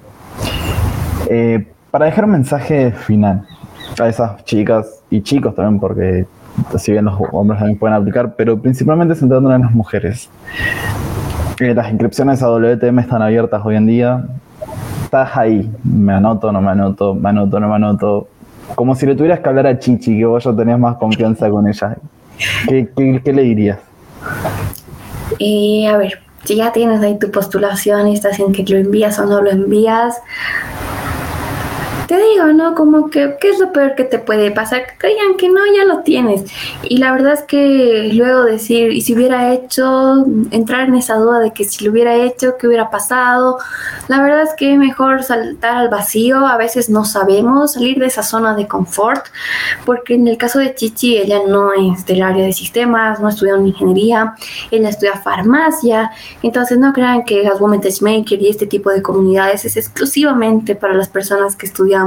Eh, 1.27 1.67
para 1.91 2.05
dejar 2.05 2.23
un 2.23 2.31
mensaje 2.31 2.93
final 2.93 3.45
a 3.99 4.07
esas 4.07 4.45
chicas 4.45 5.03
y 5.09 5.21
chicos 5.21 5.53
también, 5.55 5.77
porque 5.77 6.25
si 6.77 6.91
bien 6.91 7.05
los 7.05 7.15
hombres 7.31 7.59
también 7.59 7.79
pueden 7.79 7.95
aplicar, 7.95 8.35
pero 8.35 8.59
principalmente 8.59 9.15
centrándonos 9.15 9.55
en 9.55 9.61
las 9.63 9.71
mujeres. 9.71 10.29
Eh, 11.59 11.73
las 11.73 11.89
inscripciones 11.89 12.41
a 12.41 12.47
WTM 12.47 12.99
están 12.99 13.21
abiertas 13.21 13.61
hoy 13.63 13.75
en 13.75 13.85
día. 13.85 14.25
Estás 15.03 15.35
ahí, 15.35 15.69
me 15.83 16.13
anoto, 16.13 16.51
no 16.51 16.61
me 16.61 16.71
anoto, 16.71 17.13
me 17.13 17.29
anoto, 17.29 17.59
no 17.59 17.67
me 17.67 17.75
anoto 17.75 18.27
como 18.75 18.95
si 18.95 19.05
le 19.05 19.15
tuvieras 19.15 19.39
que 19.39 19.49
hablar 19.49 19.67
a 19.67 19.79
Chichi, 19.79 20.17
que 20.17 20.25
vos 20.25 20.43
ya 20.43 20.55
tenías 20.55 20.79
más 20.79 20.97
confianza 20.97 21.49
con 21.49 21.67
ella. 21.67 21.97
¿Qué, 22.67 23.33
le 23.33 23.41
dirías? 23.43 23.79
Eh, 25.39 25.87
a 25.87 25.97
ver, 25.97 26.19
si 26.43 26.55
ya 26.55 26.71
tienes 26.71 27.01
ahí 27.01 27.17
tu 27.19 27.31
postulación 27.31 28.07
y 28.07 28.13
estás 28.13 28.39
en 28.39 28.51
que 28.51 28.63
lo 28.63 28.77
envías 28.77 29.19
o 29.19 29.25
no 29.25 29.41
lo 29.41 29.51
envías, 29.51 30.21
te 32.11 32.17
digo, 32.17 32.47
¿no? 32.47 32.75
Como 32.75 33.09
que, 33.09 33.37
¿qué 33.39 33.51
es 33.51 33.59
lo 33.59 33.71
peor 33.71 33.95
que 33.95 34.03
te 34.03 34.19
puede 34.19 34.51
pasar? 34.51 34.85
Que 34.85 34.97
creían 34.97 35.37
que 35.37 35.47
no, 35.47 35.61
ya 35.73 35.85
lo 35.85 35.99
tienes. 35.99 36.43
Y 36.83 36.97
la 36.97 37.13
verdad 37.13 37.31
es 37.31 37.43
que 37.43 38.11
luego 38.13 38.43
decir, 38.43 38.91
y 38.91 38.99
si 38.99 39.15
hubiera 39.15 39.53
hecho, 39.53 40.25
entrar 40.51 40.89
en 40.89 40.95
esa 40.95 41.15
duda 41.15 41.39
de 41.39 41.51
que 41.51 41.63
si 41.63 41.85
lo 41.85 41.91
hubiera 41.91 42.13
hecho, 42.15 42.57
¿qué 42.59 42.67
hubiera 42.67 42.89
pasado? 42.89 43.59
La 44.09 44.21
verdad 44.21 44.41
es 44.41 44.49
que 44.57 44.77
mejor 44.77 45.23
saltar 45.23 45.77
al 45.77 45.87
vacío, 45.87 46.45
a 46.45 46.57
veces 46.57 46.89
no 46.89 47.05
sabemos, 47.05 47.75
salir 47.75 47.97
de 47.97 48.07
esa 48.07 48.23
zona 48.23 48.55
de 48.55 48.67
confort, 48.67 49.27
porque 49.85 50.15
en 50.15 50.27
el 50.27 50.35
caso 50.35 50.59
de 50.59 50.75
Chichi, 50.75 51.15
ella 51.15 51.39
no 51.47 51.71
es 51.71 52.05
del 52.05 52.23
área 52.23 52.43
de 52.43 52.51
sistemas, 52.51 53.21
no 53.21 53.29
estudió 53.29 53.55
en 53.55 53.67
ingeniería, 53.67 54.35
ella 54.69 54.89
estudia 54.89 55.13
farmacia, 55.13 56.11
entonces 56.43 56.77
no 56.77 56.91
crean 56.91 57.23
que 57.23 57.41
las 57.41 57.61
Women 57.61 57.79
Maker 58.01 58.41
y 58.41 58.49
este 58.49 58.67
tipo 58.67 58.89
de 58.89 59.01
comunidades 59.01 59.63
es 59.63 59.77
exclusivamente 59.77 60.75
para 60.75 60.93
las 60.93 61.07
personas 61.07 61.55
que 61.55 61.67
estudian 61.67 62.00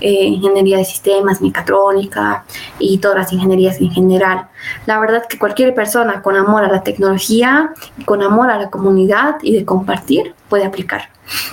eh, 0.00 0.24
ingeniería 0.24 0.78
de 0.78 0.84
sistemas, 0.84 1.40
mecatrónica 1.40 2.44
y 2.78 2.98
todas 2.98 3.16
las 3.16 3.32
ingenierías 3.32 3.80
en 3.80 3.90
general. 3.90 4.48
La 4.86 4.98
verdad 4.98 5.24
que 5.28 5.38
cualquier 5.38 5.74
persona 5.74 6.22
con 6.22 6.36
amor 6.36 6.64
a 6.64 6.68
la 6.68 6.82
tecnología, 6.82 7.72
con 8.04 8.22
amor 8.22 8.50
a 8.50 8.58
la 8.58 8.70
comunidad 8.70 9.36
y 9.42 9.54
de 9.54 9.64
compartir 9.64 10.34
puede 10.48 10.64
aplicar. 10.64 11.10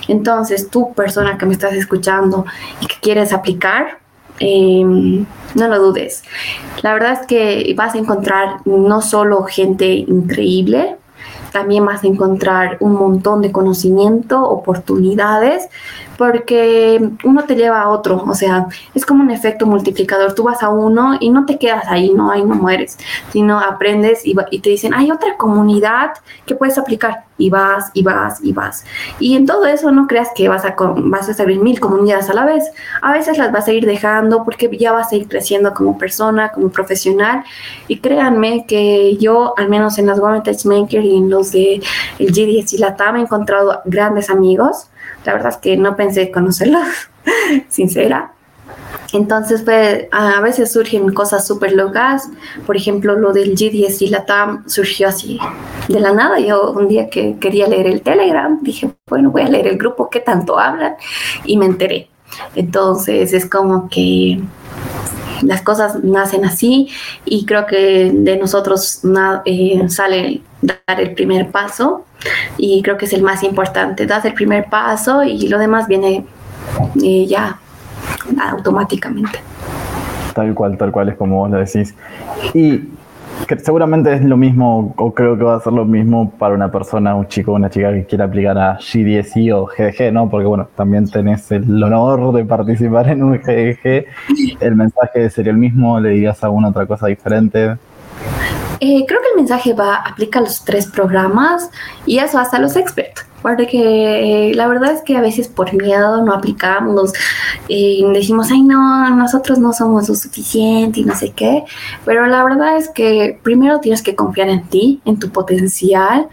Entonces, 0.08 0.70
tú 0.70 0.92
persona 0.94 1.36
que 1.38 1.46
me 1.46 1.52
estás 1.52 1.74
escuchando 1.74 2.46
y 2.80 2.86
que 2.86 2.96
quieres 3.00 3.32
aplicar, 3.32 3.98
em, 4.38 5.26
no 5.54 5.68
lo 5.68 5.78
dudes. 5.78 6.22
La 6.82 6.92
verdad 6.92 7.12
es 7.20 7.26
que 7.26 7.74
vas 7.76 7.94
a 7.94 7.98
encontrar 7.98 8.58
no 8.64 9.00
solo 9.00 9.44
gente 9.44 9.86
increíble, 9.86 10.96
también 11.52 11.86
vas 11.86 12.02
a 12.02 12.08
encontrar 12.08 12.78
un 12.80 12.94
montón 12.94 13.40
de 13.40 13.52
conocimiento, 13.52 14.42
oportunidades, 14.42 15.68
porque 16.16 17.10
uno 17.24 17.44
te 17.44 17.56
lleva 17.56 17.82
a 17.82 17.88
otro, 17.88 18.22
o 18.26 18.34
sea, 18.34 18.66
es 18.94 19.04
como 19.04 19.22
un 19.22 19.30
efecto 19.30 19.66
multiplicador, 19.66 20.34
tú 20.34 20.44
vas 20.44 20.62
a 20.62 20.68
uno 20.68 21.16
y 21.20 21.30
no 21.30 21.46
te 21.46 21.58
quedas 21.58 21.84
ahí, 21.88 22.12
no, 22.12 22.30
ahí 22.30 22.42
no 22.44 22.54
mueres, 22.54 22.98
sino 23.32 23.58
aprendes 23.60 24.26
y, 24.26 24.34
y 24.50 24.60
te 24.60 24.70
dicen, 24.70 24.94
hay 24.94 25.10
otra 25.10 25.36
comunidad 25.36 26.12
que 26.46 26.54
puedes 26.54 26.78
aplicar 26.78 27.24
y 27.36 27.50
vas 27.50 27.90
y 27.94 28.02
vas 28.02 28.40
y 28.42 28.52
vas. 28.52 28.84
Y 29.18 29.36
en 29.36 29.46
todo 29.46 29.66
eso 29.66 29.90
no 29.90 30.06
creas 30.06 30.28
que 30.34 30.48
vas 30.48 30.64
a, 30.64 30.74
vas 30.78 31.28
a 31.28 31.42
abrir 31.42 31.60
mil 31.60 31.80
comunidades 31.80 32.30
a 32.30 32.34
la 32.34 32.44
vez, 32.44 32.64
a 33.02 33.12
veces 33.12 33.38
las 33.38 33.52
vas 33.52 33.66
a 33.68 33.72
ir 33.72 33.86
dejando 33.86 34.44
porque 34.44 34.70
ya 34.76 34.92
vas 34.92 35.12
a 35.12 35.16
ir 35.16 35.28
creciendo 35.28 35.74
como 35.74 35.98
persona, 35.98 36.50
como 36.50 36.68
profesional. 36.68 37.44
Y 37.88 37.98
créanme 37.98 38.66
que 38.66 39.16
yo, 39.16 39.54
al 39.56 39.68
menos 39.68 39.98
en 39.98 40.06
las 40.06 40.18
Women 40.18 40.42
Maker 40.64 41.04
y 41.04 41.16
en 41.16 41.30
los 41.30 41.52
de 41.52 41.82
el 42.18 42.32
G10 42.32 42.74
y 42.74 42.78
la 42.78 42.96
TAM 42.96 43.16
he 43.16 43.20
encontrado 43.20 43.80
grandes 43.84 44.30
amigos 44.30 44.88
la 45.24 45.32
verdad 45.32 45.50
es 45.50 45.56
que 45.58 45.76
no 45.76 45.96
pensé 45.96 46.30
conocerlos, 46.30 46.86
sincera. 47.68 48.32
Entonces, 49.12 49.62
pues, 49.62 50.06
a 50.10 50.40
veces 50.40 50.72
surgen 50.72 51.12
cosas 51.14 51.46
súper 51.46 51.72
locas. 51.72 52.28
Por 52.66 52.76
ejemplo, 52.76 53.14
lo 53.14 53.32
del 53.32 53.54
G10 53.54 54.02
y 54.02 54.08
la 54.08 54.26
TAM 54.26 54.68
surgió 54.68 55.08
así 55.08 55.38
de 55.88 56.00
la 56.00 56.12
nada. 56.12 56.40
Yo 56.40 56.72
un 56.72 56.88
día 56.88 57.08
que 57.08 57.36
quería 57.38 57.68
leer 57.68 57.86
el 57.86 58.02
Telegram, 58.02 58.58
dije, 58.62 58.90
bueno, 59.06 59.30
voy 59.30 59.42
a 59.42 59.48
leer 59.48 59.68
el 59.68 59.78
grupo 59.78 60.10
que 60.10 60.20
tanto 60.20 60.58
hablan 60.58 60.96
y 61.44 61.56
me 61.56 61.66
enteré. 61.66 62.08
Entonces, 62.56 63.32
es 63.32 63.48
como 63.48 63.88
que 63.88 64.40
las 65.42 65.62
cosas 65.62 66.02
nacen 66.02 66.44
así 66.44 66.88
y 67.24 67.44
creo 67.44 67.66
que 67.66 68.10
de 68.12 68.36
nosotros 68.36 69.02
eh, 69.44 69.88
sale 69.88 70.42
dar 70.66 71.00
el 71.00 71.14
primer 71.14 71.50
paso 71.50 72.04
y 72.56 72.82
creo 72.82 72.96
que 72.96 73.06
es 73.06 73.12
el 73.12 73.22
más 73.22 73.42
importante. 73.42 74.06
Das 74.06 74.24
el 74.24 74.34
primer 74.34 74.66
paso 74.66 75.22
y 75.22 75.48
lo 75.48 75.58
demás 75.58 75.86
viene 75.88 76.24
eh, 77.02 77.26
ya 77.26 77.58
automáticamente. 78.50 79.38
Tal 80.34 80.54
cual, 80.54 80.76
tal 80.76 80.90
cual 80.90 81.10
es 81.10 81.16
como 81.16 81.38
vos 81.38 81.50
lo 81.50 81.58
decís. 81.58 81.94
Y 82.54 82.88
seguramente 83.62 84.12
es 84.14 84.24
lo 84.24 84.36
mismo, 84.36 84.94
o 84.96 85.12
creo 85.12 85.36
que 85.36 85.44
va 85.44 85.56
a 85.56 85.60
ser 85.60 85.72
lo 85.72 85.84
mismo 85.84 86.30
para 86.30 86.54
una 86.54 86.70
persona, 86.70 87.14
un 87.14 87.28
chico 87.28 87.52
una 87.52 87.70
chica 87.70 87.92
que 87.92 88.04
quiera 88.04 88.24
aplicar 88.24 88.58
a 88.58 88.78
G10I 88.78 89.52
o 89.52 89.66
GDG, 89.66 90.12
¿no? 90.12 90.28
Porque 90.28 90.46
bueno, 90.46 90.68
también 90.74 91.08
tenés 91.08 91.50
el 91.52 91.82
honor 91.82 92.32
de 92.34 92.44
participar 92.44 93.08
en 93.08 93.22
un 93.22 93.38
GDG. 93.38 94.06
El 94.60 94.74
mensaje 94.74 95.30
sería 95.30 95.52
el 95.52 95.58
mismo, 95.58 96.00
le 96.00 96.10
dirías 96.10 96.42
alguna 96.42 96.68
otra 96.68 96.86
cosa 96.86 97.06
diferente. 97.06 97.76
Eh, 98.80 99.04
creo 99.06 99.20
que 99.20 99.28
el 99.30 99.36
mensaje 99.36 99.72
va, 99.72 99.96
aplica 99.96 100.38
a 100.38 100.42
los 100.42 100.64
tres 100.64 100.86
programas 100.86 101.70
y 102.06 102.18
eso 102.18 102.38
hasta 102.38 102.58
los 102.58 102.76
expertos 102.76 103.24
porque 103.44 104.52
la 104.54 104.66
verdad 104.66 104.92
es 104.92 105.02
que 105.02 105.18
a 105.18 105.20
veces 105.20 105.48
por 105.48 105.70
miedo 105.74 106.24
no 106.24 106.32
aplicamos, 106.32 107.12
y 107.68 108.02
decimos, 108.14 108.48
ay 108.50 108.62
no, 108.62 109.10
nosotros 109.10 109.58
no 109.58 109.74
somos 109.74 110.08
lo 110.08 110.14
suficiente 110.14 111.00
y 111.00 111.04
no 111.04 111.14
sé 111.14 111.32
qué, 111.32 111.64
pero 112.06 112.26
la 112.26 112.42
verdad 112.42 112.78
es 112.78 112.88
que 112.88 113.38
primero 113.42 113.80
tienes 113.80 114.00
que 114.00 114.14
confiar 114.14 114.48
en 114.48 114.66
ti, 114.68 115.02
en 115.04 115.18
tu 115.18 115.28
potencial, 115.28 116.26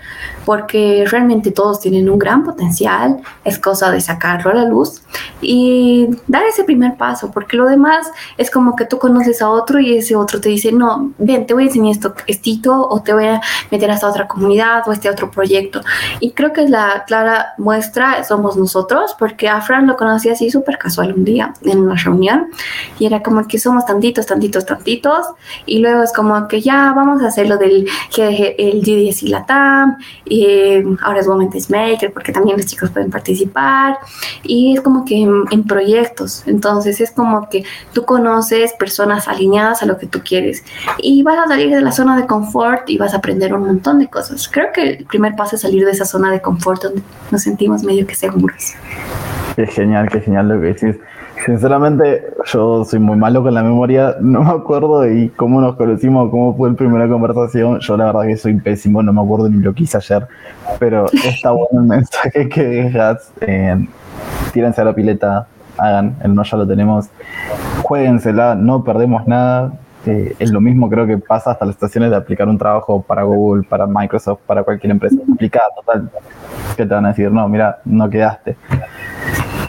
porque 0.45 1.03
realmente 1.05 1.51
todos 1.51 1.81
tienen 1.81 2.09
un 2.09 2.17
gran 2.17 2.45
potencial, 2.45 3.19
es 3.43 3.59
cosa 3.59 3.91
de 3.91 3.99
sacarlo 3.99 4.51
a 4.51 4.53
la 4.53 4.63
luz 4.63 5.01
y 5.41 6.07
dar 6.27 6.43
ese 6.43 6.63
primer 6.63 6.95
paso, 6.95 7.29
porque 7.33 7.57
lo 7.57 7.65
demás 7.65 8.09
es 8.37 8.49
como 8.49 8.77
que 8.77 8.85
tú 8.85 8.99
conoces 8.99 9.41
a 9.41 9.49
otro 9.49 9.81
y 9.81 9.97
ese 9.97 10.15
otro 10.15 10.39
te 10.39 10.47
dice, 10.47 10.71
no, 10.71 11.11
ven, 11.17 11.45
te 11.45 11.53
voy 11.53 11.63
a 11.63 11.65
enseñar 11.67 11.91
esto, 11.91 12.13
estito, 12.25 12.87
o 12.87 13.01
te 13.01 13.13
voy 13.13 13.25
a 13.25 13.41
meter 13.69 13.91
a 13.91 13.95
esta 13.95 14.07
otra 14.07 14.29
comunidad 14.29 14.87
o 14.87 14.93
este 14.93 15.09
otro 15.09 15.29
proyecto. 15.29 15.81
Y 16.21 16.31
creo 16.31 16.53
que 16.53 16.63
es 16.63 16.69
la 16.69 17.00
la 17.01 17.05
clara 17.05 17.53
muestra 17.57 18.23
somos 18.23 18.57
nosotros, 18.57 19.15
porque 19.17 19.49
a 19.49 19.61
Fran 19.61 19.87
lo 19.87 19.97
conocí 19.97 20.29
así 20.29 20.51
súper 20.51 20.77
casual 20.77 21.13
un 21.13 21.23
día 21.23 21.53
en 21.63 21.79
una 21.79 21.95
reunión 21.95 22.47
y 22.99 23.05
era 23.05 23.23
como 23.23 23.47
que 23.47 23.57
somos 23.57 23.85
tantitos, 23.85 24.25
tantitos, 24.25 24.65
tantitos 24.65 25.25
y 25.65 25.79
luego 25.79 26.03
es 26.03 26.13
como 26.13 26.47
que 26.47 26.61
ya 26.61 26.93
vamos 26.95 27.21
a 27.23 27.27
hacer 27.27 27.47
lo 27.47 27.57
del 27.57 27.87
el 28.17 28.81
G10 28.83 29.23
y 29.23 29.27
la 29.27 29.45
TAM 29.45 29.97
y 30.25 30.83
ahora 31.01 31.19
es 31.19 31.27
Women 31.27 31.49
Maker 31.69 32.13
porque 32.13 32.31
también 32.31 32.57
los 32.57 32.65
chicos 32.65 32.89
pueden 32.91 33.09
participar 33.09 33.97
y 34.43 34.75
es 34.75 34.81
como 34.81 35.05
que 35.05 35.21
en, 35.21 35.63
proyectos, 35.63 36.43
entonces 36.47 36.99
es 37.01 37.11
como 37.11 37.47
que 37.49 37.63
tú 37.93 38.03
conoces 38.03 38.73
personas 38.73 39.27
alineadas 39.27 39.81
a 39.83 39.85
lo 39.85 39.97
que 39.97 40.07
tú 40.07 40.21
quieres 40.23 40.63
y 40.97 41.23
vas 41.23 41.37
a 41.37 41.47
salir 41.47 41.69
de 41.69 41.81
la 41.81 41.91
zona 41.91 42.17
de 42.17 42.27
confort 42.27 42.89
y 42.89 42.97
vas 42.97 43.13
a 43.13 43.17
aprender 43.17 43.53
un 43.53 43.65
montón 43.65 43.99
de 43.99 44.07
cosas. 44.07 44.49
Creo 44.51 44.71
que 44.73 44.81
el 44.81 45.05
primer 45.05 45.35
paso 45.35 45.55
es 45.55 45.61
salir 45.61 45.85
de 45.85 45.91
esa 45.91 46.05
zona 46.05 46.31
de 46.31 46.41
confort 46.41 46.90
donde 46.91 47.03
nos 47.31 47.41
sentimos 47.41 47.83
medio 47.83 48.05
que 48.05 48.15
seguros. 48.15 48.73
Qué 49.55 49.67
genial, 49.67 50.09
qué 50.09 50.21
genial 50.21 50.47
lo 50.47 50.59
que 50.59 50.67
decís. 50.67 50.95
Sinceramente, 51.45 52.23
yo 52.45 52.85
soy 52.85 52.99
muy 52.99 53.17
malo 53.17 53.41
con 53.41 53.53
la 53.53 53.63
memoria, 53.63 54.15
no 54.19 54.43
me 54.43 54.51
acuerdo 54.51 55.01
de 55.01 55.31
cómo 55.35 55.59
nos 55.59 55.75
conocimos, 55.75 56.29
cómo 56.29 56.55
fue 56.55 56.69
la 56.69 56.75
primera 56.75 57.07
conversación. 57.07 57.79
Yo 57.79 57.97
la 57.97 58.05
verdad 58.05 58.27
que 58.27 58.37
soy 58.37 58.53
pésimo, 58.59 59.01
no 59.01 59.11
me 59.11 59.21
acuerdo 59.21 59.49
ni 59.49 59.57
lo 59.57 59.73
que 59.73 59.83
hice 59.83 59.97
ayer, 59.97 60.27
pero 60.77 61.07
está 61.11 61.51
bueno 61.51 61.81
el 61.81 61.87
mensaje 61.87 62.47
que 62.47 62.63
dejas. 62.63 63.31
Eh, 63.41 63.87
tírense 64.53 64.81
a 64.81 64.85
la 64.85 64.93
pileta, 64.93 65.47
hagan, 65.77 66.15
el 66.23 66.35
no 66.35 66.43
ya 66.43 66.57
lo 66.57 66.67
tenemos, 66.67 67.09
jueguensela, 67.81 68.53
no 68.53 68.83
perdemos 68.83 69.25
nada. 69.25 69.73
Eh, 70.05 70.35
es 70.39 70.51
lo 70.51 70.61
mismo 70.61 70.89
creo 70.89 71.05
que 71.05 71.17
pasa 71.17 71.51
hasta 71.51 71.65
las 71.65 71.75
estaciones 71.75 72.09
de 72.09 72.15
aplicar 72.15 72.47
un 72.47 72.57
trabajo 72.57 73.01
para 73.01 73.23
Google, 73.23 73.63
para 73.63 73.87
Microsoft, 73.87 74.41
para 74.45 74.63
cualquier 74.63 74.91
empresa. 74.91 75.15
Aplicada, 75.33 75.65
total. 75.75 76.09
¿Qué 76.75 76.85
te 76.85 76.93
van 76.93 77.05
a 77.05 77.09
decir? 77.09 77.31
No, 77.31 77.47
mira, 77.47 77.79
no 77.85 78.09
quedaste. 78.09 78.55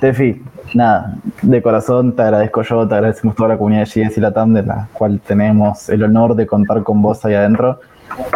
Tefi, 0.01 0.43
nada, 0.75 1.15
de 1.43 1.63
corazón 1.63 2.15
te 2.15 2.23
agradezco 2.23 2.63
yo, 2.63 2.89
te 2.89 2.95
agradecemos 2.95 3.37
toda 3.37 3.51
la 3.51 3.57
comunidad 3.57 3.87
de 3.87 4.05
GS 4.05 4.19
y 4.19 4.21
Latam, 4.21 4.53
de 4.55 4.63
la 4.63 4.89
cual 4.93 5.21
tenemos 5.21 5.89
el 5.89 6.03
honor 6.03 6.35
de 6.35 6.47
contar 6.47 6.83
con 6.83 7.03
vos 7.03 7.25
ahí 7.25 7.35
adentro. 7.35 7.81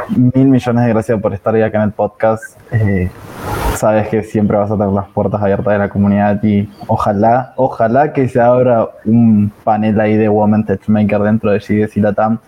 Mil 0.08 0.46
millones 0.46 0.84
de 0.84 0.90
gracias 0.90 1.20
por 1.20 1.34
estar 1.34 1.54
acá 1.56 1.78
en 1.78 1.84
el 1.84 1.92
podcast. 1.92 2.42
Eh, 2.70 3.10
sabes 3.76 4.08
que 4.08 4.22
siempre 4.22 4.56
vas 4.56 4.70
a 4.70 4.74
tener 4.76 4.92
las 4.92 5.08
puertas 5.08 5.42
abiertas 5.42 5.72
de 5.72 5.78
la 5.78 5.88
comunidad 5.88 6.42
y 6.42 6.68
ojalá, 6.86 7.52
ojalá 7.56 8.12
que 8.12 8.28
se 8.28 8.40
abra 8.40 8.88
un 9.04 9.52
panel 9.64 10.00
ahí 10.00 10.16
de 10.16 10.28
Women 10.28 10.64
Maker 10.86 11.20
dentro 11.20 11.50
de 11.50 11.58
GS 11.58 11.96
y 11.96 12.00
Latam 12.00 12.38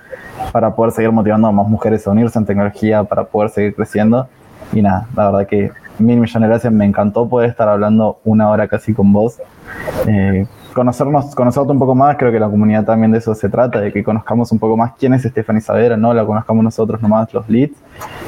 para 0.52 0.74
poder 0.74 0.92
seguir 0.92 1.12
motivando 1.12 1.48
a 1.48 1.52
más 1.52 1.68
mujeres 1.68 2.06
a 2.06 2.10
unirse 2.10 2.38
en 2.38 2.46
tecnología, 2.46 3.04
para 3.04 3.24
poder 3.24 3.50
seguir 3.50 3.74
creciendo. 3.74 4.28
Y 4.72 4.82
nada, 4.82 5.06
la 5.14 5.30
verdad 5.30 5.46
que 5.46 5.70
mil 5.98 6.18
millones 6.18 6.40
de 6.40 6.48
gracias, 6.48 6.72
me 6.72 6.84
encantó 6.84 7.28
poder 7.28 7.50
estar 7.50 7.68
hablando 7.68 8.18
una 8.24 8.50
hora 8.50 8.68
casi 8.68 8.94
con 8.94 9.12
vos. 9.12 9.38
Eh, 10.06 10.46
conocernos, 10.72 11.34
conocerte 11.34 11.72
un 11.72 11.78
poco 11.78 11.94
más, 11.94 12.16
creo 12.16 12.30
que 12.30 12.38
la 12.38 12.48
comunidad 12.48 12.84
también 12.84 13.10
de 13.10 13.18
eso 13.18 13.34
se 13.34 13.48
trata, 13.48 13.80
de 13.80 13.92
que 13.92 14.04
conozcamos 14.04 14.52
un 14.52 14.58
poco 14.58 14.76
más 14.76 14.92
quién 14.98 15.12
es 15.14 15.22
Stephanie 15.22 15.60
Savera, 15.60 15.96
no 15.96 16.14
la 16.14 16.24
conozcamos 16.24 16.62
nosotros 16.62 17.02
nomás 17.02 17.32
los 17.34 17.48
leads, 17.48 17.76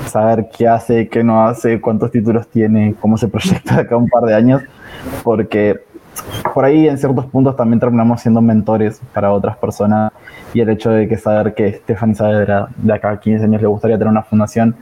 saber 0.07 0.49
qué 0.57 0.67
hace, 0.67 1.09
qué 1.09 1.23
no 1.23 1.47
hace, 1.47 1.81
cuántos 1.81 2.11
títulos 2.11 2.49
tiene, 2.49 2.95
cómo 3.01 3.17
se 3.17 3.29
proyecta 3.35 3.77
de 3.77 3.81
acá 3.83 3.97
un 3.97 4.09
par 4.09 4.25
de 4.25 4.35
años, 4.35 4.63
porque 5.23 5.81
por 6.55 6.65
ahí 6.65 6.89
en 6.89 6.99
ciertos 6.99 7.27
puntos 7.27 7.57
también 7.57 7.79
terminamos 7.79 8.21
siendo 8.21 8.41
mentores 8.41 9.01
para 9.15 9.33
otras 9.33 9.57
personas. 9.57 10.13
Y 10.53 10.61
el 10.61 10.69
hecho 10.71 10.91
de 10.91 11.07
que 11.09 11.17
saber 11.17 11.55
que 11.55 11.73
Stephanie 11.73 12.15
Savera 12.15 12.69
de 12.77 12.93
acá 12.93 13.11
a 13.11 13.21
15 13.21 13.45
años 13.45 13.63
le 13.63 13.69
gustaría 13.69 13.97
tener 13.97 14.11
una 14.11 14.23
fundación 14.23 14.75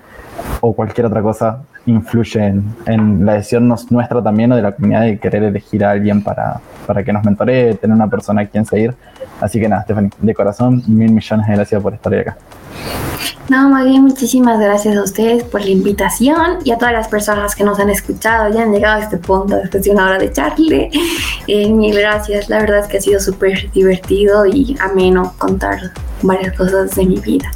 o 0.60 0.72
cualquier 0.72 1.06
otra 1.06 1.22
cosa 1.22 1.60
influye 1.88 2.54
en, 2.86 3.26
la 3.26 3.34
decisión 3.34 3.68
nuestra 3.68 4.22
también 4.22 4.52
o 4.52 4.56
de 4.56 4.62
la 4.62 4.72
comunidad 4.72 5.02
de 5.02 5.18
querer 5.18 5.42
elegir 5.42 5.84
a 5.84 5.90
alguien 5.90 6.22
para, 6.22 6.60
para 6.86 7.02
que 7.02 7.12
nos 7.12 7.24
mentoree, 7.24 7.74
tener 7.74 7.94
una 7.94 8.08
persona 8.08 8.42
a 8.42 8.46
quien 8.46 8.64
seguir. 8.64 8.94
Así 9.40 9.58
que 9.58 9.68
nada, 9.68 9.82
Stephanie, 9.82 10.10
de 10.18 10.34
corazón, 10.34 10.82
mil 10.86 11.12
millones 11.12 11.46
de 11.46 11.54
gracias 11.54 11.82
por 11.82 11.94
estar 11.94 12.14
acá. 12.14 12.36
No, 13.48 13.82
bien 13.82 14.02
muchísimas 14.02 14.60
gracias 14.60 14.94
a 14.94 15.02
ustedes 15.02 15.42
por 15.42 15.62
la 15.62 15.70
invitación 15.70 16.58
y 16.64 16.70
a 16.70 16.76
todas 16.76 16.92
las 16.92 17.08
personas 17.08 17.54
que 17.54 17.64
nos 17.64 17.80
han 17.80 17.88
escuchado 17.88 18.54
y 18.54 18.60
han 18.60 18.72
llegado 18.72 19.00
a 19.00 19.04
este 19.04 19.16
punto 19.16 19.56
después 19.56 19.82
de 19.82 19.90
una 19.90 20.04
hora 20.04 20.18
de 20.18 20.32
charle. 20.32 20.90
Eh, 21.50 21.72
mil 21.72 21.96
gracias, 21.98 22.50
la 22.50 22.58
verdad 22.58 22.80
es 22.80 22.88
que 22.88 22.98
ha 22.98 23.00
sido 23.00 23.20
súper 23.20 23.70
divertido 23.72 24.44
y 24.44 24.76
ameno 24.80 25.32
contar 25.38 25.78
varias 26.20 26.54
cosas 26.54 26.94
de 26.94 27.06
mi 27.06 27.16
vida. 27.20 27.50